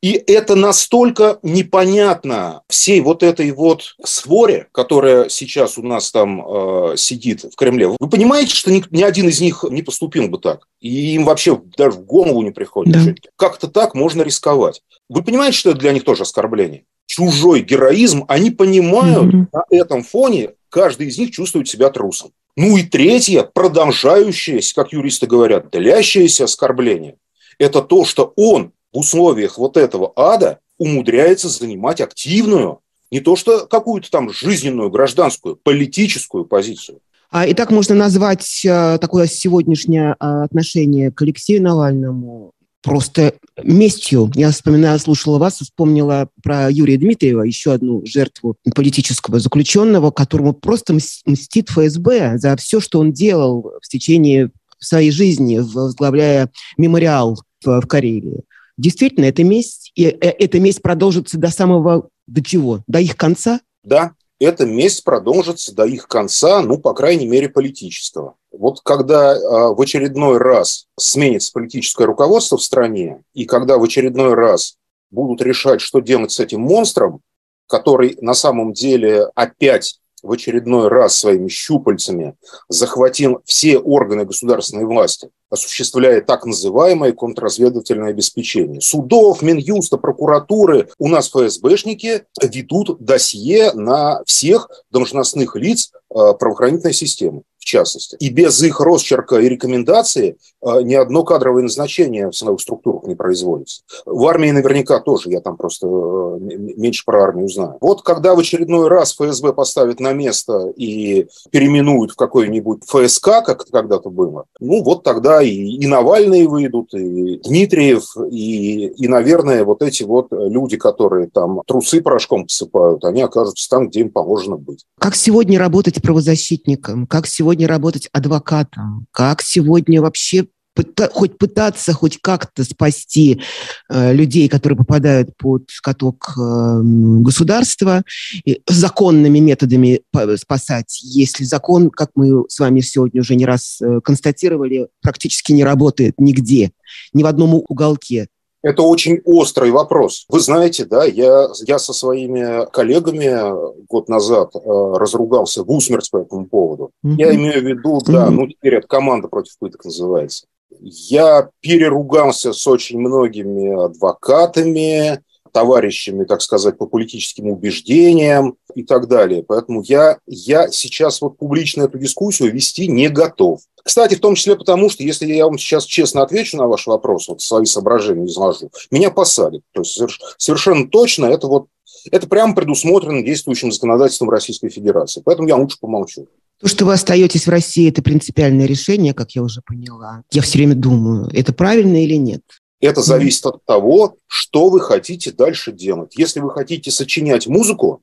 И 0.03 0.13
это 0.13 0.55
настолько 0.55 1.39
непонятно 1.43 2.63
всей 2.69 3.01
вот 3.01 3.23
этой 3.23 3.51
вот 3.51 3.97
своре, 4.05 4.69
которая 4.73 5.29
сейчас 5.29 5.79
у 5.79 5.83
нас 5.83 6.13
там 6.13 6.47
э, 6.47 6.97
сидит 6.97 7.45
в 7.45 7.57
Кремле. 7.57 7.89
Вы 7.89 8.09
понимаете, 8.09 8.55
что 8.55 8.71
ни, 8.71 8.85
ни 8.91 9.03
один 9.03 9.29
из 9.29 9.41
них 9.41 9.65
не 9.69 9.83
поступил 9.83 10.29
бы 10.29 10.39
так? 10.39 10.69
И 10.81 11.15
им 11.15 11.25
вообще 11.25 11.61
даже 11.77 11.99
в 11.99 12.05
голову 12.05 12.43
не 12.43 12.51
приходит. 12.51 12.93
Да. 12.93 13.15
Как-то 13.37 13.69
так 13.69 13.95
можно 13.95 14.23
рисковать. 14.23 14.83
Вы 15.09 15.23
понимаете, 15.23 15.57
что 15.59 15.71
это 15.71 15.81
для 15.81 15.93
них 15.93 16.05
тоже 16.05 16.23
оскорбление? 16.25 16.85
Чужой 17.07 17.63
героизм, 17.63 18.25
они 18.29 18.51
понимают 18.51 19.35
mm-hmm. 19.35 19.47
на 19.53 19.65
этом 19.71 20.03
фоне, 20.03 20.51
каждый 20.69 21.07
из 21.07 21.19
них 21.19 21.31
чувствует 21.31 21.69
себя 21.69 21.89
трусом. 21.91 22.33
Ну 22.57 22.77
и 22.77 22.83
третье, 22.83 23.43
продолжающееся, 23.43 24.75
как 24.75 24.93
юристы 24.93 25.27
говорят, 25.27 25.71
длящееся 25.71 26.45
оскорбление. 26.45 27.17
Это 27.59 27.81
то, 27.83 28.05
что 28.05 28.33
он 28.37 28.73
условиях 28.97 29.59
вот 29.59 29.77
этого 29.77 30.13
ада 30.17 30.59
умудряется 30.79 31.49
занимать 31.49 32.01
активную, 32.01 32.81
не 33.11 33.21
то 33.21 33.37
что 33.37 33.67
какую-то 33.67 34.11
там 34.11 34.31
жизненную, 34.31 34.91
гражданскую, 34.91 35.57
политическую 35.57 36.45
позицию. 36.45 37.01
А, 37.31 37.47
и 37.47 37.55
так 37.55 37.71
можно 37.71 37.95
назвать 37.95 38.65
а, 38.69 38.99
такое 38.99 39.27
сегодняшнее 39.27 40.17
а, 40.19 40.45
отношение 40.45 41.11
к 41.11 41.23
Алексею 41.23 41.63
Навальному 41.63 42.53
просто 42.83 43.35
местью. 43.63 44.31
Я 44.35 44.53
вспоминаю, 44.53 44.99
слушала 45.01 45.39
вас, 45.39 45.55
вспомнила 45.55 46.29
про 46.43 46.71
Юрия 46.71 46.97
Дмитриева, 46.97 47.43
еще 47.43 47.73
одну 47.73 48.03
жертву 48.07 48.57
политического 48.77 49.41
заключенного, 49.41 50.13
которому 50.13 50.53
просто 50.53 50.95
мстит 50.95 51.69
ФСБ 51.71 52.39
за 52.39 52.57
все, 52.57 52.81
что 52.81 53.01
он 53.01 53.13
делал 53.13 53.73
в 53.83 53.89
течение 53.89 54.51
своей 54.79 55.11
жизни, 55.11 55.59
возглавляя 55.59 56.51
мемориал 56.77 57.41
в 57.65 57.81
Карелии. 57.83 58.45
Действительно, 58.77 59.24
это 59.24 59.43
месть, 59.45 59.93
и 59.95 60.05
э, 60.05 60.16
эта 60.18 60.61
месть 60.61 60.83
продолжится 60.83 61.39
до 61.39 61.49
самого, 61.49 62.09
до 62.27 62.45
чего? 62.45 62.83
До 62.87 63.01
их 63.01 63.16
конца? 63.16 63.61
Да, 63.83 64.12
эта 64.39 64.66
месть 64.66 65.05
продолжится 65.05 65.74
до 65.74 65.85
их 65.85 66.09
конца, 66.09 66.61
ну, 66.62 66.79
по 66.79 66.93
крайней 66.93 67.27
мере, 67.27 67.49
политического. 67.49 68.35
Вот 68.53 68.81
когда 68.83 69.35
э, 69.35 69.39
в 69.74 69.81
очередной 69.81 70.39
раз 70.39 70.87
сменится 70.99 71.53
политическое 71.53 72.05
руководство 72.05 72.59
в 72.59 72.62
стране, 72.62 73.22
и 73.35 73.45
когда 73.47 73.79
в 73.79 73.83
очередной 73.83 74.35
раз 74.35 74.77
будут 75.11 75.41
решать, 75.41 75.81
что 75.81 76.01
делать 76.01 76.33
с 76.33 76.41
этим 76.41 76.61
монстром, 76.61 77.20
который 77.66 78.16
на 78.20 78.35
самом 78.35 78.72
деле 78.72 79.27
опять 79.35 80.01
в 80.27 80.33
очередной 80.33 80.89
раз 80.89 81.18
своими 81.18 81.49
щупальцами 81.49 82.35
захватил 82.68 83.41
все 83.45 83.79
органы 83.79 84.24
государственной 84.24 84.85
власти, 84.85 85.31
осуществляя 85.51 86.20
так 86.20 86.45
называемое 86.45 87.12
контрразведывательное 87.12 88.11
обеспечение. 88.11 88.81
Судов, 88.81 89.43
Минюста, 89.43 89.97
прокуратуры, 89.97 90.89
у 90.99 91.09
нас 91.09 91.31
ФСБшники 91.31 92.24
ведут 92.43 92.99
досье 93.01 93.72
на 93.72 94.22
всех 94.24 94.68
должностных 94.91 95.57
лиц 95.57 95.93
э, 96.11 96.33
правоохранительной 96.39 96.95
системы 96.95 97.43
частности. 97.67 98.17
И 98.21 98.31
без 98.31 98.62
их 98.62 98.81
росчерка 98.81 99.37
и 99.37 99.49
рекомендации 99.49 100.39
а, 100.62 100.83
ни 100.83 100.95
одно 100.95 101.25
кадровое 101.25 101.62
назначение 101.62 102.31
в 102.31 102.37
силовых 102.37 102.61
структурах 102.61 103.05
не 103.05 103.14
производится. 103.14 103.83
В 104.07 104.25
армии 104.27 104.51
наверняка 104.51 105.01
тоже, 105.01 105.31
я 105.31 105.41
там 105.41 105.57
просто 105.57 105.87
э, 105.87 106.39
меньше 106.41 107.05
про 107.05 107.25
армию 107.25 107.49
знаю. 107.49 107.77
Вот 107.81 108.03
когда 108.03 108.35
в 108.35 108.39
очередной 108.39 108.89
раз 108.89 109.14
ФСБ 109.14 109.53
поставит 109.53 110.01
на 110.01 110.12
место 110.12 110.73
и 110.77 111.27
переименуют 111.51 112.12
в 112.12 112.17
какой-нибудь 112.17 112.83
ФСК, 112.87 113.45
как 113.45 113.62
это 113.62 113.73
когда-то 113.73 114.11
было, 114.11 114.45
ну 114.61 114.83
вот 114.83 115.03
тогда 115.03 115.43
и, 115.43 115.51
и 115.51 115.87
Навальные 115.87 116.49
выйдут, 116.49 116.95
и 116.95 117.39
Дмитриев, 117.45 118.17
и, 118.31 118.87
и, 118.89 119.09
наверное, 119.09 119.64
вот 119.64 119.83
эти 119.83 120.05
вот 120.05 120.29
люди, 120.31 120.77
которые 120.77 121.29
там 121.29 121.62
трусы 121.67 122.01
порошком 122.01 122.45
посыпают, 122.45 123.05
они 123.05 123.23
окажутся 123.23 123.69
там, 123.69 123.89
где 123.89 124.01
им 124.01 124.11
положено 124.11 124.57
быть. 124.57 124.85
Как 124.99 125.17
сегодня 125.17 125.59
работать 125.59 126.01
правозащитником? 126.03 127.07
Как 127.07 127.27
сегодня 127.27 127.56
работать 127.65 128.09
адвокатом? 128.13 129.07
Как 129.13 129.43
сегодня 129.43 130.03
вообще 130.03 130.47
пыта, 130.77 131.09
хоть 131.13 131.39
пытаться 131.39 131.93
хоть 131.93 132.19
как-то 132.21 132.63
спасти 132.63 133.41
э, 133.89 134.13
людей, 134.13 134.49
которые 134.49 134.77
попадают 134.77 135.37
под 135.37 135.69
каток 135.83 136.35
э, 136.39 136.81
государства, 136.83 138.03
и 138.45 138.61
законными 138.69 139.39
методами 139.39 140.03
спасать, 140.37 141.01
если 141.03 141.45
закон, 141.45 141.91
как 141.91 142.11
мы 142.15 142.45
с 142.49 142.59
вами 142.59 142.81
сегодня 142.81 143.23
уже 143.23 143.35
не 143.35 143.47
раз 143.47 143.81
э, 143.81 144.01
констатировали, 144.05 144.89
практически 145.03 145.53
не 145.53 145.65
работает 145.65 146.15
нигде, 146.19 146.73
ни 147.13 147.23
в 147.23 147.27
одном 147.27 147.55
уголке. 147.55 148.29
Это 148.63 148.83
очень 148.83 149.21
острый 149.25 149.71
вопрос. 149.71 150.25
Вы 150.29 150.41
знаете, 150.41 150.85
да, 150.85 151.05
я, 151.05 151.49
я 151.67 151.79
со 151.79 151.93
своими 151.93 152.69
коллегами 152.71 153.87
год 153.87 154.09
назад 154.09 154.51
э, 154.55 154.59
разругался 154.65 155.63
в 155.63 155.71
усмерть 155.71 156.11
по 156.11 156.19
этому 156.19 156.47
поводу. 156.47 156.91
Mm-hmm. 157.05 157.15
Я 157.17 157.35
имею 157.35 157.61
в 157.61 157.65
виду, 157.65 158.01
да, 158.07 158.27
mm-hmm. 158.27 158.31
ну 158.31 158.47
теперь 158.49 158.75
это 158.77 158.89
команда 158.89 159.29
против 159.29 159.57
пыток 159.59 159.85
называется. 159.85 160.47
Я 160.81 161.49
переругался 161.61 162.53
с 162.53 162.67
очень 162.67 162.99
многими 162.99 163.85
адвокатами, 163.85 165.21
товарищами, 165.53 166.25
так 166.25 166.43
сказать, 166.43 166.79
по 166.79 166.87
политическим 166.87 167.49
убеждениям 167.49 168.57
и 168.75 168.83
так 168.83 169.09
далее. 169.09 169.43
Поэтому 169.43 169.83
я, 169.83 170.19
я 170.27 170.69
сейчас 170.71 171.21
вот 171.21 171.39
публично 171.39 171.83
эту 171.83 171.99
дискуссию 171.99 172.53
вести 172.53 172.89
не 172.89 173.09
готов. 173.09 173.61
Кстати, 173.83 174.17
в 174.17 174.21
том 174.21 174.35
числе 174.35 174.57
потому, 174.57 174.91
что 174.91 175.05
если 175.05 175.27
я 175.27 175.47
вам 175.47 175.59
сейчас 175.59 175.85
честно 175.85 176.23
отвечу 176.23 176.57
на 176.57 176.67
ваш 176.67 176.87
вопрос, 176.87 177.29
вот 177.29 177.41
свои 177.41 177.67
соображения 177.67 178.27
изложу, 178.27 178.71
меня 178.91 179.11
посадят. 179.11 179.63
То 179.73 179.83
есть 179.83 180.01
совершенно 180.39 180.89
точно 180.89 181.27
это 181.27 181.47
вот 181.47 181.67
это 182.11 182.27
прямо 182.29 182.55
предусмотрено 182.55 183.23
действующим 183.23 183.73
законодательством 183.73 184.31
Российской 184.31 184.69
Федерации. 184.69 185.23
Поэтому 185.25 185.49
я 185.49 185.57
лучше 185.57 185.79
помолчу. 185.81 186.27
То, 186.61 186.69
что 186.69 186.87
вы 186.87 186.95
остаетесь 186.95 187.47
в 187.47 187.51
России, 187.51 187.89
это 187.89 188.03
принципиальное 188.03 188.67
решение, 188.67 189.13
как 189.13 189.33
я 189.33 189.43
уже 189.43 189.61
поняла. 189.61 190.23
Я 190.33 190.43
все 190.43 190.59
время 190.59 190.75
думаю, 190.75 191.29
это 191.33 191.53
правильно 191.53 192.03
или 192.03 192.15
нет? 192.15 192.43
Это 192.81 193.01
зависит 193.01 193.47
от 193.47 193.64
того, 193.64 194.16
что 194.27 194.68
вы 194.68 194.81
хотите 194.81 195.33
дальше 195.33 195.72
делать. 195.72 196.14
Если 196.16 196.41
вы 196.41 196.51
хотите 196.51 196.91
сочинять 196.91 197.47
музыку, 197.47 198.03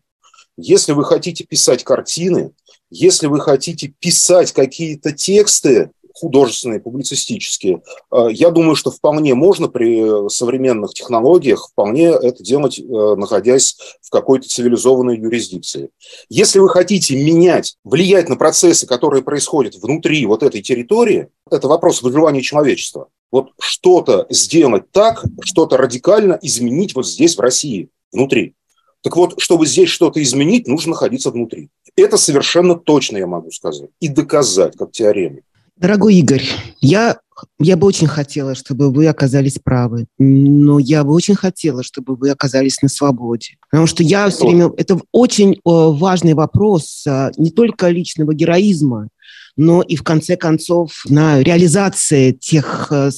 если 0.58 0.94
вы 0.94 1.04
хотите 1.04 1.44
писать 1.44 1.84
картины, 1.84 2.52
если 2.90 3.28
вы 3.28 3.40
хотите 3.40 3.94
писать 4.00 4.52
какие-то 4.52 5.12
тексты, 5.12 5.92
художественные, 6.14 6.80
публицистические. 6.80 7.82
Э, 8.12 8.28
я 8.32 8.50
думаю, 8.50 8.76
что 8.76 8.92
вполне 8.92 9.34
можно 9.34 9.68
при 9.68 10.30
современных 10.30 10.94
технологиях 10.94 11.70
вполне 11.72 12.06
это 12.08 12.44
делать, 12.44 12.80
э, 12.80 12.84
находясь 12.84 13.78
в 14.02 14.10
какой-то 14.10 14.48
цивилизованной 14.48 15.18
юрисдикции. 15.18 15.90
Если 16.30 16.60
вы 16.60 16.70
хотите 16.70 17.16
менять, 17.16 17.76
влиять 17.84 18.30
на 18.30 18.36
процессы, 18.36 18.88
которые 18.88 19.24
происходят 19.24 19.76
внутри 19.76 20.26
вот 20.26 20.44
этой 20.44 20.62
территории, 20.62 21.30
это 21.50 21.68
вопрос 21.68 22.02
выживания 22.02 22.42
человечества. 22.42 23.08
Вот 23.32 23.52
что-то 23.60 24.28
сделать 24.30 24.92
так, 24.92 25.24
что-то 25.42 25.78
радикально 25.78 26.38
изменить 26.42 26.94
вот 26.94 27.08
здесь, 27.08 27.36
в 27.36 27.40
России, 27.40 27.90
внутри. 28.12 28.54
Так 29.02 29.18
вот, 29.18 29.34
чтобы 29.38 29.66
здесь 29.66 29.90
что-то 29.90 30.24
изменить, 30.24 30.68
нужно 30.68 30.92
находиться 30.92 31.30
внутри. 31.30 31.70
Это 31.96 32.18
совершенно 32.18 32.76
точно 32.76 33.18
я 33.18 33.28
могу 33.28 33.52
сказать 33.52 33.90
и 34.00 34.08
доказать, 34.08 34.78
как 34.78 34.92
теорему. 34.92 35.42
Дорогой 35.76 36.16
Игорь, 36.16 36.44
я, 36.82 37.20
я 37.60 37.78
бы 37.78 37.88
очень 37.88 38.08
хотела, 38.08 38.54
чтобы 38.54 38.92
вы 38.92 39.08
оказались 39.08 39.58
правы, 39.58 40.06
но 40.20 40.78
я 40.78 41.04
бы 41.04 41.14
очень 41.14 41.36
хотела, 41.36 41.84
чтобы 41.84 42.16
вы 42.16 42.30
оказались 42.30 42.82
на 42.82 42.90
свободе. 42.90 43.58
Потому 43.72 43.88
что 43.88 44.04
я 44.04 44.30
все 44.30 44.48
время... 44.48 44.72
Это 44.78 45.00
очень 45.12 45.60
важный 45.64 46.36
вопрос 46.36 47.04
а, 47.08 47.32
не 47.38 47.50
только 47.50 47.90
личного 47.90 48.36
героизма, 48.36 49.10
но 49.56 49.82
и 49.82 49.96
в 49.96 50.04
конце 50.04 50.36
концов 50.36 51.04
на 51.10 51.42
реализации 51.42 52.32
тех 52.32 52.92
э, 52.92 53.12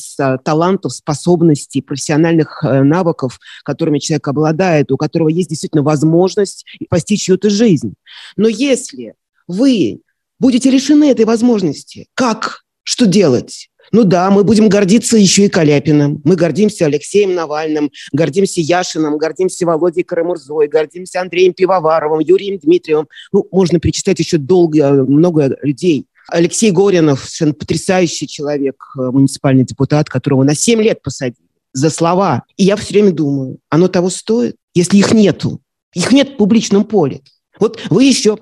талантов, 0.43 0.93
способностей, 0.93 1.81
профессиональных 1.81 2.63
э, 2.63 2.83
навыков, 2.83 3.39
которыми 3.63 3.99
человек 3.99 4.27
обладает, 4.27 4.91
у 4.91 4.97
которого 4.97 5.29
есть 5.29 5.49
действительно 5.49 5.83
возможность 5.83 6.65
постичь 6.89 7.23
чью-то 7.23 7.49
жизнь. 7.49 7.93
Но 8.35 8.47
если 8.47 9.13
вы 9.47 10.01
будете 10.39 10.69
лишены 10.69 11.11
этой 11.11 11.25
возможности. 11.25 12.07
Как? 12.13 12.63
Что 12.83 13.05
делать? 13.05 13.69
Ну 13.91 14.03
да, 14.03 14.29
мы 14.31 14.43
будем 14.43 14.67
гордиться 14.67 15.17
еще 15.17 15.45
и 15.45 15.49
Каляпиным. 15.49 16.21
Мы 16.23 16.35
гордимся 16.35 16.85
Алексеем 16.85 17.35
Навальным, 17.35 17.91
гордимся 18.11 18.61
Яшиным, 18.61 19.17
гордимся 19.17 19.65
Володей 19.65 20.03
Карамурзой, 20.03 20.67
гордимся 20.67 21.21
Андреем 21.21 21.53
Пивоваровым, 21.53 22.19
Юрием 22.19 22.57
Дмитриевым. 22.57 23.07
Ну, 23.31 23.47
можно 23.51 23.79
перечислять 23.79 24.19
еще 24.19 24.37
долго, 24.37 24.91
много 25.03 25.57
людей. 25.61 26.07
Алексей 26.27 26.71
Горинов, 26.71 27.19
совершенно 27.19 27.53
потрясающий 27.53 28.27
человек, 28.27 28.75
э, 28.97 29.01
муниципальный 29.11 29.63
депутат, 29.63 30.09
которого 30.09 30.43
на 30.43 30.55
7 30.55 30.81
лет 30.81 31.01
посадили 31.03 31.47
за 31.71 31.91
слова. 31.91 32.43
И 32.57 32.63
я 32.63 32.75
все 32.77 32.93
время 32.93 33.11
думаю, 33.11 33.59
оно 33.69 33.87
того 33.87 34.09
стоит, 34.09 34.55
если 34.73 34.97
их 34.97 35.13
нету. 35.13 35.61
Их 35.93 36.11
нет 36.11 36.31
в 36.31 36.37
публичном 36.37 36.83
поле. 36.83 37.21
Вот 37.59 37.79
вы 37.89 38.05
еще 38.05 38.37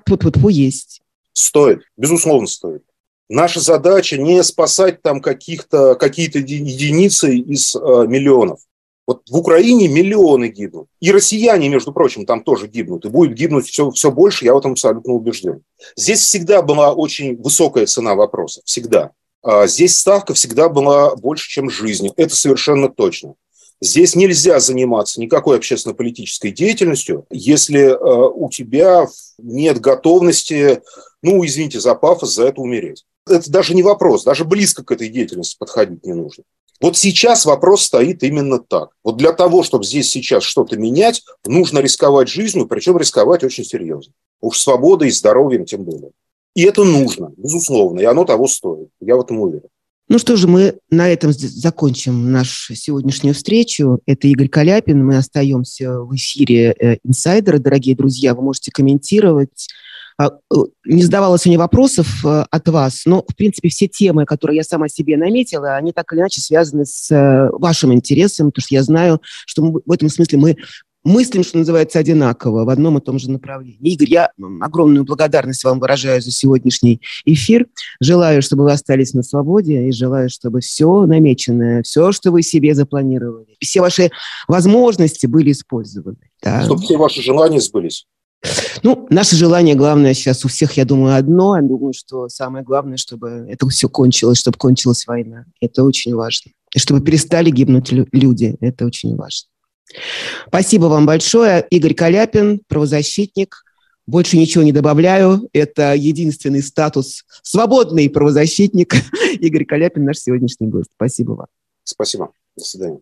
есть. 0.50 1.03
Стоит, 1.34 1.82
безусловно, 1.98 2.48
стоит. 2.48 2.84
Наша 3.30 3.60
задача 3.60 4.18
не 4.18 4.44
спасать 4.44 5.02
там 5.02 5.22
каких-то, 5.22 5.96
какие-то 5.96 6.40
единицы 6.40 7.36
из 7.36 7.76
э, 7.76 7.80
миллионов. 8.08 8.60
Вот 9.06 9.24
в 9.30 9.38
Украине 9.38 9.88
миллионы 9.88 10.48
гибнут. 10.48 10.88
И 11.02 11.12
россияне, 11.12 11.68
между 11.68 11.92
прочим, 11.92 12.26
там 12.26 12.44
тоже 12.44 12.68
гибнут. 12.68 13.06
И 13.06 13.10
будет 13.10 13.34
гибнуть 13.34 13.68
все, 13.68 13.92
все 13.92 14.12
больше, 14.12 14.46
я 14.46 14.54
в 14.54 14.58
этом 14.58 14.74
абсолютно 14.74 15.14
убежден. 15.14 15.62
Здесь 15.98 16.22
всегда 16.22 16.62
была 16.62 16.94
очень 16.94 17.36
высокая 17.42 17.86
цена 17.86 18.16
вопроса. 18.16 18.62
Всегда. 18.66 19.12
А 19.42 19.68
здесь 19.68 19.98
ставка 19.98 20.34
всегда 20.34 20.70
была 20.70 21.16
больше, 21.16 21.50
чем 21.50 21.70
жизнь. 21.70 22.10
Это 22.16 22.34
совершенно 22.34 22.88
точно. 22.88 23.36
Здесь 23.82 24.16
нельзя 24.16 24.62
заниматься 24.62 25.20
никакой 25.20 25.58
общественно-политической 25.58 26.52
деятельностью, 26.52 27.26
если 27.30 27.82
э, 27.82 28.32
у 28.34 28.50
тебя 28.50 29.08
нет 29.38 29.82
готовности 29.82 30.82
ну, 31.24 31.44
извините 31.44 31.80
за 31.80 31.96
пафос, 31.96 32.36
за 32.36 32.46
это 32.46 32.62
умереть. 32.62 33.06
Это 33.28 33.50
даже 33.50 33.74
не 33.74 33.82
вопрос, 33.82 34.24
даже 34.24 34.46
близко 34.46 34.84
к 34.84 34.92
этой 34.92 35.10
деятельности 35.10 35.58
подходить 35.58 36.06
не 36.06 36.14
нужно. 36.14 36.44
Вот 36.82 36.98
сейчас 36.98 37.46
вопрос 37.46 37.86
стоит 37.86 38.24
именно 38.24 38.60
так. 38.60 38.90
Вот 39.04 39.18
для 39.18 39.32
того, 39.32 39.64
чтобы 39.64 39.86
здесь 39.86 40.10
сейчас 40.10 40.44
что-то 40.44 40.78
менять, 40.78 41.24
нужно 41.46 41.80
рисковать 41.80 42.28
жизнью, 42.28 42.68
причем 42.68 42.98
рисковать 42.98 43.44
очень 43.44 43.64
серьезно. 43.64 44.14
Уж 44.42 44.60
свободой 44.60 45.08
и 45.08 45.12
здоровьем 45.12 45.66
тем 45.66 45.86
более. 45.86 46.12
И 46.56 46.64
это 46.64 46.84
нужно, 46.84 47.32
безусловно, 47.38 48.02
и 48.02 48.04
оно 48.04 48.26
того 48.26 48.48
стоит. 48.48 48.90
Я 49.00 49.16
в 49.16 49.22
этом 49.22 49.40
уверен. 49.40 49.70
Ну 50.10 50.20
что 50.20 50.36
же, 50.36 50.48
мы 50.48 50.78
на 50.90 51.10
этом 51.10 51.32
закончим 51.32 52.32
нашу 52.32 52.76
сегодняшнюю 52.76 53.34
встречу. 53.34 54.00
Это 54.06 54.28
Игорь 54.28 54.50
Каляпин. 54.50 55.04
Мы 55.04 55.18
остаемся 55.18 56.02
в 56.02 56.14
эфире 56.16 56.76
э, 56.78 56.98
«Инсайдера». 57.04 57.58
Дорогие 57.58 57.96
друзья, 57.96 58.36
вы 58.36 58.44
можете 58.44 58.70
комментировать, 58.72 59.70
не 60.86 61.04
задавала 61.04 61.38
сегодня 61.38 61.60
вопросов 61.60 62.26
э, 62.26 62.46
от 62.50 62.68
вас, 62.68 63.04
но, 63.06 63.24
в 63.28 63.36
принципе, 63.36 63.70
все 63.70 63.88
темы, 63.88 64.26
которые 64.26 64.58
я 64.58 64.64
сама 64.64 64.88
себе 64.88 65.18
наметила, 65.18 65.76
они 65.76 65.92
так 65.92 66.12
или 66.14 66.20
иначе 66.20 66.42
связаны 66.42 66.86
с 66.86 67.12
э, 67.12 67.50
вашим 67.52 67.94
интересом, 67.94 68.52
потому 68.52 68.64
что 68.64 68.76
я 68.76 68.84
знаю, 68.84 69.22
что 69.46 69.64
мы, 69.64 69.82
в 69.86 69.92
этом 69.92 70.10
смысле 70.10 70.38
мы 70.38 70.58
мыслим, 71.04 71.44
что 71.44 71.58
называется, 71.58 72.00
одинаково 72.00 72.66
в 72.66 72.70
одном 72.70 72.98
и 72.98 73.02
том 73.02 73.20
же 73.20 73.30
направлении. 73.30 73.94
Игорь, 73.94 74.10
я 74.10 74.30
огромную 74.62 75.04
благодарность 75.04 75.64
вам 75.64 75.80
выражаю 75.80 76.22
за 76.22 76.32
сегодняшний 76.32 77.02
эфир. 77.26 77.68
Желаю, 78.00 78.42
чтобы 78.42 78.64
вы 78.64 78.72
остались 78.72 79.14
на 79.14 79.24
свободе 79.24 79.88
и 79.88 79.92
желаю, 79.92 80.30
чтобы 80.30 80.62
все 80.62 81.06
намеченное, 81.06 81.84
все, 81.84 82.12
что 82.12 82.32
вы 82.32 82.42
себе 82.42 82.74
запланировали, 82.74 83.58
все 83.60 83.82
ваши 83.82 84.12
возможности 84.48 85.28
были 85.28 85.52
использованы. 85.52 86.18
Да. 86.42 86.64
Чтобы 86.64 86.82
все 86.82 86.98
ваши 86.98 87.22
желания 87.22 87.60
сбылись. 87.60 88.06
Ну, 88.84 89.08
наше 89.10 89.36
желание 89.36 89.76
главное 89.76 90.14
сейчас 90.14 90.44
у 90.44 90.48
всех, 90.48 90.74
я 90.74 90.86
думаю, 90.86 91.16
одно. 91.16 91.56
Я 91.56 91.62
думаю, 91.62 91.94
что 91.94 92.28
самое 92.28 92.64
главное, 92.64 92.98
чтобы 92.98 93.48
это 93.50 93.68
все 93.70 93.88
кончилось, 93.88 94.40
чтобы 94.40 94.58
кончилась 94.58 95.08
война. 95.08 95.46
Это 95.62 95.84
очень 95.84 96.14
важно. 96.14 96.52
И 96.76 96.80
чтобы 96.80 97.02
перестали 97.02 97.50
гибнуть 97.50 97.92
люди. 97.92 98.56
Это 98.60 98.86
очень 98.86 99.16
важно. 99.16 99.48
Спасибо 100.48 100.86
вам 100.86 101.06
большое. 101.06 101.66
Игорь 101.70 101.94
Каляпин, 101.94 102.62
правозащитник. 102.68 103.64
Больше 104.06 104.38
ничего 104.38 104.64
не 104.64 104.74
добавляю. 104.74 105.48
Это 105.54 105.94
единственный 105.94 106.62
статус 106.62 107.24
свободный 107.42 108.10
правозащитник. 108.10 108.96
Игорь 109.40 109.66
Каляпин, 109.66 110.04
наш 110.04 110.18
сегодняшний 110.18 110.68
гость. 110.68 110.90
Спасибо 110.96 111.32
вам. 111.34 111.48
Спасибо. 111.84 112.32
До 112.58 112.64
свидания. 112.64 113.00